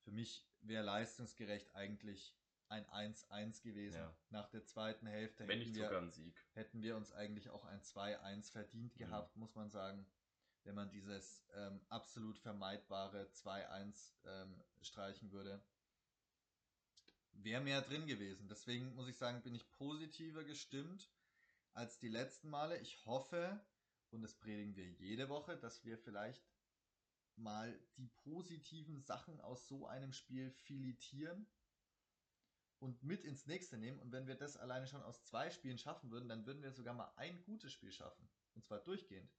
Für 0.00 0.10
mich 0.10 0.46
wäre 0.60 0.82
leistungsgerecht 0.84 1.74
eigentlich 1.74 2.34
ein 2.68 2.86
1-1 2.86 3.62
gewesen. 3.62 3.98
Ja. 3.98 4.16
Nach 4.30 4.48
der 4.48 4.64
zweiten 4.64 5.06
Hälfte 5.06 5.46
Wenn 5.46 5.60
hätten 5.60 5.74
wir, 5.74 6.12
hätten 6.52 6.82
wir 6.82 6.96
uns 6.96 7.12
eigentlich 7.12 7.50
auch 7.50 7.64
ein 7.64 7.80
2-1 7.82 8.50
verdient 8.50 8.94
Mhm. 8.94 8.98
gehabt, 8.98 9.36
muss 9.36 9.54
man 9.54 9.70
sagen. 9.70 10.06
Wenn 10.64 10.74
man 10.74 10.90
dieses 10.90 11.46
ähm, 11.54 11.80
absolut 11.90 12.38
vermeidbare 12.38 13.28
2-1 13.32 14.14
ähm, 14.24 14.62
streichen 14.80 15.30
würde. 15.30 15.62
Wäre 17.32 17.60
mehr 17.60 17.82
drin 17.82 18.06
gewesen. 18.06 18.48
Deswegen 18.48 18.94
muss 18.94 19.08
ich 19.08 19.18
sagen, 19.18 19.42
bin 19.42 19.54
ich 19.54 19.68
positiver 19.72 20.42
gestimmt 20.44 21.10
als 21.74 21.98
die 21.98 22.08
letzten 22.08 22.48
Male. 22.48 22.78
Ich 22.78 23.04
hoffe, 23.04 23.60
und 24.10 24.22
das 24.22 24.34
predigen 24.38 24.74
wir 24.74 24.88
jede 24.88 25.28
Woche, 25.28 25.58
dass 25.58 25.84
wir 25.84 25.98
vielleicht 25.98 26.42
mal 27.36 27.78
die 27.96 28.08
positiven 28.08 29.02
Sachen 29.02 29.40
aus 29.40 29.66
so 29.68 29.86
einem 29.86 30.12
Spiel 30.12 30.50
filetieren 30.50 31.46
und 32.84 33.02
mit 33.02 33.24
ins 33.24 33.46
nächste 33.46 33.78
nehmen. 33.78 33.98
Und 33.98 34.12
wenn 34.12 34.26
wir 34.26 34.34
das 34.34 34.56
alleine 34.58 34.86
schon 34.86 35.02
aus 35.02 35.24
zwei 35.24 35.50
Spielen 35.50 35.78
schaffen 35.78 36.10
würden, 36.10 36.28
dann 36.28 36.44
würden 36.44 36.62
wir 36.62 36.70
sogar 36.70 36.92
mal 36.94 37.10
ein 37.16 37.42
gutes 37.44 37.72
Spiel 37.72 37.90
schaffen. 37.90 38.28
Und 38.54 38.64
zwar 38.64 38.78
durchgehend. 38.80 39.32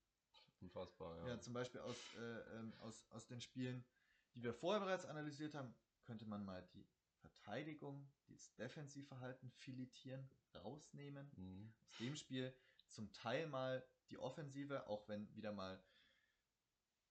Unfassbar, 0.59 1.17
Ja, 1.19 1.27
ja. 1.27 1.39
zum 1.39 1.53
Beispiel 1.53 1.81
aus, 1.81 1.97
äh, 2.15 2.57
ähm, 2.57 2.73
aus, 2.79 3.05
aus 3.11 3.27
den 3.27 3.39
Spielen, 3.41 3.85
die 4.33 4.41
wir 4.41 4.53
vorher 4.53 4.83
bereits 4.83 5.05
analysiert 5.05 5.53
haben, 5.53 5.75
könnte 6.03 6.25
man 6.25 6.43
mal 6.43 6.67
die 6.73 6.87
Verteidigung, 7.19 8.11
das 8.27 8.55
Defensivverhalten 8.55 9.51
filetieren, 9.51 10.27
rausnehmen. 10.55 11.29
Mhm. 11.35 11.73
Aus 11.87 11.97
dem 11.99 12.15
Spiel 12.15 12.53
zum 12.87 13.11
Teil 13.13 13.47
mal 13.47 13.85
die 14.09 14.17
Offensive, 14.17 14.87
auch 14.87 15.07
wenn 15.07 15.33
wieder 15.35 15.51
mal 15.51 15.83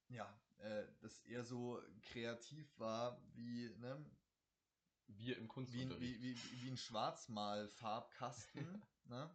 ja, 0.08 0.36
äh, 0.58 0.84
das 1.00 1.18
eher 1.20 1.44
so 1.44 1.80
kreativ 2.02 2.78
war 2.78 3.20
wie, 3.34 3.68
ne, 3.78 4.04
Wir 5.06 5.36
im 5.36 5.44
wie, 5.44 5.48
Kunstunterricht. 5.48 6.20
wie, 6.20 6.34
wie, 6.34 6.62
wie 6.62 6.70
ein 6.70 6.76
Schwarzmal-Farbkasten. 6.76 8.82
ne? 9.04 9.30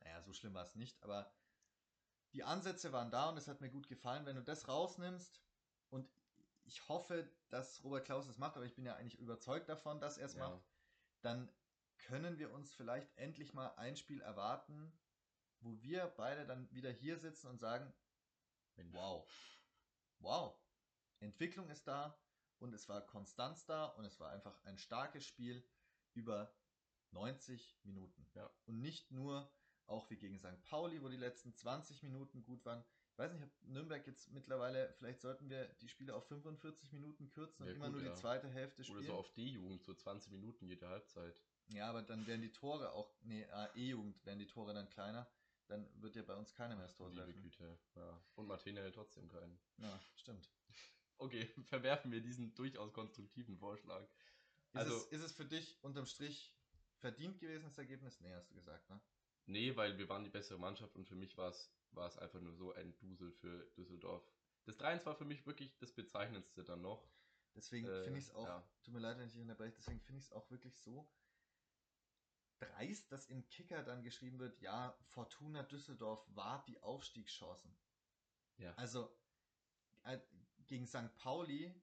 Naja, 0.00 0.22
so 0.22 0.32
schlimm 0.32 0.54
war 0.54 0.64
es 0.64 0.76
nicht, 0.76 1.02
aber 1.02 1.30
die 2.32 2.44
Ansätze 2.44 2.92
waren 2.92 3.10
da 3.10 3.28
und 3.28 3.36
es 3.36 3.48
hat 3.48 3.60
mir 3.60 3.70
gut 3.70 3.88
gefallen. 3.88 4.26
Wenn 4.26 4.36
du 4.36 4.42
das 4.42 4.68
rausnimmst 4.68 5.42
und 5.90 6.08
ich 6.64 6.88
hoffe, 6.88 7.28
dass 7.48 7.82
Robert 7.82 8.04
Klaus 8.04 8.26
das 8.26 8.38
macht, 8.38 8.56
aber 8.56 8.64
ich 8.64 8.74
bin 8.74 8.86
ja 8.86 8.94
eigentlich 8.94 9.18
überzeugt 9.18 9.68
davon, 9.68 10.00
dass 10.00 10.18
er 10.18 10.26
es 10.26 10.34
Ja. 10.34 10.48
macht, 10.48 10.62
dann 11.22 11.50
können 11.98 12.38
wir 12.38 12.52
uns 12.52 12.72
vielleicht 12.72 13.14
endlich 13.18 13.52
mal 13.52 13.68
ein 13.76 13.96
Spiel 13.96 14.20
erwarten, 14.22 14.92
wo 15.60 15.80
wir 15.82 16.06
beide 16.16 16.46
dann 16.46 16.70
wieder 16.72 16.90
hier 16.90 17.18
sitzen 17.18 17.48
und 17.48 17.58
sagen, 17.58 17.92
wow, 18.92 19.28
wow, 20.20 20.56
Entwicklung 21.18 21.68
ist 21.68 21.86
da 21.86 22.16
und 22.60 22.72
es 22.72 22.88
war 22.88 23.00
Konstanz 23.00 23.66
da 23.66 23.86
und 23.86 24.04
es 24.04 24.20
war 24.20 24.30
einfach 24.30 24.62
ein 24.64 24.78
starkes 24.78 25.26
Spiel 25.26 25.64
über 26.14 26.52
90 27.10 27.80
Minuten. 27.82 28.26
Ja. 28.34 28.48
Und 28.66 28.80
nicht 28.80 29.10
nur 29.10 29.50
auch 29.86 30.08
wie 30.10 30.16
gegen 30.16 30.38
St. 30.38 30.62
Pauli, 30.64 31.02
wo 31.02 31.08
die 31.08 31.16
letzten 31.16 31.52
20 31.54 32.02
Minuten 32.04 32.44
gut 32.44 32.64
waren, 32.64 32.84
weiß 33.16 33.32
nicht, 33.32 33.42
ob 33.42 33.50
Nürnberg 33.62 34.06
jetzt 34.06 34.30
mittlerweile, 34.30 34.92
vielleicht 34.94 35.20
sollten 35.20 35.50
wir 35.50 35.66
die 35.80 35.88
Spiele 35.88 36.14
auf 36.14 36.26
45 36.28 36.92
Minuten 36.92 37.28
kürzen 37.28 37.62
und 37.62 37.68
Ja, 37.68 37.74
immer 37.74 37.86
gut, 37.86 37.96
nur 37.96 38.04
ja. 38.04 38.14
die 38.14 38.20
zweite 38.20 38.48
Hälfte 38.48 38.84
spielen. 38.84 38.98
Oder 38.98 39.06
so 39.08 39.14
auf 39.14 39.32
D-Jugend, 39.32 39.82
so 39.82 39.94
20 39.94 40.32
Minuten 40.32 40.66
jede 40.66 40.88
Halbzeit. 40.88 41.42
Ja, 41.68 41.88
aber 41.88 42.02
dann 42.02 42.26
werden 42.26 42.42
die 42.42 42.52
Tore 42.52 42.92
auch, 42.92 43.12
nee, 43.22 43.46
E-Jugend 43.74 44.24
werden 44.24 44.38
die 44.38 44.46
Tore 44.46 44.74
dann 44.74 44.88
kleiner. 44.88 45.28
Dann 45.66 45.88
wird 46.02 46.16
ja 46.16 46.22
bei 46.22 46.34
uns 46.34 46.52
keiner 46.52 46.74
mehr 46.74 46.86
das 46.86 46.96
Tor 46.96 47.10
Liebe 47.10 47.26
treffen. 47.26 47.42
Güte. 47.42 47.78
Ja. 47.94 48.20
Und 48.34 48.48
Martina 48.48 48.80
hält 48.80 48.94
trotzdem 48.94 49.28
keinen. 49.28 49.58
Ja, 49.78 50.00
stimmt. 50.16 50.50
Okay, 51.20 51.46
verwerfen 51.64 52.10
wir 52.12 52.20
diesen 52.22 52.54
durchaus 52.54 52.92
konstruktiven 52.92 53.58
Vorschlag. 53.58 54.02
Ist, 54.72 54.76
Also- 54.76 54.96
es, 54.96 55.04
ist 55.12 55.22
es 55.22 55.32
für 55.32 55.44
dich 55.44 55.82
unterm 55.82 56.06
Strich 56.06 56.56
verdient 56.96 57.38
gewesen, 57.40 57.64
das 57.64 57.78
Ergebnis? 57.78 58.20
Nee, 58.20 58.32
hast 58.34 58.50
du 58.50 58.54
gesagt, 58.54 58.88
ne? 58.88 59.00
Nee, 59.46 59.74
weil 59.76 59.98
wir 59.98 60.08
waren 60.08 60.24
die 60.24 60.30
bessere 60.30 60.58
Mannschaft 60.58 60.94
und 60.96 61.06
für 61.06 61.16
mich 61.16 61.36
war 61.36 61.48
es 61.50 61.74
war 61.92 62.06
es 62.06 62.16
einfach 62.18 62.40
nur 62.40 62.54
so 62.54 62.72
ein 62.72 62.96
Dusel 62.98 63.32
für 63.32 63.68
Düsseldorf. 63.76 64.24
Das 64.64 64.78
3-1 64.78 65.06
war 65.06 65.16
für 65.16 65.24
mich 65.24 65.44
wirklich 65.44 65.76
das 65.78 65.92
Bezeichnendste 65.92 66.62
dann 66.62 66.82
noch. 66.82 67.10
Deswegen 67.56 67.88
Äh, 67.88 68.04
finde 68.04 68.20
ich 68.20 68.26
es 68.26 68.30
auch, 68.34 68.46
ja. 68.46 68.70
tut 68.84 68.94
mir 68.94 69.00
leid, 69.00 69.18
wenn 69.18 69.26
ich 69.26 69.32
dich 69.32 69.42
unterbreche, 69.42 69.74
deswegen 69.76 70.00
finde 70.00 70.20
ich 70.20 70.26
es 70.26 70.32
auch 70.32 70.48
wirklich 70.50 70.78
so 70.78 71.12
dreist, 72.60 73.10
dass 73.10 73.26
im 73.26 73.48
Kicker 73.48 73.82
dann 73.82 74.04
geschrieben 74.04 74.38
wird, 74.38 74.60
ja, 74.60 74.96
Fortuna 75.02 75.64
Düsseldorf 75.64 76.24
war 76.36 76.64
die 76.66 76.80
Aufstiegschancen. 76.80 77.76
Ja. 78.58 78.72
Also 78.74 79.10
äh, 80.04 80.20
gegen 80.70 80.86
St. 80.86 81.14
Pauli 81.16 81.74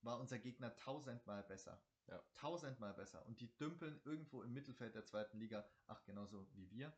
war 0.00 0.18
unser 0.18 0.38
Gegner 0.38 0.74
tausendmal 0.76 1.44
besser. 1.44 1.80
Ja. 2.08 2.20
Tausendmal 2.34 2.94
besser. 2.94 3.24
Und 3.26 3.40
die 3.40 3.56
dümpeln 3.58 4.00
irgendwo 4.04 4.42
im 4.42 4.52
Mittelfeld 4.52 4.94
der 4.94 5.04
zweiten 5.04 5.38
Liga, 5.38 5.64
ach 5.86 6.02
genauso 6.04 6.48
wie 6.54 6.68
wir, 6.70 6.92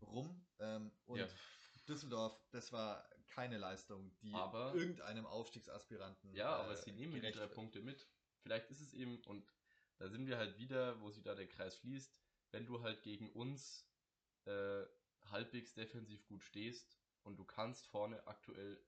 rum. 0.00 0.44
Ähm, 0.58 0.90
und 1.04 1.18
Ja. 1.20 1.28
Düsseldorf, 1.86 2.40
das 2.50 2.72
war 2.72 3.08
keine 3.28 3.58
Leistung, 3.58 4.16
die 4.20 4.32
Aber- 4.34 4.74
irgendeinem 4.74 5.26
Aufstiegsaspiranten. 5.26 6.32
Ja, 6.34 6.58
äh, 6.58 6.62
aber 6.64 6.76
sie 6.76 6.92
nehmen 6.92 7.20
die 7.20 7.30
drei. 7.30 7.46
Punkte 7.46 7.80
mit. 7.82 8.08
Vielleicht 8.42 8.70
ist 8.70 8.80
es 8.80 8.94
eben, 8.94 9.22
und 9.24 9.46
da 9.98 10.08
sind 10.08 10.26
wir 10.26 10.38
halt 10.38 10.58
wieder, 10.58 11.00
wo 11.00 11.10
sich 11.10 11.22
da 11.22 11.34
der 11.34 11.46
Kreis 11.48 11.76
schließt, 11.78 12.12
wenn 12.52 12.66
du 12.66 12.82
halt 12.82 13.02
gegen 13.02 13.30
uns 13.32 13.86
äh, 14.46 14.86
halbwegs 15.26 15.74
defensiv 15.74 16.26
gut 16.26 16.42
stehst 16.42 16.98
und 17.22 17.36
du 17.36 17.44
kannst 17.44 17.86
vorne 17.88 18.26
aktuell 18.26 18.82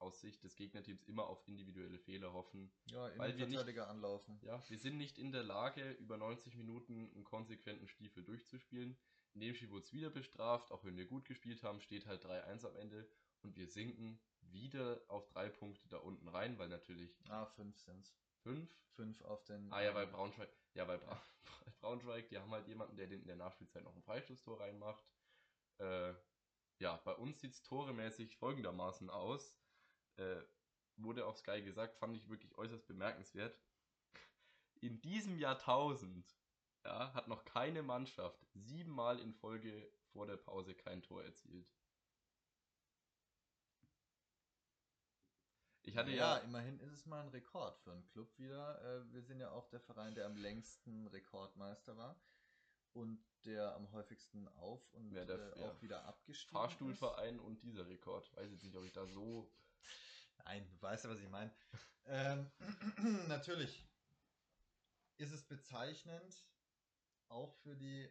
aus 0.00 0.20
Sicht 0.20 0.42
des 0.44 0.54
Gegnerteams 0.56 1.02
immer 1.04 1.26
auf 1.26 1.46
individuelle 1.48 1.98
Fehler 1.98 2.32
hoffen. 2.32 2.70
Ja, 2.86 3.10
Weil 3.18 3.36
wir 3.36 3.46
nicht- 3.46 3.78
anlaufen. 3.78 4.38
Ja, 4.42 4.62
wir 4.68 4.78
sind 4.78 4.96
nicht 4.96 5.18
in 5.18 5.32
der 5.32 5.42
Lage, 5.42 5.90
über 5.92 6.16
90 6.16 6.56
Minuten 6.56 7.10
einen 7.14 7.24
konsequenten 7.24 7.88
Stiefel 7.88 8.22
durchzuspielen. 8.24 8.96
In 9.34 9.40
dem 9.40 9.54
Spiel 9.54 9.70
wurde 9.70 9.84
es 9.84 9.92
wieder 9.92 10.10
bestraft, 10.10 10.70
auch 10.72 10.84
wenn 10.84 10.96
wir 10.96 11.06
gut 11.06 11.24
gespielt 11.26 11.62
haben, 11.62 11.80
steht 11.80 12.06
halt 12.06 12.24
3-1 12.24 12.64
am 12.64 12.76
Ende 12.76 13.08
und 13.42 13.56
wir 13.56 13.68
sinken 13.68 14.20
wieder 14.40 15.00
auf 15.08 15.28
drei 15.28 15.48
Punkte 15.48 15.88
da 15.88 15.98
unten 15.98 16.26
rein, 16.28 16.58
weil 16.58 16.68
natürlich 16.68 17.20
Ah, 17.28 17.46
fünf 17.46 17.78
sind's. 17.78 18.16
fünf. 18.42 18.70
Fünf 18.94 19.20
auf 19.22 19.44
den. 19.44 19.72
Ah 19.72 19.80
ja, 19.82 19.94
weil 19.94 20.06
Braunschweig, 20.08 20.48
ja, 20.74 20.88
weil 20.88 20.98
Bra 20.98 21.22
Braunschweig, 21.80 22.28
die 22.30 22.38
haben 22.38 22.50
halt 22.50 22.66
jemanden, 22.66 22.96
der 22.96 23.06
den 23.06 23.20
in 23.20 23.26
der 23.28 23.36
Nachspielzeit 23.36 23.84
noch 23.84 23.94
ein 23.94 24.02
Freistoßtor 24.02 24.58
reinmacht. 24.60 25.04
Äh, 25.78 26.14
ja, 26.80 26.96
bei 27.04 27.14
uns 27.14 27.40
sieht 27.40 27.52
es 27.52 27.62
toremäßig 27.62 28.36
folgendermaßen 28.38 29.10
aus. 29.10 29.54
Äh, 30.18 30.42
wurde 30.96 31.26
auf 31.26 31.36
Sky 31.38 31.62
gesagt, 31.62 31.96
fand 31.96 32.16
ich 32.16 32.28
wirklich 32.28 32.56
äußerst 32.58 32.86
bemerkenswert. 32.86 33.56
In 34.80 35.00
diesem 35.00 35.38
Jahrtausend 35.38 36.36
ja, 36.84 37.12
hat 37.14 37.28
noch 37.28 37.44
keine 37.44 37.82
Mannschaft 37.82 38.44
siebenmal 38.54 39.20
in 39.20 39.32
Folge 39.32 39.90
vor 40.12 40.26
der 40.26 40.36
Pause 40.36 40.74
kein 40.74 41.02
Tor 41.02 41.22
erzielt. 41.22 41.68
Ich 45.82 45.96
hatte 45.96 46.10
ja, 46.10 46.36
ja, 46.36 46.44
immerhin 46.44 46.78
ist 46.80 46.92
es 46.92 47.06
mal 47.06 47.22
ein 47.22 47.28
Rekord 47.28 47.78
für 47.78 47.92
einen 47.92 48.06
Club 48.08 48.36
wieder. 48.38 48.82
Äh, 48.82 49.12
wir 49.12 49.22
sind 49.22 49.40
ja 49.40 49.50
auch 49.52 49.68
der 49.68 49.80
Verein, 49.80 50.14
der 50.14 50.26
am 50.26 50.36
längsten 50.36 51.06
Rekordmeister 51.06 51.96
war 51.96 52.20
und 52.92 53.24
der 53.44 53.74
am 53.74 53.90
häufigsten 53.92 54.48
auf 54.48 54.92
und 54.92 55.12
Ja, 55.12 55.24
der- 55.24 55.56
äh, 55.56 55.60
ja. 55.60 55.70
auch 55.70 55.80
wieder 55.80 56.04
abgestiegen 56.04 56.50
Fahrstuhlverein 56.58 57.40
und 57.40 57.62
dieser 57.62 57.88
Rekord. 57.88 58.30
Weiß 58.36 58.50
jetzt 58.50 58.64
nicht, 58.64 58.76
ob 58.76 58.84
ich 58.84 58.92
da 58.92 59.06
so 59.06 59.44
ist. 59.44 59.67
Nein, 60.44 60.66
du 60.70 60.82
weißt 60.82 61.04
ja, 61.04 61.10
was 61.10 61.20
ich 61.20 61.28
meine. 61.28 61.52
Ähm, 62.06 62.50
natürlich 63.28 63.86
ist 65.18 65.32
es 65.32 65.42
bezeichnend, 65.44 66.46
auch 67.28 67.52
für 67.62 67.74
die 67.76 68.08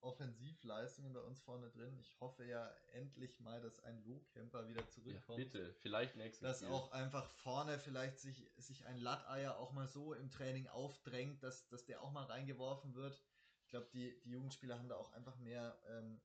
Offensivleistungen 0.00 1.12
bei 1.12 1.20
uns 1.20 1.40
vorne 1.40 1.70
drin. 1.70 1.96
Ich 1.98 2.20
hoffe 2.20 2.44
ja 2.44 2.68
endlich 2.92 3.40
mal, 3.40 3.60
dass 3.60 3.80
ein 3.84 4.04
Lohkämper 4.04 4.68
wieder 4.68 4.82
Ja, 4.82 4.88
zurückkommt. 4.90 5.36
bitte, 5.38 5.72
vielleicht 5.80 6.14
nächstes 6.16 6.46
dass 6.46 6.58
Spiel. 6.58 6.68
auch 6.68 6.92
einfach 6.92 7.28
vorne 7.42 7.78
vielleicht 7.78 8.18
sich, 8.18 8.48
sich 8.56 8.86
ein 8.86 8.98
Latteier 8.98 9.56
auch 9.58 9.72
mal 9.72 9.88
so 9.88 10.14
im 10.14 10.30
Training 10.30 10.66
aufdrängt, 10.68 11.42
dass, 11.42 11.68
dass 11.68 11.84
der 11.84 12.02
auch 12.02 12.12
mal 12.12 12.24
reingeworfen 12.24 12.94
wird. 12.94 13.20
Ich 13.64 13.70
glaube, 13.70 13.88
die, 13.92 14.20
die 14.24 14.30
Jugendspieler 14.30 14.78
haben 14.78 14.88
da 14.88 14.96
auch 14.96 15.12
einfach 15.12 15.36
mehr, 15.38 15.78
ähm, 15.88 16.20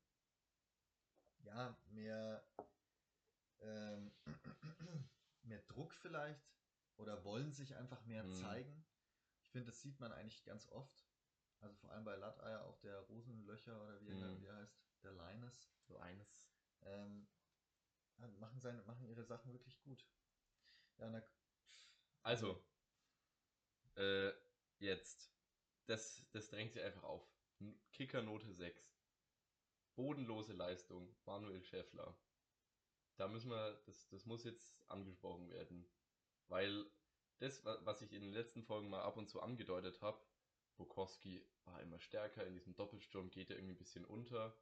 ja, 1.40 1.76
mehr, 1.88 2.44
ähm, 3.62 4.12
mehr 5.46 5.62
Druck 5.62 5.94
vielleicht 5.94 6.54
oder 6.98 7.24
wollen 7.24 7.52
sich 7.52 7.76
einfach 7.76 8.06
mehr 8.06 8.24
Mhm. 8.24 8.34
zeigen. 8.34 8.86
Ich 9.42 9.50
finde, 9.50 9.68
das 9.68 9.82
sieht 9.82 10.00
man 10.00 10.12
eigentlich 10.12 10.44
ganz 10.46 10.68
oft. 10.70 11.10
Also 11.60 11.76
vor 11.78 11.92
allem 11.92 12.06
bei 12.06 12.16
Latteier, 12.16 12.66
auch 12.66 12.80
der 12.80 13.00
Rosenlöcher 13.02 13.82
oder 13.84 14.02
wie, 14.02 14.10
er, 14.10 14.38
Mhm. 14.38 14.42
wie 14.42 14.46
er 14.46 14.56
heißt, 14.58 14.78
der 15.04 15.12
Linus 15.14 15.74
so 15.82 15.98
eines. 15.98 16.46
ähm, 16.86 17.28
machen, 18.18 18.60
seine, 18.60 18.82
machen 18.84 19.08
ihre 19.08 19.24
Sachen 19.24 19.52
wirklich 19.54 19.82
gut. 19.84 20.06
Ja, 20.98 21.10
na, 21.10 21.22
Also, 22.24 22.64
äh, 23.96 24.32
jetzt. 24.80 25.32
Das, 25.86 26.30
das 26.32 26.50
drängt 26.50 26.74
sich 26.74 26.82
einfach 26.84 27.04
auf. 27.04 27.28
Kickernote 27.92 28.54
6. 28.54 29.00
Bodenlose 29.96 30.54
Leistung. 30.54 31.16
Manuel 31.26 31.64
Schäffler. 31.64 32.16
Da 33.16 33.28
müssen 33.28 33.50
wir, 33.52 33.82
das, 33.86 34.08
das 34.10 34.26
muss 34.26 34.44
jetzt 34.44 34.90
angesprochen 34.90 35.50
werden. 35.50 35.92
Weil 36.48 36.86
das, 37.40 37.64
wa- 37.66 37.80
was 37.84 38.02
ich 38.02 38.14
in 38.14 38.22
den 38.22 38.34
letzten 38.34 38.64
Folgen 38.64 38.90
mal 38.90 39.04
ab 39.04 39.18
und 39.18 39.30
zu 39.30 39.42
angedeutet 39.42 40.02
habe, 40.02 40.26
Bukowski 40.76 41.48
war 41.66 41.82
immer 41.82 42.00
stärker, 42.00 42.46
in 42.46 42.54
diesem 42.54 42.76
Doppelsturm 42.76 43.30
geht 43.30 43.50
er 43.50 43.58
irgendwie 43.58 43.76
ein 43.76 43.78
bisschen 43.78 44.06
unter. 44.06 44.58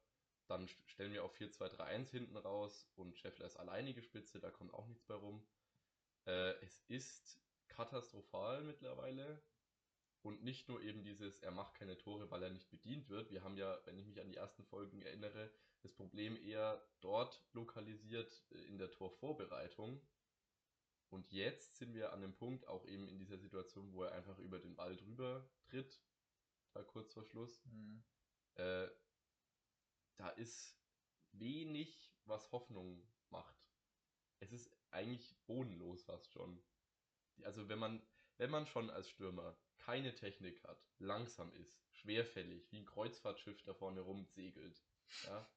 Dann 0.46 0.66
st- 0.66 0.86
stellen 0.88 1.12
wir 1.12 1.24
auf 1.24 1.34
4-2-3-1 1.34 2.10
hinten 2.10 2.36
raus 2.36 2.90
und 2.94 3.16
Schäffler 3.18 3.46
ist 3.46 3.56
alleinige 3.56 4.02
Spitze, 4.02 4.40
da 4.40 4.50
kommt 4.50 4.74
auch 4.74 4.86
nichts 4.86 5.04
bei 5.06 5.14
rum. 5.14 5.46
Äh, 6.26 6.54
es 6.64 6.80
ist 6.88 7.40
katastrophal 7.68 8.64
mittlerweile. 8.64 9.42
Und 10.22 10.42
nicht 10.44 10.68
nur 10.68 10.80
eben 10.82 11.02
dieses, 11.02 11.38
er 11.40 11.50
macht 11.50 11.74
keine 11.74 11.98
Tore, 11.98 12.30
weil 12.30 12.42
er 12.42 12.50
nicht 12.50 12.70
bedient 12.70 13.08
wird. 13.08 13.30
Wir 13.30 13.42
haben 13.42 13.56
ja, 13.56 13.78
wenn 13.84 13.98
ich 13.98 14.06
mich 14.06 14.20
an 14.20 14.28
die 14.28 14.36
ersten 14.36 14.64
Folgen 14.64 15.02
erinnere, 15.02 15.50
das 15.82 15.92
Problem 15.92 16.36
eher 16.36 16.80
dort 17.00 17.42
lokalisiert 17.52 18.44
äh, 18.52 18.58
in 18.66 18.78
der 18.78 18.90
Torvorbereitung. 18.90 20.00
Und 21.10 21.30
jetzt 21.30 21.76
sind 21.76 21.94
wir 21.94 22.12
an 22.12 22.22
dem 22.22 22.34
Punkt, 22.34 22.66
auch 22.68 22.86
eben 22.86 23.06
in 23.08 23.18
dieser 23.18 23.38
Situation, 23.38 23.92
wo 23.92 24.04
er 24.04 24.12
einfach 24.12 24.38
über 24.38 24.58
den 24.58 24.76
Ball 24.76 24.96
drüber 24.96 25.48
tritt, 25.64 26.00
bei 26.72 26.82
kurz 26.82 27.12
vor 27.12 27.24
Schluss. 27.24 27.62
hm, 27.64 28.02
Äh, 28.54 28.88
da 30.16 30.28
ist 30.30 30.78
wenig, 31.32 32.12
was 32.24 32.50
Hoffnung 32.52 33.02
macht. 33.30 33.56
Es 34.40 34.52
ist 34.52 34.70
eigentlich 34.90 35.36
bodenlos 35.46 36.04
fast 36.04 36.30
schon. 36.32 36.62
Also 37.42 37.68
wenn 37.68 37.78
man, 37.78 38.02
wenn 38.38 38.50
man 38.50 38.66
schon 38.66 38.90
als 38.90 39.08
Stürmer 39.10 39.56
keine 39.84 40.14
Technik 40.14 40.62
hat, 40.64 40.84
langsam 40.98 41.52
ist, 41.54 41.82
schwerfällig, 41.90 42.70
wie 42.70 42.78
ein 42.78 42.86
Kreuzfahrtschiff 42.86 43.62
da 43.62 43.74
vorne 43.74 44.00
rumsegelt, 44.00 44.82
ja, 45.24 45.48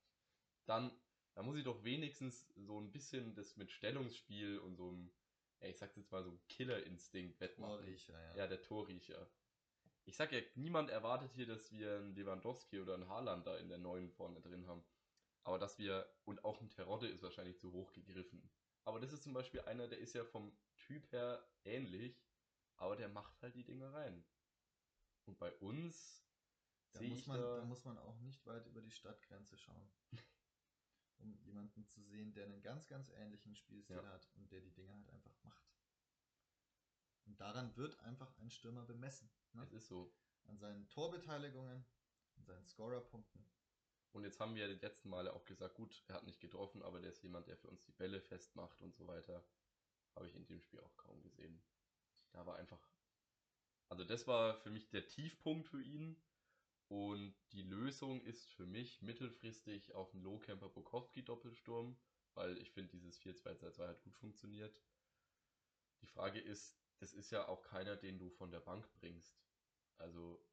dann, 0.66 0.92
dann 1.34 1.46
muss 1.46 1.58
ich 1.58 1.64
doch 1.64 1.84
wenigstens 1.84 2.48
so 2.56 2.80
ein 2.80 2.92
bisschen 2.92 3.36
das 3.36 3.56
mit 3.58 3.72
Stellungsspiel 3.72 4.60
und 4.60 4.76
so 4.76 4.90
einem, 4.90 5.12
ja, 5.60 5.70
ich 5.70 5.78
sag's 5.78 5.96
jetzt 5.96 6.12
mal 6.12 6.24
so 6.24 6.30
einem 6.30 6.48
Killerinstinkt 6.48 7.40
wettmachen. 7.40 7.86
Torriecher, 7.86 8.14
ja. 8.14 8.36
Ja, 8.36 8.48
der 8.48 8.62
Torriecher. 8.62 9.30
Ich 10.06 10.16
sag 10.16 10.32
ja, 10.32 10.42
niemand 10.56 10.90
erwartet 10.90 11.32
hier, 11.34 11.48
dass 11.48 11.72
wir 11.72 11.96
einen 11.98 12.16
Lewandowski 12.16 12.80
oder 12.80 12.94
einen 12.94 13.10
Haaland 13.10 13.48
da 13.48 13.58
in 13.58 13.70
der 13.70 13.80
neuen 13.80 14.12
vorne 14.12 14.40
drin 14.42 14.68
haben. 14.68 14.84
Aber 15.44 15.58
dass 15.58 15.78
wir, 15.78 16.08
und 16.26 16.44
auch 16.44 16.62
ein 16.62 16.70
Terodde 16.70 17.08
ist 17.08 17.24
wahrscheinlich 17.24 17.58
zu 17.58 17.72
hoch 17.72 17.92
gegriffen. 17.94 18.50
Aber 18.84 19.00
das 19.00 19.12
ist 19.14 19.24
zum 19.24 19.34
Beispiel 19.34 19.62
einer, 19.62 19.88
der 19.88 20.00
ist 20.00 20.14
ja 20.14 20.24
vom 20.24 20.56
Typ 20.76 21.12
her 21.12 21.48
ähnlich, 21.64 22.24
aber 22.78 22.96
der 22.96 23.10
macht 23.10 23.42
halt 23.42 23.56
die 23.56 23.64
Dinger 23.64 23.94
rein. 23.94 24.24
Und 25.26 25.40
bei 25.40 25.52
uns 25.56 26.24
Da 26.94 27.02
muss, 27.02 27.26
man, 27.26 27.42
da, 27.42 27.58
da 27.58 27.66
muss 27.66 27.84
man 27.84 27.98
auch 27.98 28.20
nicht 28.20 28.46
weit 28.46 28.66
über 28.68 28.82
die 28.82 28.92
Stadtgrenze 28.92 29.58
schauen. 29.58 29.90
um 31.20 31.38
jemanden 31.44 31.86
zu 31.86 32.02
sehen, 32.04 32.34
der 32.34 32.46
einen 32.46 32.62
ganz, 32.62 32.88
ganz 32.88 33.10
ähnlichen 33.10 33.56
Spielstil 33.56 33.98
Ja. 33.98 34.06
hat 34.08 34.30
und 34.36 34.52
der 34.52 34.62
die 34.62 34.72
Dinge 34.74 34.94
halt 34.96 35.10
einfach 35.10 35.44
macht. 35.44 35.64
Und 37.26 37.40
daran 37.40 37.76
wird 37.76 38.00
einfach 38.02 38.38
ein 38.38 38.52
Stürmer 38.52 38.86
bemessen. 38.86 39.30
Ne? 39.54 39.64
es 39.64 39.72
ist 39.74 39.88
so. 39.88 40.14
An 40.44 40.58
seinen 40.60 40.88
Torbeteiligungen, 40.90 41.84
an 42.36 42.46
seinen 42.46 42.68
Scorerpunkten. 42.68 43.44
Und 44.12 44.24
jetzt 44.24 44.40
haben 44.40 44.56
wir 44.56 44.68
die 44.68 44.80
letzten 44.86 45.10
Male 45.10 45.34
auch 45.34 45.44
gesagt, 45.44 45.76
gut, 45.76 46.04
er 46.08 46.16
hat 46.16 46.24
nicht 46.24 46.40
getroffen, 46.40 46.84
aber 46.84 47.02
der 47.02 47.10
ist 47.10 47.24
jemand, 47.24 47.48
der 47.48 47.58
für 47.58 47.68
uns 47.68 47.84
die 47.84 47.92
Bälle 47.92 48.22
festmacht 48.22 48.80
und 48.82 48.96
so 48.96 49.08
weiter. 49.08 49.44
Habe 50.16 50.28
ich 50.28 50.36
in 50.36 50.46
dem 50.46 50.62
Spiel 50.62 50.80
auch 50.80 50.96
kaum 50.96 51.22
gesehen. 51.24 51.62
Da 52.36 52.46
war 52.46 52.58
einfach. 52.58 52.86
Also, 53.90 54.04
das 54.04 54.28
war 54.28 54.58
für 54.58 54.70
mich 54.70 54.90
der 54.90 55.08
Tiefpunkt 55.08 55.68
für 55.68 55.82
ihn. 55.82 56.22
Und 56.88 57.34
die 57.54 57.64
Lösung 57.64 58.22
ist 58.22 58.54
für 58.54 58.68
mich 58.68 59.02
mittelfristig 59.02 59.94
auf 59.94 60.14
einen 60.14 60.24
Low-Camper 60.24 60.70
Bukowski-Doppelsturm, 60.70 61.98
weil 62.36 62.58
ich 62.60 62.70
finde, 62.72 62.92
dieses 62.92 63.20
4-2-2-2 63.22 63.88
hat 63.88 64.04
gut 64.04 64.16
funktioniert. 64.18 64.80
Die 66.02 66.08
Frage 66.08 66.40
ist, 66.40 66.78
das 67.00 67.14
ist 67.14 67.32
ja 67.32 67.48
auch 67.48 67.64
keiner, 67.64 67.96
den 67.96 68.20
du 68.20 68.30
von 68.30 68.52
der 68.52 68.60
Bank 68.60 68.88
bringst. 69.00 69.42
Also 69.98 70.46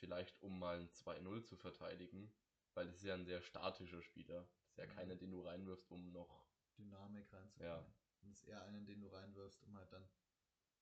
vielleicht 0.00 0.42
um 0.42 0.58
mal 0.58 0.80
ein 0.80 0.90
2-0 0.90 1.44
zu 1.44 1.56
verteidigen, 1.56 2.30
weil 2.74 2.86
das 2.86 2.96
ist 2.96 3.04
ja 3.04 3.14
ein 3.14 3.24
sehr 3.24 3.40
statischer 3.40 4.02
Spieler. 4.02 4.46
Das 4.62 4.70
ist 4.72 4.78
ja 4.78 4.86
mhm. 4.86 4.90
keiner, 4.90 5.16
den 5.16 5.30
du 5.30 5.40
reinwirfst, 5.40 5.90
um 5.90 6.12
noch 6.12 6.44
Dynamik 6.76 7.32
reinzubringen. 7.32 7.72
Ja. 7.72 7.86
Und 8.20 8.30
das 8.30 8.42
ist 8.42 8.48
eher 8.48 8.62
einen, 8.64 8.84
den 8.84 9.00
du 9.00 9.08
reinwirfst, 9.08 9.62
um 9.62 9.76
halt 9.76 9.90
dann 9.92 10.06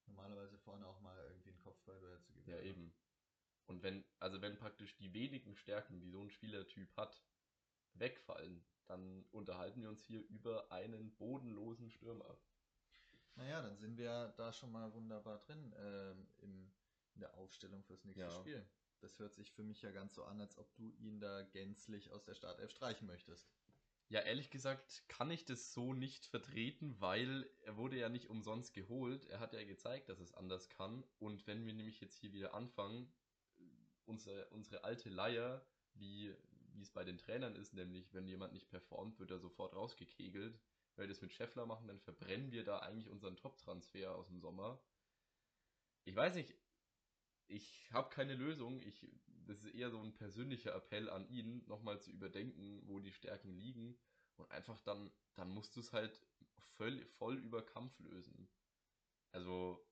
normalerweise 0.09 0.59
vorne 0.59 0.87
auch 0.87 1.01
mal 1.01 1.17
irgendwie 1.29 1.51
einen 1.51 1.61
Kopfballduell 1.61 2.21
zu 2.21 2.33
gewinnen. 2.33 2.57
Ja, 2.57 2.63
eben. 2.63 2.95
Und 3.67 3.83
wenn, 3.83 4.05
also 4.19 4.41
wenn 4.41 4.57
praktisch 4.57 4.97
die 4.97 5.13
wenigen 5.13 5.55
Stärken, 5.55 6.01
die 6.01 6.11
so 6.11 6.23
ein 6.23 6.31
Spielertyp 6.31 6.97
hat, 6.97 7.23
wegfallen, 7.95 8.65
dann 8.87 9.25
unterhalten 9.31 9.83
wir 9.83 9.91
uns 9.91 10.03
hier 10.03 10.27
über 10.29 10.73
einen 10.73 11.15
bodenlosen 11.17 11.91
Stürmer. 11.91 12.39
Naja, 13.35 13.63
dann 13.63 13.77
sind 13.77 13.99
wir 13.99 14.33
da 14.37 14.53
schon 14.53 14.73
mal 14.73 14.93
wunderbar 14.95 15.39
drin 15.39 15.75
ähm, 15.79 16.27
im, 16.39 16.73
in 17.15 17.21
der 17.21 17.35
Aufstellung 17.35 17.85
fürs 17.85 18.05
nächste 18.05 18.25
ja. 18.25 18.31
Spiel. 18.31 18.67
Das 19.01 19.19
hört 19.19 19.35
sich 19.35 19.53
für 19.53 19.63
mich 19.63 19.83
ja 19.83 19.93
ganz 19.93 20.15
so 20.15 20.25
an, 20.25 20.41
als 20.41 20.59
ob 20.59 20.75
du 20.75 20.91
ihn 20.99 21.21
da 21.21 21.43
gänzlich 21.43 22.11
aus 22.11 22.25
der 22.25 22.35
Startelf 22.35 22.71
streichen 22.71 23.07
möchtest. 23.07 23.49
Ja, 24.11 24.21
ehrlich 24.21 24.49
gesagt 24.51 25.05
kann 25.09 25.31
ich 25.31 25.45
das 25.45 25.73
so 25.75 25.93
nicht 25.93 26.25
vertreten, 26.25 26.99
weil 26.99 27.49
er 27.61 27.77
wurde 27.77 27.99
ja 27.99 28.09
nicht 28.09 28.29
umsonst 28.31 28.73
geholt. 28.73 29.27
Er 29.27 29.39
hat 29.39 29.53
ja 29.53 29.63
gezeigt, 29.65 30.09
dass 30.09 30.19
es 30.19 30.33
anders 30.33 30.71
kann. 30.71 31.05
Und 31.19 31.47
wenn 31.47 31.67
wir 31.67 31.75
nämlich 31.75 32.01
jetzt 32.01 32.17
hier 32.17 32.33
wieder 32.33 32.55
anfangen, 32.55 33.13
unsere, 34.07 34.49
unsere 34.49 34.85
alte 34.85 35.11
Leier, 35.11 35.63
wie, 35.93 36.35
wie 36.73 36.81
es 36.81 36.91
bei 36.91 37.05
den 37.05 37.19
Trainern 37.19 37.55
ist, 37.55 37.75
nämlich 37.75 38.15
wenn 38.15 38.27
jemand 38.27 38.55
nicht 38.55 38.71
performt, 38.71 39.19
wird 39.19 39.31
er 39.31 39.41
sofort 39.41 39.75
rausgekegelt. 39.75 40.59
Wenn 40.97 41.05
wir 41.05 41.09
das 41.09 41.21
mit 41.21 41.35
Scheffler 41.35 41.67
machen, 41.67 41.87
dann 41.87 42.01
verbrennen 42.01 42.51
wir 42.51 42.65
da 42.65 42.79
eigentlich 42.79 43.11
unseren 43.11 43.37
Top-Transfer 43.37 44.15
aus 44.15 44.29
dem 44.29 44.41
Sommer. 44.41 44.81
Ich 46.05 46.17
weiß 46.17 46.35
nicht, 46.35 46.55
ich 47.49 47.89
habe 47.93 48.11
keine 48.11 48.35
Lösung. 48.35 48.81
Ich, 48.83 49.07
das 49.47 49.65
ist 49.65 49.75
eher 49.75 49.91
so 49.91 50.01
ein 50.01 50.15
persönlicher 50.15 50.75
Appell 50.75 51.09
an 51.09 51.29
ihn, 51.29 51.65
nochmal 51.67 52.01
zu 52.01 52.11
überdenken, 52.11 52.83
wo 52.87 53.01
die 53.01 53.13
Stärken 53.13 53.53
liegen. 53.59 53.99
Und 54.37 54.51
einfach 54.51 54.79
dann, 54.81 55.11
dann 55.35 55.49
musst 55.51 55.75
du 55.75 55.81
es 55.81 55.93
halt 55.93 56.21
voll, 56.77 57.05
voll 57.19 57.37
über 57.39 57.65
Kampf 57.65 57.99
lösen. 57.99 58.49
Also, 59.33 59.85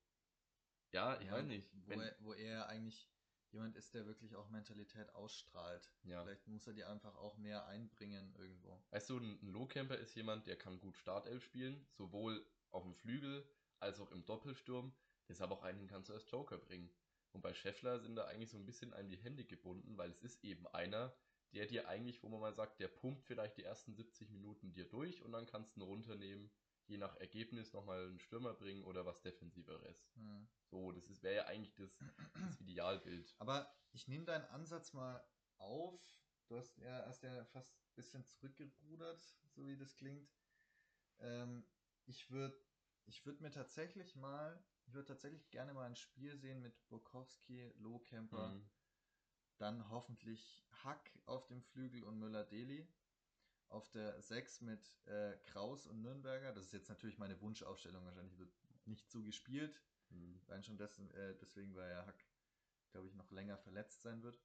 ja, 0.93 1.21
ich 1.21 1.27
ja, 1.27 1.33
weiß 1.33 1.47
nicht. 1.47 1.69
Wo, 1.73 1.89
wenn, 1.89 2.01
er, 2.01 2.17
wo 2.21 2.33
er 2.33 2.69
eigentlich 2.69 3.09
jemand 3.51 3.77
ist, 3.77 3.95
der 3.95 4.07
wirklich 4.07 4.37
auch 4.37 4.49
Mentalität 4.51 5.09
ausstrahlt. 5.15 5.91
Ja. 6.05 6.23
Vielleicht 6.23 6.47
muss 6.47 6.67
er 6.67 6.75
die 6.75 6.85
einfach 6.85 7.17
auch 7.17 7.37
mehr 7.39 7.67
einbringen 7.67 8.35
irgendwo. 8.37 8.83
Weißt 8.91 9.11
du, 9.11 9.19
ein 9.19 9.39
Low-Camper 9.53 9.97
ist 9.97 10.15
jemand, 10.15 10.47
der 10.47 10.57
kann 10.57 10.79
gut 10.79 10.97
Startelf 10.97 11.43
spielen, 11.45 11.87
sowohl 11.93 12.45
auf 12.71 12.83
dem 12.83 12.95
Flügel 12.95 13.49
als 13.81 14.01
auch 14.01 14.11
im 14.13 14.25
Doppelsturm. 14.25 14.93
Deshalb 15.29 15.51
auch 15.51 15.63
einen 15.63 15.87
kannst 15.87 16.09
du 16.09 16.15
als 16.15 16.31
Joker 16.31 16.59
bringen. 16.59 16.91
Und 17.37 17.43
bei 17.43 17.53
Scheffler 17.53 18.01
sind 18.01 18.17
da 18.17 18.25
eigentlich 18.25 18.49
so 18.49 18.57
ein 18.57 18.65
bisschen 18.65 18.95
an 18.95 19.11
die 19.11 19.19
Hände 19.19 19.45
gebunden, 19.45 19.99
weil 19.99 20.11
es 20.11 20.23
ist 20.23 20.43
eben 20.43 20.67
einer, 20.69 21.15
der 21.53 21.67
dir 21.67 21.87
eigentlich, 21.87 22.23
wo 22.23 22.31
man 22.31 22.41
mal 22.41 22.55
sagt, 22.55 22.81
der 22.81 22.89
pumpt 22.89 23.27
vielleicht 23.27 23.59
die 23.59 23.63
ersten 23.63 23.95
70 23.95 24.31
Minuten 24.31 24.73
dir 24.73 24.89
durch 24.89 25.23
und 25.23 25.33
dann 25.33 25.45
kannst 25.45 25.77
du 25.77 25.81
ihn 25.81 25.83
runternehmen, 25.83 26.51
je 26.87 26.97
nach 26.97 27.15
Ergebnis 27.17 27.75
nochmal 27.75 28.07
einen 28.07 28.21
Stürmer 28.21 28.55
bringen 28.55 28.85
oder 28.85 29.05
was 29.05 29.21
Defensiveres. 29.21 30.09
Hm. 30.15 30.49
So, 30.65 30.93
das 30.93 31.23
wäre 31.23 31.35
ja 31.35 31.45
eigentlich 31.45 31.75
das, 31.75 31.95
das 31.99 32.57
Idealbild. 32.61 33.35
Aber 33.37 33.71
ich 33.93 34.09
nehme 34.09 34.25
deinen 34.25 34.47
Ansatz 34.47 34.95
mal 34.95 35.23
auf. 35.59 36.01
Du 36.49 36.57
hast 36.57 36.79
ja, 36.79 37.05
hast 37.05 37.23
ja 37.23 37.45
fast 37.45 37.77
ein 37.77 37.95
bisschen 37.97 38.25
zurückgerudert, 38.25 39.23
so 39.51 39.69
wie 39.69 39.77
das 39.77 39.95
klingt. 39.95 40.27
Ähm, 41.19 41.67
ich 42.07 42.31
würde 42.31 42.57
ich 43.05 43.27
würd 43.27 43.43
mir 43.43 43.51
tatsächlich 43.51 44.17
mal, 44.17 44.59
ich 44.87 44.95
würde 44.95 45.07
tatsächlich 45.07 45.51
gerne 45.51 45.75
mal 45.75 45.87
ein 45.87 45.97
Spiel 45.97 46.37
sehen 46.37 46.63
mit 46.63 46.89
Bukowski, 46.89 47.73
Lohkemper, 47.79 48.49
mhm. 48.49 48.71
dann 49.59 49.91
hoffentlich 49.91 50.65
Hack 50.85 51.11
auf 51.27 51.47
dem 51.47 51.63
Flügel 51.63 52.05
und 52.05 52.19
Müller-Deli. 52.19 52.87
Auf 53.69 53.91
der 53.91 54.23
6 54.23 54.61
mit 54.61 54.95
äh, 55.07 55.37
Kraus 55.47 55.89
und 55.89 56.01
Nürnberger. 56.01 56.53
Das 56.53 56.67
ist 56.67 56.73
jetzt 56.73 56.89
natürlich 56.89 57.19
meine 57.19 57.41
Wunschaufstellung. 57.41 58.05
Wahrscheinlich 58.05 58.39
wird 58.39 58.55
nicht 58.85 59.11
so 59.11 59.25
gespielt. 59.25 59.83
Mhm. 60.11 60.41
Rein 60.47 60.63
schon 60.63 60.79
dessen, 60.79 61.11
äh, 61.11 61.35
deswegen, 61.41 61.75
weil 61.75 61.91
er 61.91 62.07
Hack, 62.07 62.25
glaube 62.93 63.09
ich, 63.09 63.15
noch 63.15 63.29
länger 63.33 63.59
verletzt 63.59 64.03
sein 64.03 64.23
wird. 64.23 64.41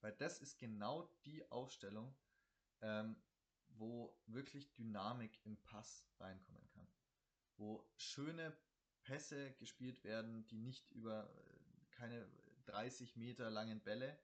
Weil 0.00 0.12
das 0.16 0.40
ist 0.40 0.58
genau 0.58 1.08
die 1.24 1.48
Aufstellung, 1.52 2.12
ähm, 2.80 3.14
wo 3.68 4.18
wirklich 4.26 4.74
Dynamik 4.74 5.38
im 5.44 5.56
Pass 5.62 6.04
reinkommen 6.18 6.68
kann. 6.70 6.88
Wo 7.56 7.88
schöne 7.96 8.56
Pässe 9.04 9.52
gespielt 9.54 10.04
werden, 10.04 10.46
die 10.48 10.58
nicht 10.58 10.90
über 10.92 11.28
äh, 11.28 11.90
keine 11.90 12.28
30 12.66 13.16
Meter 13.16 13.50
langen 13.50 13.80
Bälle, 13.80 14.18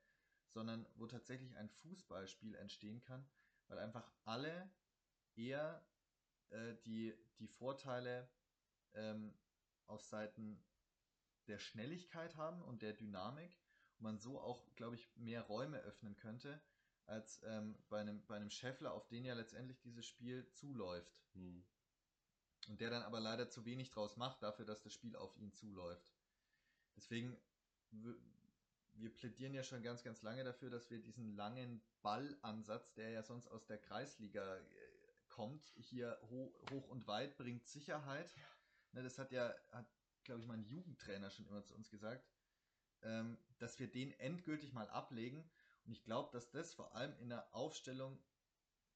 sondern 0.51 0.87
wo 0.97 1.07
tatsächlich 1.07 1.57
ein 1.57 1.68
Fußballspiel 1.68 2.55
entstehen 2.55 3.01
kann, 3.01 3.29
weil 3.68 3.79
einfach 3.79 4.11
alle 4.24 4.70
eher 5.37 5.85
äh, 6.51 6.74
die, 6.85 7.14
die 7.39 7.49
Vorteile 7.49 8.29
ähm, 8.95 9.35
auf 9.87 10.03
Seiten 10.03 10.62
der 11.47 11.59
Schnelligkeit 11.59 12.37
haben 12.37 12.62
und 12.62 12.83
der 12.83 12.93
Dynamik 12.93 13.59
und 13.97 14.03
man 14.03 14.18
so 14.18 14.41
auch, 14.41 14.74
glaube 14.76 14.97
ich, 14.97 15.09
mehr 15.16 15.43
Räume 15.43 15.79
öffnen 15.79 16.16
könnte, 16.16 16.61
als 17.07 17.43
ähm, 17.45 17.76
bei, 17.89 18.01
einem, 18.01 18.24
bei 18.26 18.37
einem 18.37 18.51
Scheffler, 18.51 18.93
auf 18.93 19.09
den 19.09 19.24
ja 19.24 19.35
letztendlich 19.35 19.81
dieses 19.81 20.07
Spiel 20.07 20.49
zuläuft. 20.51 21.18
Hm. 21.35 21.64
Und 22.69 22.83
der 22.83 22.91
dann 22.91 23.03
aber 23.03 23.19
leider 23.19 23.49
zu 23.49 23.64
wenig 23.64 23.91
draus 23.91 24.16
macht, 24.16 24.43
dafür, 24.43 24.66
dass 24.66 24.83
das 24.83 24.93
Spiel 24.93 25.16
auf 25.16 25.35
ihn 25.39 25.53
zuläuft. 25.55 26.12
Deswegen, 26.97 27.35
wir 28.93 29.14
plädieren 29.14 29.55
ja 29.55 29.62
schon 29.62 29.83
ganz, 29.83 30.03
ganz 30.05 30.21
lange 30.23 30.45
dafür, 30.45 30.69
dass 30.69 30.91
wir 30.91 31.01
diesen 31.01 31.35
langen 31.35 31.81
Ballansatz, 32.03 32.93
der 32.93 33.11
ja 33.11 33.23
sonst 33.23 33.49
aus 33.49 33.64
der 33.66 33.79
Kreisliga 33.79 34.57
äh, 34.57 34.62
kommt, 35.29 35.64
hier 35.77 36.19
hoch, 36.29 36.89
und 36.89 37.07
weit, 37.07 37.39
bringt 37.39 37.66
Sicherheit. 37.66 38.31
Ne, 38.93 39.03
das 39.03 39.19
hat 39.19 39.33
ja, 39.33 39.55
hat, 39.73 39.87
glaube 40.25 40.41
ich, 40.43 40.47
mein 40.47 40.64
Jugendtrainer 40.64 41.31
schon 41.31 41.47
immer 41.47 41.64
zu 41.64 41.75
uns 41.75 41.89
gesagt, 41.91 42.29
ähm, 43.03 43.39
dass 43.59 43.79
wir 43.79 43.91
den 43.91 44.12
endgültig 44.19 44.75
mal 44.75 44.89
ablegen. 44.91 45.49
Und 45.85 45.93
ich 45.93 46.05
glaube, 46.05 46.31
dass 46.33 46.51
das 46.51 46.75
vor 46.75 46.95
allem 46.95 47.16
in 47.19 47.31
der 47.31 47.55
Aufstellung 47.55 48.19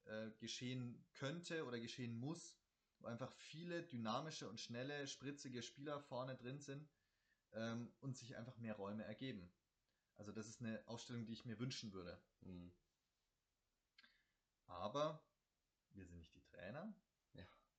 äh, 0.05 0.29
geschehen 0.39 1.03
könnte 1.13 1.65
oder 1.65 1.79
geschehen 1.79 2.13
muss, 2.13 2.59
wo 3.03 3.07
einfach 3.07 3.31
viele 3.33 3.83
dynamische 3.83 4.49
und 4.49 4.59
schnelle, 4.59 5.07
spritzige 5.07 5.61
Spieler 5.61 5.99
vorne 5.99 6.35
drin 6.35 6.59
sind 6.59 6.89
ähm, 7.51 7.93
und 7.99 8.17
sich 8.17 8.35
einfach 8.35 8.57
mehr 8.57 8.75
Räume 8.75 9.03
ergeben. 9.03 9.51
Also 10.15 10.31
das 10.31 10.47
ist 10.47 10.61
eine 10.61 10.81
Aufstellung, 10.87 11.25
die 11.25 11.33
ich 11.33 11.45
mir 11.45 11.59
wünschen 11.59 11.93
würde. 11.93 12.19
Mhm. 12.41 12.73
Aber 14.65 15.23
wir 15.91 16.05
sind 16.05 16.17
nicht 16.17 16.33
die 16.33 16.43
Trainer. 16.43 16.93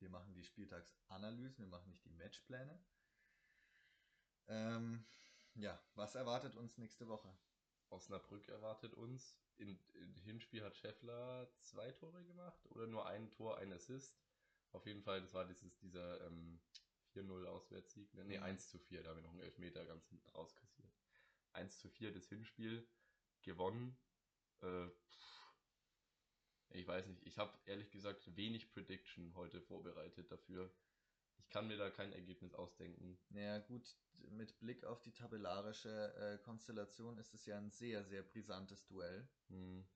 Wir 0.00 0.10
machen 0.10 0.34
die 0.34 0.44
Spieltagsanalysen, 0.44 1.64
wir 1.64 1.70
machen 1.70 1.88
nicht 1.88 2.04
die 2.04 2.10
Matchpläne. 2.10 2.78
Ähm, 4.48 5.06
ja, 5.54 5.82
was 5.94 6.14
erwartet 6.14 6.56
uns 6.56 6.76
nächste 6.76 7.08
Woche? 7.08 7.34
Osnabrück 7.88 8.46
erwartet 8.48 8.92
uns. 8.92 9.38
In 9.56 9.78
Hinspiel 10.24 10.62
hat 10.62 10.76
Scheffler 10.76 11.48
zwei 11.62 11.90
Tore 11.92 12.22
gemacht 12.24 12.66
oder 12.66 12.86
nur 12.86 13.06
ein 13.06 13.30
Tor, 13.30 13.56
ein 13.56 13.72
Assist. 13.72 14.20
Auf 14.74 14.86
jeden 14.86 15.02
Fall, 15.02 15.20
das 15.20 15.32
war 15.32 15.44
dieses, 15.44 15.78
dieser 15.78 16.20
ähm, 16.26 16.58
4-0 17.14 17.44
Auswärtssieg. 17.46 18.12
Ne, 18.14 18.24
nee, 18.24 18.38
1 18.38 18.60
mhm. 18.64 18.68
zu 18.70 18.78
4, 18.80 19.02
da 19.02 19.10
haben 19.10 19.16
wir 19.18 19.22
noch 19.22 19.30
einen 19.30 19.40
Elfmeter 19.40 19.84
ganz 19.84 20.08
hinten 20.08 20.28
rauskassiert. 20.30 20.90
1 21.52 21.78
zu 21.78 21.88
4 21.88 22.12
das 22.12 22.28
Hinspiel 22.28 22.84
gewonnen. 23.42 23.96
Äh, 24.62 24.88
ich 26.70 26.88
weiß 26.88 27.06
nicht, 27.06 27.24
ich 27.24 27.38
habe 27.38 27.56
ehrlich 27.66 27.92
gesagt 27.92 28.36
wenig 28.36 28.68
Prediction 28.68 29.32
heute 29.36 29.60
vorbereitet 29.60 30.32
dafür. 30.32 30.74
Ich 31.38 31.48
kann 31.50 31.68
mir 31.68 31.76
da 31.76 31.90
kein 31.90 32.12
Ergebnis 32.12 32.52
ausdenken. 32.52 33.16
Naja, 33.28 33.60
gut, 33.60 33.96
mit 34.30 34.58
Blick 34.58 34.84
auf 34.84 35.00
die 35.02 35.12
tabellarische 35.12 36.14
äh, 36.16 36.38
Konstellation 36.38 37.16
ist 37.18 37.32
es 37.32 37.46
ja 37.46 37.58
ein 37.58 37.70
sehr, 37.70 38.02
sehr 38.02 38.24
brisantes 38.24 38.84
Duell. 38.86 39.28
Hm. 39.50 39.86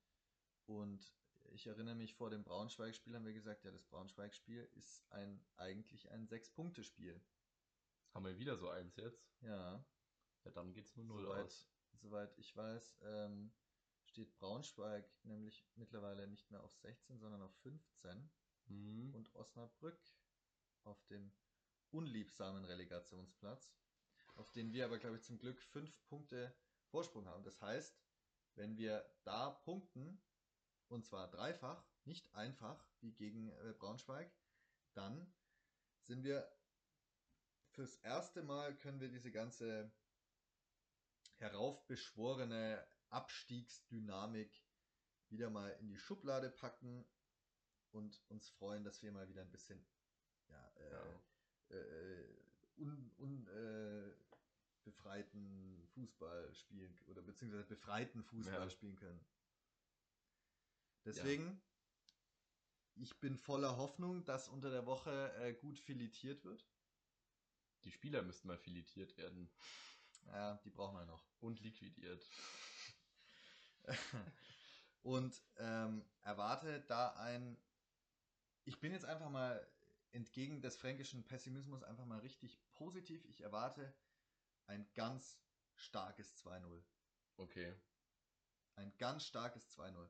Und 0.67 1.13
ich 1.53 1.67
erinnere 1.67 1.95
mich, 1.95 2.13
vor 2.15 2.29
dem 2.29 2.43
Braunschweig-Spiel 2.43 3.15
haben 3.15 3.25
wir 3.25 3.33
gesagt, 3.33 3.63
ja, 3.63 3.71
das 3.71 3.83
Braunschweig-Spiel 3.85 4.63
ist 4.75 5.09
ein, 5.11 5.45
eigentlich 5.55 6.09
ein 6.11 6.27
Sechs-Punkte-Spiel. 6.27 7.21
Haben 8.13 8.25
wir 8.25 8.37
wieder 8.37 8.57
so 8.57 8.69
eins 8.69 8.95
jetzt? 8.95 9.29
Ja. 9.41 9.83
Ja, 10.43 10.51
dann 10.51 10.73
geht's 10.73 10.95
nur 10.95 11.05
0 11.05 11.23
soweit, 11.23 11.45
aus. 11.45 11.69
Soweit 11.93 12.37
ich 12.37 12.55
weiß, 12.55 12.97
ähm, 13.01 13.51
steht 14.05 14.33
Braunschweig 14.37 15.09
nämlich 15.23 15.67
mittlerweile 15.75 16.27
nicht 16.27 16.49
mehr 16.49 16.63
auf 16.63 16.73
16, 16.75 17.19
sondern 17.19 17.41
auf 17.41 17.53
15 17.61 18.29
Mhm. 18.67 19.15
und 19.15 19.33
Osnabrück 19.35 19.99
auf 20.83 21.03
dem 21.07 21.31
unliebsamen 21.91 22.65
Relegationsplatz, 22.65 23.73
auf 24.35 24.51
den 24.51 24.71
wir 24.73 24.85
aber, 24.85 24.99
glaube 24.99 25.15
ich, 25.17 25.23
zum 25.23 25.39
Glück 25.39 25.59
fünf 25.61 25.91
Punkte 26.05 26.55
Vorsprung 26.85 27.27
haben. 27.27 27.43
Das 27.43 27.59
heißt, 27.61 27.99
wenn 28.55 28.77
wir 28.77 29.09
da 29.23 29.49
punkten, 29.49 30.21
und 30.89 31.05
zwar 31.05 31.29
dreifach, 31.29 31.83
nicht 32.05 32.33
einfach 32.33 32.85
wie 32.99 33.13
gegen 33.13 33.49
äh, 33.49 33.73
Braunschweig, 33.77 34.31
dann 34.93 35.33
sind 36.01 36.23
wir 36.23 36.51
fürs 37.71 37.97
erste 37.97 38.43
Mal 38.43 38.75
können 38.75 38.99
wir 38.99 39.09
diese 39.09 39.31
ganze 39.31 39.91
heraufbeschworene 41.37 42.85
Abstiegsdynamik 43.09 44.51
wieder 45.29 45.49
mal 45.49 45.69
in 45.79 45.87
die 45.87 45.97
Schublade 45.97 46.49
packen 46.49 47.05
und 47.91 48.21
uns 48.29 48.49
freuen, 48.49 48.83
dass 48.83 49.01
wir 49.01 49.11
mal 49.11 49.29
wieder 49.29 49.41
ein 49.41 49.51
bisschen 49.51 49.85
ja, 50.49 50.71
äh, 51.69 51.75
äh, 51.75 52.43
un, 52.77 53.11
un, 53.17 53.47
äh, 53.47 54.13
befreiten 54.83 55.87
Fußball 55.93 56.53
spielen 56.55 56.97
oder 57.07 57.21
beziehungsweise 57.21 57.65
befreiten 57.65 58.23
Fußball 58.23 58.63
Ja. 58.63 58.69
spielen 58.69 58.95
können. 58.95 59.23
Deswegen, 61.05 61.61
ich 62.95 63.19
bin 63.19 63.37
voller 63.37 63.77
Hoffnung, 63.77 64.25
dass 64.25 64.49
unter 64.49 64.69
der 64.69 64.85
Woche 64.85 65.33
äh, 65.35 65.53
gut 65.53 65.79
filetiert 65.79 66.43
wird. 66.43 66.67
Die 67.83 67.91
Spieler 67.91 68.21
müssten 68.23 68.47
mal 68.47 68.57
filetiert 68.57 69.15
werden 69.17 69.49
Ja, 70.27 70.55
die 70.65 70.69
brauchen 70.69 70.97
wir 70.97 71.05
noch. 71.05 71.23
und 71.39 71.61
liquidiert. 71.61 72.25
und 75.03 75.41
ähm, 75.57 76.05
erwarte 76.21 76.81
da 76.81 77.13
ein. 77.15 77.57
Ich 78.65 78.79
bin 78.79 78.91
jetzt 78.91 79.05
einfach 79.05 79.29
mal 79.29 79.65
entgegen 80.11 80.61
des 80.61 80.75
fränkischen 80.75 81.23
Pessimismus 81.23 81.83
einfach 81.83 82.05
mal 82.05 82.19
richtig 82.19 82.59
positiv. 82.73 83.23
Ich 83.25 83.41
erwarte 83.41 83.93
ein 84.67 84.87
ganz 84.93 85.39
starkes 85.75 86.35
2-0. 86.43 86.83
Okay. 87.37 87.73
Ein 88.75 88.95
ganz 88.97 89.25
starkes 89.25 89.69
2-0. 89.77 90.09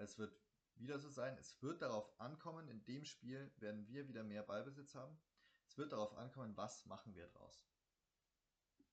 Weil 0.00 0.06
es 0.06 0.16
wird 0.16 0.34
wieder 0.76 0.98
so 0.98 1.10
sein, 1.10 1.36
es 1.36 1.60
wird 1.60 1.82
darauf 1.82 2.18
ankommen, 2.18 2.68
in 2.68 2.82
dem 2.86 3.04
Spiel 3.04 3.52
werden 3.58 3.86
wir 3.86 4.08
wieder 4.08 4.24
mehr 4.24 4.42
Ballbesitz 4.42 4.94
haben. 4.94 5.20
Es 5.66 5.76
wird 5.76 5.92
darauf 5.92 6.16
ankommen, 6.16 6.56
was 6.56 6.86
machen 6.86 7.14
wir 7.14 7.26
draus. 7.26 7.68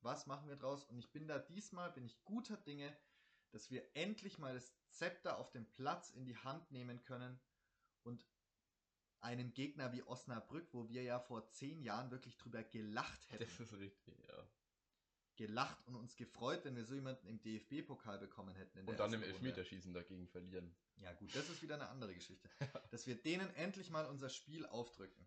Was 0.02 0.28
machen 0.28 0.50
wir 0.50 0.58
draus? 0.58 0.84
Und 0.84 1.00
ich 1.00 1.10
bin 1.14 1.26
da 1.26 1.40
diesmal, 1.40 1.94
bin 1.94 2.04
ich 2.04 2.22
guter 2.26 2.58
Dinge, 2.58 2.94
dass 3.52 3.72
wir 3.72 3.90
endlich 3.96 4.38
mal 4.38 4.54
das 4.54 4.76
Zepter 4.90 5.38
auf 5.38 5.50
dem 5.52 5.66
Platz 5.76 6.10
in 6.10 6.26
die 6.26 6.36
Hand 6.36 6.70
nehmen 6.72 7.02
können 7.06 7.40
und 8.04 8.28
einen 9.22 9.54
Gegner 9.54 9.94
wie 9.94 10.04
Osnabrück, 10.04 10.68
wo 10.74 10.90
wir 10.90 11.04
ja 11.04 11.22
vor 11.22 11.50
zehn 11.52 11.82
Jahren 11.82 12.12
wirklich 12.12 12.36
drüber 12.36 12.66
gelacht 12.66 13.32
hätten 13.32 13.46
Das 13.46 13.62
ist 13.62 13.80
richtig, 13.80 14.20
ja. 14.28 14.50
Gelacht 15.38 15.78
und 15.88 15.96
uns 15.96 16.16
gefreut, 16.16 16.66
wenn 16.66 16.76
wir 16.76 16.84
so 16.84 16.96
jemanden 16.96 17.28
im 17.28 17.42
DFB-Pokal 17.42 18.20
bekommen 18.20 18.54
hätten. 18.56 18.80
in 18.80 18.86
der 18.86 18.94
Und 18.94 19.00
dann 19.00 19.14
im 19.14 19.22
ersten 19.22 19.36
Runde. 19.36 19.50
Elfmeterschießen 19.50 19.94
dagegen 19.94 20.28
verlieren. 20.28 20.76
Ja 20.98 21.14
gut, 21.14 21.34
das 21.36 21.50
ist 21.50 21.62
wieder 21.62 21.76
eine 21.76 21.88
andere 21.88 22.14
Geschichte. 22.14 22.50
Dass 22.92 23.08
wir 23.08 23.16
denen 23.22 23.50
endlich 23.56 23.90
mal 23.90 24.06
unser 24.06 24.30
Spiel 24.30 24.66
aufdrücken. 24.66 25.26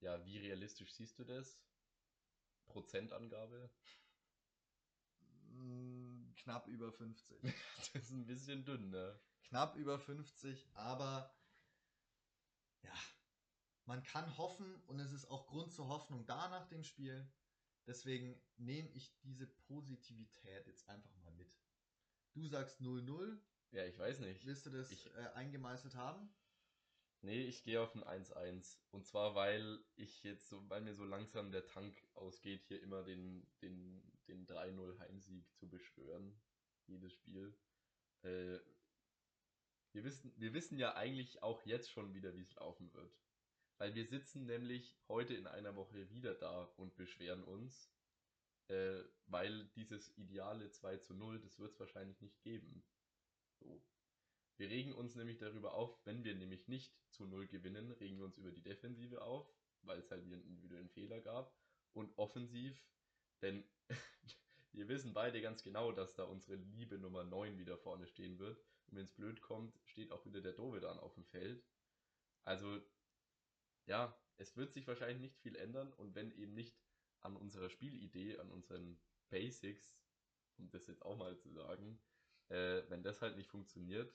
Ja, 0.00 0.24
wie 0.26 0.38
realistisch 0.38 0.92
siehst 0.92 1.18
du 1.18 1.24
das? 1.24 1.58
Prozentangabe? 2.66 3.70
Mm, 5.48 6.34
Knapp 6.36 6.66
über 6.68 6.92
50. 6.92 7.42
Das 7.92 8.02
ist 8.02 8.10
ein 8.10 8.26
bisschen 8.26 8.64
dünn, 8.64 8.90
ne? 8.90 9.18
Knapp 9.44 9.76
über 9.76 9.98
50, 9.98 10.68
aber 10.74 11.32
ja, 12.82 12.92
man 13.84 14.02
kann 14.02 14.36
hoffen 14.36 14.82
und 14.86 14.98
es 14.98 15.12
ist 15.12 15.26
auch 15.30 15.46
Grund 15.46 15.72
zur 15.72 15.88
Hoffnung 15.88 16.26
da 16.26 16.48
nach 16.48 16.66
dem 16.66 16.82
Spiel. 16.82 17.30
Deswegen 17.86 18.40
nehme 18.56 18.90
ich 18.90 19.16
diese 19.20 19.46
Positivität 19.46 20.66
jetzt 20.66 20.88
einfach 20.88 21.14
mal 21.22 21.32
mit. 21.34 21.56
Du 22.34 22.46
sagst 22.46 22.80
0-0. 22.80 23.38
Ja, 23.70 23.84
ich 23.86 23.98
weiß 23.98 24.20
nicht. 24.20 24.44
Willst 24.44 24.66
du 24.66 24.70
das 24.70 24.90
Ich- 24.90 25.06
äh, 25.06 25.28
eingemeißelt 25.34 25.94
haben? 25.94 26.28
Nee, 27.22 27.42
ich 27.46 27.62
gehe 27.64 27.80
auf 27.80 27.94
ein 27.94 28.04
1-1. 28.04 28.78
Und 28.90 29.04
zwar, 29.06 29.34
weil 29.34 29.82
ich 29.96 30.22
jetzt 30.22 30.48
so, 30.48 30.68
weil 30.68 30.82
mir 30.82 30.94
so 30.94 31.04
langsam 31.04 31.50
der 31.50 31.64
Tank 31.66 31.96
ausgeht, 32.14 32.64
hier 32.64 32.82
immer 32.82 33.02
den, 33.02 33.46
den, 33.62 34.02
den 34.28 34.46
3-0 34.46 34.98
Heimsieg 34.98 35.52
zu 35.56 35.68
beschwören. 35.68 36.38
Jedes 36.86 37.12
Spiel. 37.14 37.56
Äh, 38.22 38.58
wir, 39.92 40.04
wissen, 40.04 40.32
wir 40.36 40.52
wissen 40.52 40.78
ja 40.78 40.94
eigentlich 40.94 41.42
auch 41.42 41.64
jetzt 41.64 41.90
schon 41.90 42.14
wieder, 42.14 42.34
wie 42.36 42.42
es 42.42 42.54
laufen 42.54 42.92
wird. 42.92 43.18
Weil 43.78 43.94
wir 43.94 44.06
sitzen 44.06 44.46
nämlich 44.46 44.96
heute 45.08 45.34
in 45.34 45.46
einer 45.46 45.76
Woche 45.76 46.10
wieder 46.10 46.34
da 46.34 46.64
und 46.76 46.96
beschweren 46.96 47.44
uns. 47.44 47.92
Äh, 48.68 49.04
weil 49.26 49.66
dieses 49.76 50.16
ideale 50.16 50.70
2 50.70 50.96
zu 50.98 51.14
0, 51.14 51.40
das 51.40 51.58
wird 51.58 51.72
es 51.72 51.78
wahrscheinlich 51.78 52.20
nicht 52.20 52.42
geben. 52.42 52.84
So. 53.60 53.82
Wir 54.56 54.70
regen 54.70 54.94
uns 54.94 55.14
nämlich 55.14 55.38
darüber 55.38 55.74
auf, 55.74 55.94
wenn 56.04 56.24
wir 56.24 56.34
nämlich 56.34 56.66
nicht 56.66 56.92
zu 57.10 57.26
0 57.26 57.46
gewinnen, 57.46 57.92
regen 57.92 58.18
wir 58.18 58.24
uns 58.24 58.38
über 58.38 58.50
die 58.50 58.62
Defensive 58.62 59.22
auf, 59.22 59.46
weil 59.82 59.98
es 59.98 60.10
halt 60.10 60.24
wieder 60.24 60.36
einen 60.36 60.46
individuellen 60.46 60.88
Fehler 60.90 61.20
gab. 61.20 61.54
Und 61.92 62.16
offensiv, 62.18 62.78
denn 63.42 63.64
wir 64.72 64.88
wissen 64.88 65.14
beide 65.14 65.40
ganz 65.40 65.62
genau, 65.62 65.92
dass 65.92 66.14
da 66.14 66.24
unsere 66.24 66.56
liebe 66.56 66.98
Nummer 66.98 67.24
9 67.24 67.58
wieder 67.58 67.78
vorne 67.78 68.06
stehen 68.06 68.38
wird. 68.38 68.58
Und 68.88 68.96
wenn 68.96 69.04
es 69.04 69.12
blöd 69.12 69.40
kommt, 69.40 69.78
steht 69.84 70.12
auch 70.12 70.24
wieder 70.26 70.40
der 70.40 70.52
Dove 70.52 70.80
dann 70.80 70.98
auf 70.98 71.14
dem 71.14 71.24
Feld. 71.24 71.64
Also, 72.44 72.80
ja, 73.86 74.16
es 74.36 74.56
wird 74.56 74.72
sich 74.72 74.86
wahrscheinlich 74.86 75.20
nicht 75.20 75.38
viel 75.38 75.56
ändern. 75.56 75.92
Und 75.94 76.14
wenn 76.14 76.32
eben 76.32 76.54
nicht 76.54 76.76
an 77.20 77.36
unserer 77.36 77.70
Spielidee, 77.70 78.38
an 78.38 78.50
unseren 78.50 78.98
Basics, 79.30 79.96
um 80.58 80.70
das 80.70 80.86
jetzt 80.86 81.02
auch 81.02 81.16
mal 81.16 81.36
zu 81.38 81.50
sagen, 81.50 81.98
äh, 82.48 82.82
wenn 82.88 83.02
das 83.02 83.22
halt 83.22 83.36
nicht 83.36 83.48
funktioniert, 83.48 84.14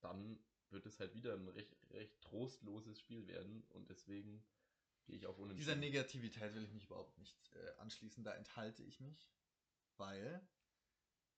dann 0.00 0.38
wird 0.70 0.86
es 0.86 0.98
halt 1.00 1.14
wieder 1.14 1.34
ein 1.34 1.48
recht, 1.48 1.76
recht 1.90 2.20
trostloses 2.20 2.98
Spiel 2.98 3.26
werden 3.26 3.64
und 3.70 3.88
deswegen 3.88 4.44
gehe 5.06 5.16
ich 5.16 5.26
auf 5.26 5.36
Dieser 5.36 5.44
Unentschieden. 5.44 5.80
Negativität 5.80 6.54
will 6.54 6.64
ich 6.64 6.72
mich 6.72 6.84
überhaupt 6.84 7.16
nicht 7.18 7.54
äh, 7.54 7.70
anschließen, 7.78 8.24
da 8.24 8.34
enthalte 8.34 8.82
ich 8.82 9.00
mich, 9.00 9.30
weil 9.96 10.46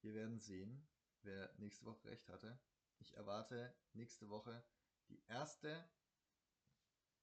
wir 0.02 0.14
werden 0.14 0.38
sehen, 0.38 0.86
wer 1.22 1.52
nächste 1.58 1.84
Woche 1.84 2.08
recht 2.08 2.28
hatte. 2.28 2.58
Ich 2.98 3.14
erwarte 3.14 3.74
nächste 3.92 4.28
Woche 4.30 4.64
die 5.08 5.22
erste 5.28 5.84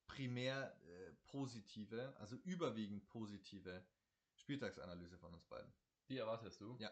primär 0.07 0.75
äh, 0.85 1.11
positive, 1.27 2.15
also 2.17 2.35
überwiegend 2.43 3.05
positive 3.07 3.85
Spieltagsanalyse 4.35 5.17
von 5.17 5.33
uns 5.33 5.45
beiden. 5.45 5.71
Die 6.09 6.17
erwartest 6.17 6.61
du? 6.61 6.75
Ja. 6.79 6.91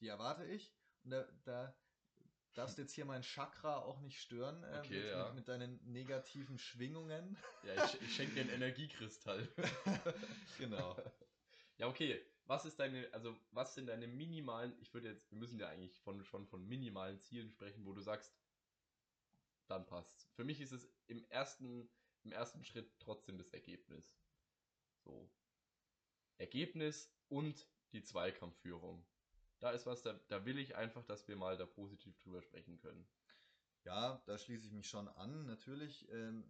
Die 0.00 0.08
erwarte 0.08 0.44
ich 0.44 0.72
und 1.04 1.10
da, 1.10 1.26
da 1.44 1.74
darfst 2.54 2.78
du 2.78 2.82
jetzt 2.82 2.92
hier 2.92 3.04
mein 3.04 3.22
Chakra 3.22 3.78
auch 3.78 4.00
nicht 4.00 4.20
stören 4.20 4.62
äh, 4.64 4.78
Okay, 4.78 5.00
mit, 5.00 5.10
ja. 5.10 5.24
mit, 5.26 5.34
mit 5.34 5.48
deinen 5.48 5.80
negativen 5.84 6.58
Schwingungen. 6.58 7.36
Ja, 7.64 7.84
ich, 7.84 8.00
ich 8.00 8.14
schenke 8.14 8.34
dir 8.34 8.40
einen 8.42 8.50
Energiekristall. 8.50 9.48
genau. 10.58 10.96
ja, 11.76 11.88
okay. 11.88 12.24
Was 12.46 12.64
ist 12.64 12.78
deine, 12.78 13.12
also 13.12 13.36
was 13.50 13.74
sind 13.74 13.88
deine 13.88 14.06
minimalen, 14.06 14.74
ich 14.80 14.94
würde 14.94 15.08
jetzt, 15.08 15.30
wir 15.30 15.38
müssen 15.38 15.58
ja 15.58 15.68
eigentlich 15.68 15.98
von, 15.98 16.24
schon 16.24 16.46
von 16.46 16.66
minimalen 16.66 17.20
Zielen 17.20 17.50
sprechen, 17.50 17.84
wo 17.84 17.92
du 17.92 18.00
sagst, 18.00 18.32
dann 19.68 19.86
passt. 19.86 20.28
Für 20.34 20.44
mich 20.44 20.60
ist 20.60 20.72
es 20.72 20.88
im 21.06 21.24
ersten, 21.30 21.88
im 22.24 22.32
ersten 22.32 22.64
Schritt 22.64 22.90
trotzdem 22.98 23.38
das 23.38 23.50
Ergebnis. 23.50 24.18
So. 25.04 25.30
Ergebnis 26.38 27.12
und 27.28 27.66
die 27.92 28.02
Zweikampfführung. 28.02 29.06
Da 29.60 29.70
ist 29.70 29.86
was, 29.86 30.02
da, 30.02 30.18
da 30.28 30.44
will 30.44 30.58
ich 30.58 30.76
einfach, 30.76 31.04
dass 31.04 31.26
wir 31.26 31.36
mal 31.36 31.56
da 31.56 31.66
positiv 31.66 32.16
drüber 32.18 32.42
sprechen 32.42 32.78
können. 32.78 33.08
Ja, 33.84 34.22
da 34.26 34.38
schließe 34.38 34.66
ich 34.66 34.72
mich 34.72 34.88
schon 34.88 35.08
an. 35.08 35.46
Natürlich, 35.46 36.08
ähm, 36.10 36.44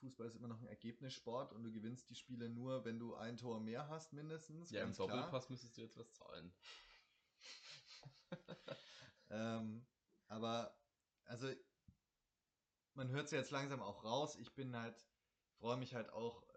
Fußball 0.00 0.26
ist 0.26 0.36
immer 0.36 0.48
noch 0.48 0.60
ein 0.60 0.68
Ergebnissport 0.68 1.52
und 1.52 1.62
du 1.64 1.72
gewinnst 1.72 2.08
die 2.08 2.14
Spiele 2.14 2.48
nur, 2.48 2.84
wenn 2.84 2.98
du 2.98 3.14
ein 3.14 3.36
Tor 3.36 3.60
mehr 3.60 3.88
hast, 3.88 4.12
mindestens. 4.12 4.70
Ja, 4.70 4.80
im 4.80 4.86
ganz 4.86 4.96
klar. 4.96 5.08
Doppelpass 5.08 5.50
müsstest 5.50 5.76
du 5.76 5.82
jetzt 5.82 5.96
was 5.98 6.12
zahlen. 6.12 6.52
Ähm, 9.30 9.86
aber, 10.26 10.76
also, 11.24 11.48
man 13.00 13.12
hört 13.12 13.24
es 13.24 13.30
ja 13.30 13.38
jetzt 13.38 13.50
langsam 13.50 13.80
auch 13.80 14.04
raus. 14.04 14.36
Ich 14.36 14.54
bin 14.54 14.76
halt, 14.76 15.06
freue 15.58 15.78
mich 15.78 15.94
halt 15.94 16.10
auch, 16.10 16.42
äh, 16.42 16.54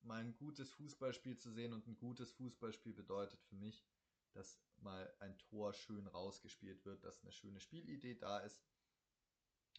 mal 0.00 0.18
ein 0.18 0.34
gutes 0.34 0.70
Fußballspiel 0.70 1.36
zu 1.36 1.50
sehen 1.50 1.74
und 1.74 1.86
ein 1.86 1.98
gutes 1.98 2.32
Fußballspiel 2.32 2.94
bedeutet 2.94 3.42
für 3.42 3.56
mich, 3.56 3.84
dass 4.32 4.58
mal 4.78 5.14
ein 5.20 5.36
Tor 5.36 5.74
schön 5.74 6.06
rausgespielt 6.06 6.86
wird, 6.86 7.04
dass 7.04 7.20
eine 7.20 7.32
schöne 7.32 7.60
Spielidee 7.60 8.14
da 8.14 8.38
ist. 8.38 8.64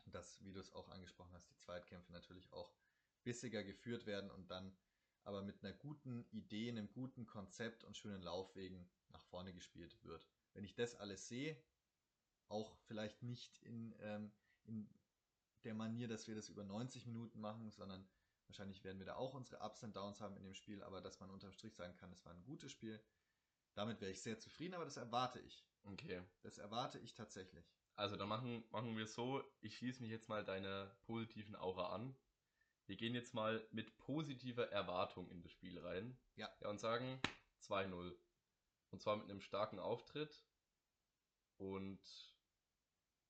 Und 0.06 0.14
dass, 0.14 0.44
wie 0.46 0.54
du 0.54 0.60
es 0.60 0.72
auch 0.74 0.90
angesprochen 0.90 1.34
hast, 1.34 1.50
die 1.50 1.58
Zweitkämpfe 1.58 2.12
natürlich 2.12 2.54
auch 2.54 2.72
bissiger 3.24 3.64
geführt 3.64 4.06
werden 4.06 4.30
und 4.30 4.52
dann 4.52 4.78
aber 5.24 5.42
mit 5.42 5.64
einer 5.64 5.74
guten 5.74 6.28
Idee, 6.30 6.70
einem 6.70 6.92
guten 6.92 7.26
Konzept 7.26 7.84
und 7.84 7.98
schönen 7.98 8.22
Laufwegen 8.22 8.88
nach 9.10 9.24
vorne 9.24 9.56
gespielt 9.56 9.98
wird. 10.04 10.30
Wenn 10.54 10.66
ich 10.66 10.76
das 10.76 10.94
alles 10.94 11.28
sehe, 11.28 11.60
auch 12.48 12.78
vielleicht 12.86 13.24
nicht 13.24 13.58
in, 13.64 13.96
ähm, 14.02 14.32
in 14.66 14.88
der 15.66 15.74
Manier, 15.74 16.08
dass 16.08 16.28
wir 16.28 16.36
das 16.36 16.50
über 16.50 16.64
90 16.64 17.06
Minuten 17.06 17.42
machen, 17.42 17.72
sondern 17.72 18.08
wahrscheinlich 18.48 18.84
werden 18.84 19.00
wir 19.00 19.06
da 19.06 19.16
auch 19.16 19.34
unsere 19.34 19.62
Ups 19.62 19.84
und 19.84 19.96
Downs 19.96 20.22
haben 20.22 20.38
in 20.38 20.44
dem 20.44 20.54
Spiel, 20.54 20.84
aber 20.84 21.02
dass 21.02 21.20
man 21.20 21.30
unterm 21.30 21.52
Strich 21.52 21.76
sagen 21.76 21.96
kann, 21.98 22.12
es 22.12 22.24
war 22.26 22.34
ein 22.34 22.44
gutes 22.44 22.72
Spiel, 22.72 23.04
damit 23.74 24.00
wäre 24.02 24.12
ich 24.12 24.22
sehr 24.22 24.40
zufrieden, 24.40 24.76
aber 24.76 24.86
das 24.86 24.98
erwarte 24.98 25.40
ich. 25.40 25.66
Okay. 25.84 26.24
Das 26.42 26.58
erwarte 26.58 27.00
ich 27.00 27.14
tatsächlich. 27.14 27.66
Also 27.96 28.16
dann 28.16 28.28
machen, 28.28 28.64
machen 28.72 28.98
wir 28.98 29.08
so, 29.08 29.44
ich 29.62 29.78
schließe 29.78 30.02
mich 30.02 30.12
jetzt 30.12 30.30
mal 30.30 30.44
deiner 30.44 30.88
positiven 31.06 31.56
Aura 31.56 31.94
an. 31.94 32.16
Wir 32.88 32.98
gehen 32.98 33.16
jetzt 33.16 33.34
mal 33.34 33.66
mit 33.72 33.98
positiver 33.98 34.70
Erwartung 34.72 35.30
in 35.30 35.42
das 35.42 35.52
Spiel 35.52 35.80
rein. 35.80 36.18
Ja. 36.36 36.50
Ja, 36.62 36.70
und 36.70 36.80
sagen 36.80 37.20
2-0. 37.64 38.16
Und 38.92 39.02
zwar 39.02 39.16
mit 39.18 39.30
einem 39.30 39.42
starken 39.42 39.80
Auftritt. 39.80 40.46
Und 41.58 42.00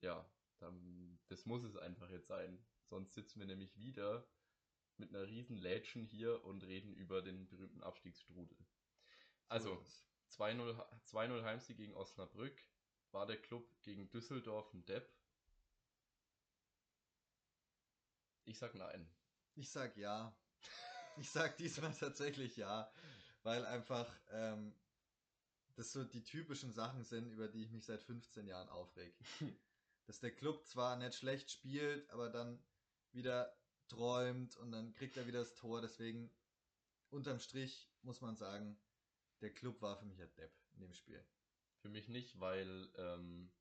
ja, 0.00 0.28
dann, 0.58 1.18
das 1.28 1.46
muss 1.46 1.62
es 1.64 1.76
einfach 1.76 2.10
jetzt 2.10 2.28
sein. 2.28 2.64
Sonst 2.84 3.14
sitzen 3.14 3.40
wir 3.40 3.46
nämlich 3.46 3.76
wieder 3.78 4.26
mit 4.96 5.10
einer 5.10 5.26
riesen 5.26 5.56
Lädchen 5.56 6.04
hier 6.04 6.44
und 6.44 6.62
reden 6.64 6.94
über 6.94 7.22
den 7.22 7.48
berühmten 7.48 7.82
Abstiegsstrudel. 7.82 8.56
Also, 9.48 9.74
ist 9.74 9.86
es. 9.86 10.06
2-0 10.38 10.74
2-0 11.06 11.42
Heimsieg 11.44 11.76
gegen 11.76 11.94
Osnabrück. 11.94 12.60
War 13.12 13.26
der 13.26 13.40
Club 13.40 13.68
gegen 13.82 14.10
Düsseldorf 14.10 14.72
ein 14.74 14.84
Depp? 14.84 15.08
Ich 18.44 18.58
sag 18.58 18.74
nein. 18.74 19.08
Ich 19.54 19.70
sag 19.70 19.96
ja. 19.96 20.36
Ich 21.16 21.30
sag 21.30 21.56
diesmal 21.58 21.94
tatsächlich 21.94 22.56
ja, 22.56 22.90
weil 23.42 23.64
einfach 23.66 24.12
ähm, 24.30 24.74
das 25.74 25.92
so 25.92 26.04
die 26.04 26.24
typischen 26.24 26.72
Sachen 26.72 27.04
sind, 27.04 27.30
über 27.30 27.48
die 27.48 27.64
ich 27.64 27.70
mich 27.70 27.84
seit 27.84 28.02
15 28.02 28.46
Jahren 28.46 28.68
aufreg. 28.68 29.14
Dass 30.06 30.20
der 30.20 30.34
Club 30.34 30.64
zwar 30.66 30.96
nicht 30.96 31.14
schlecht 31.14 31.50
spielt, 31.50 32.08
aber 32.10 32.30
dann 32.30 32.64
wieder 33.12 33.56
träumt 33.88 34.56
und 34.56 34.72
dann 34.72 34.92
kriegt 34.92 35.16
er 35.16 35.26
wieder 35.26 35.40
das 35.40 35.54
Tor. 35.54 35.80
Deswegen 35.80 36.30
unterm 37.10 37.40
Strich 37.40 37.90
muss 38.02 38.20
man 38.20 38.36
sagen, 38.36 38.78
der 39.40 39.52
Club 39.52 39.82
war 39.82 39.96
für 39.96 40.06
mich 40.06 40.20
ein 40.20 40.34
Depp 40.34 40.52
in 40.74 40.80
dem 40.80 40.94
Spiel. 40.94 41.24
Für 41.78 41.88
mich 41.88 42.08
nicht, 42.08 42.40
weil, 42.40 42.90
ähm, 42.96 43.52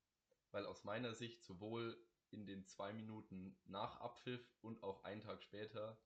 weil 0.52 0.66
aus 0.66 0.84
meiner 0.84 1.14
Sicht 1.14 1.44
sowohl 1.44 1.98
in 2.30 2.46
den 2.46 2.66
zwei 2.66 2.94
Minuten 2.94 3.58
nach 3.66 4.00
Abpfiff 4.02 4.58
und 4.62 4.84
auch 4.84 5.04
einen 5.04 5.22
Tag 5.22 5.42
später, 5.44 6.00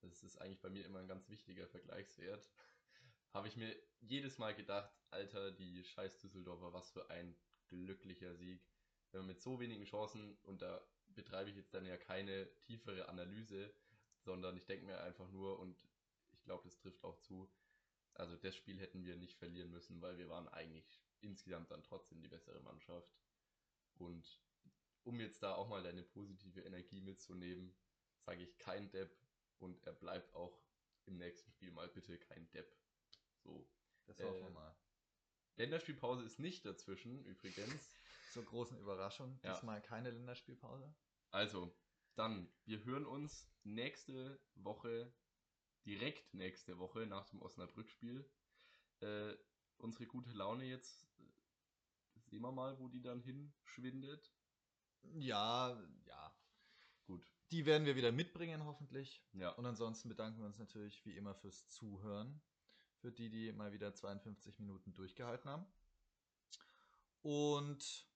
das 0.00 0.22
ist 0.22 0.36
eigentlich 0.38 0.60
bei 0.60 0.70
mir 0.70 0.84
immer 0.84 1.00
ein 1.00 1.08
ganz 1.08 1.28
wichtiger 1.28 1.66
Vergleichswert, 1.68 2.50
habe 3.32 3.48
ich 3.48 3.56
mir 3.56 3.74
jedes 4.00 4.38
Mal 4.38 4.54
gedacht, 4.54 4.92
Alter, 5.10 5.50
die 5.52 5.84
scheiß 5.84 6.18
Düsseldorfer, 6.18 6.72
was 6.72 6.90
für 6.90 7.10
ein 7.10 7.36
glücklicher 7.68 8.34
Sieg. 8.36 8.62
Wenn 9.12 9.20
man 9.20 9.28
mit 9.28 9.40
so 9.40 9.60
wenigen 9.60 9.84
Chancen, 9.84 10.36
und 10.44 10.62
da 10.62 10.80
betreibe 11.14 11.50
ich 11.50 11.56
jetzt 11.56 11.72
dann 11.74 11.86
ja 11.86 11.96
keine 11.96 12.48
tiefere 12.60 13.08
Analyse, 13.08 13.72
sondern 14.20 14.56
ich 14.56 14.66
denke 14.66 14.86
mir 14.86 15.00
einfach 15.00 15.28
nur, 15.30 15.58
und 15.58 15.76
ich 16.32 16.42
glaube, 16.44 16.64
das 16.64 16.76
trifft 16.78 17.02
auch 17.04 17.18
zu, 17.20 17.50
also 18.14 18.36
das 18.36 18.54
Spiel 18.56 18.78
hätten 18.78 19.04
wir 19.04 19.16
nicht 19.16 19.36
verlieren 19.38 19.70
müssen, 19.70 20.00
weil 20.00 20.18
wir 20.18 20.28
waren 20.28 20.48
eigentlich 20.48 21.00
insgesamt 21.20 21.70
dann 21.70 21.82
trotzdem 21.82 22.20
die 22.20 22.28
bessere 22.28 22.60
Mannschaft. 22.62 23.14
Und 23.98 24.40
um 25.04 25.20
jetzt 25.20 25.42
da 25.42 25.54
auch 25.54 25.68
mal 25.68 25.82
deine 25.82 26.02
positive 26.02 26.60
Energie 26.62 27.00
mitzunehmen, 27.00 27.74
sage 28.20 28.42
ich 28.42 28.58
kein 28.58 28.90
Depp 28.90 29.16
und 29.58 29.82
er 29.86 29.92
bleibt 29.92 30.34
auch 30.34 30.58
im 31.06 31.16
nächsten 31.18 31.50
Spiel 31.52 31.70
mal 31.70 31.88
bitte 31.88 32.18
kein 32.18 32.50
Depp. 32.50 32.74
So. 33.44 33.66
Das 34.06 34.20
hoffen 34.20 34.40
wir 34.40 34.48
Äh, 34.48 34.50
mal. 34.50 34.76
Länderspielpause 35.56 36.22
ist 36.24 36.38
nicht 36.38 36.64
dazwischen, 36.66 37.24
übrigens. 37.24 37.96
Zur 38.30 38.44
großen 38.44 38.78
Überraschung. 38.78 39.38
Ja. 39.42 39.52
Diesmal 39.54 39.80
keine 39.82 40.10
Länderspielpause. 40.10 40.94
Also, 41.30 41.74
dann, 42.14 42.50
wir 42.64 42.84
hören 42.84 43.06
uns 43.06 43.48
nächste 43.64 44.40
Woche, 44.54 45.12
direkt 45.84 46.32
nächste 46.34 46.78
Woche 46.78 47.06
nach 47.06 47.26
dem 47.26 47.42
Osnabrück-Spiel. 47.42 48.28
Äh, 49.00 49.34
unsere 49.78 50.06
gute 50.06 50.30
Laune 50.32 50.64
jetzt, 50.64 51.06
sehen 52.24 52.42
wir 52.42 52.52
mal, 52.52 52.78
wo 52.78 52.88
die 52.88 53.02
dann 53.02 53.20
hinschwindet. 53.20 54.32
Ja, 55.14 55.80
ja. 56.06 56.36
Gut, 57.06 57.24
Die 57.52 57.66
werden 57.66 57.86
wir 57.86 57.94
wieder 57.94 58.10
mitbringen, 58.10 58.64
hoffentlich. 58.64 59.24
ja. 59.32 59.50
Und 59.50 59.66
ansonsten 59.66 60.08
bedanken 60.08 60.40
wir 60.40 60.46
uns 60.46 60.58
natürlich 60.58 61.04
wie 61.04 61.16
immer 61.16 61.34
fürs 61.34 61.68
Zuhören. 61.68 62.42
Für 63.00 63.12
die, 63.12 63.28
die 63.28 63.52
mal 63.52 63.72
wieder 63.72 63.94
52 63.94 64.58
Minuten 64.58 64.94
durchgehalten 64.94 65.50
haben. 65.50 65.66
Und 67.20 68.08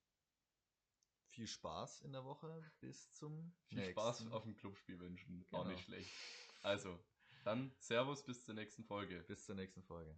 viel 1.31 1.47
Spaß 1.47 2.01
in 2.01 2.11
der 2.11 2.23
Woche. 2.25 2.63
Bis 2.79 3.11
zum 3.13 3.53
Viel 3.67 3.77
nächsten. 3.79 3.93
Spaß 3.93 4.31
auf 4.31 4.43
dem 4.43 4.55
Clubspiel 4.55 4.99
wünschen. 4.99 5.43
Auch 5.51 5.63
Genau. 5.63 5.71
nicht 5.71 5.83
schlecht. 5.85 6.11
Also, 6.61 6.99
dann 7.43 7.71
Servus 7.79 8.23
bis 8.23 8.45
zur 8.45 8.53
nächsten 8.53 8.83
Folge. 8.83 9.21
Bis 9.27 9.45
zur 9.45 9.55
nächsten 9.55 9.81
Folge. 9.83 10.17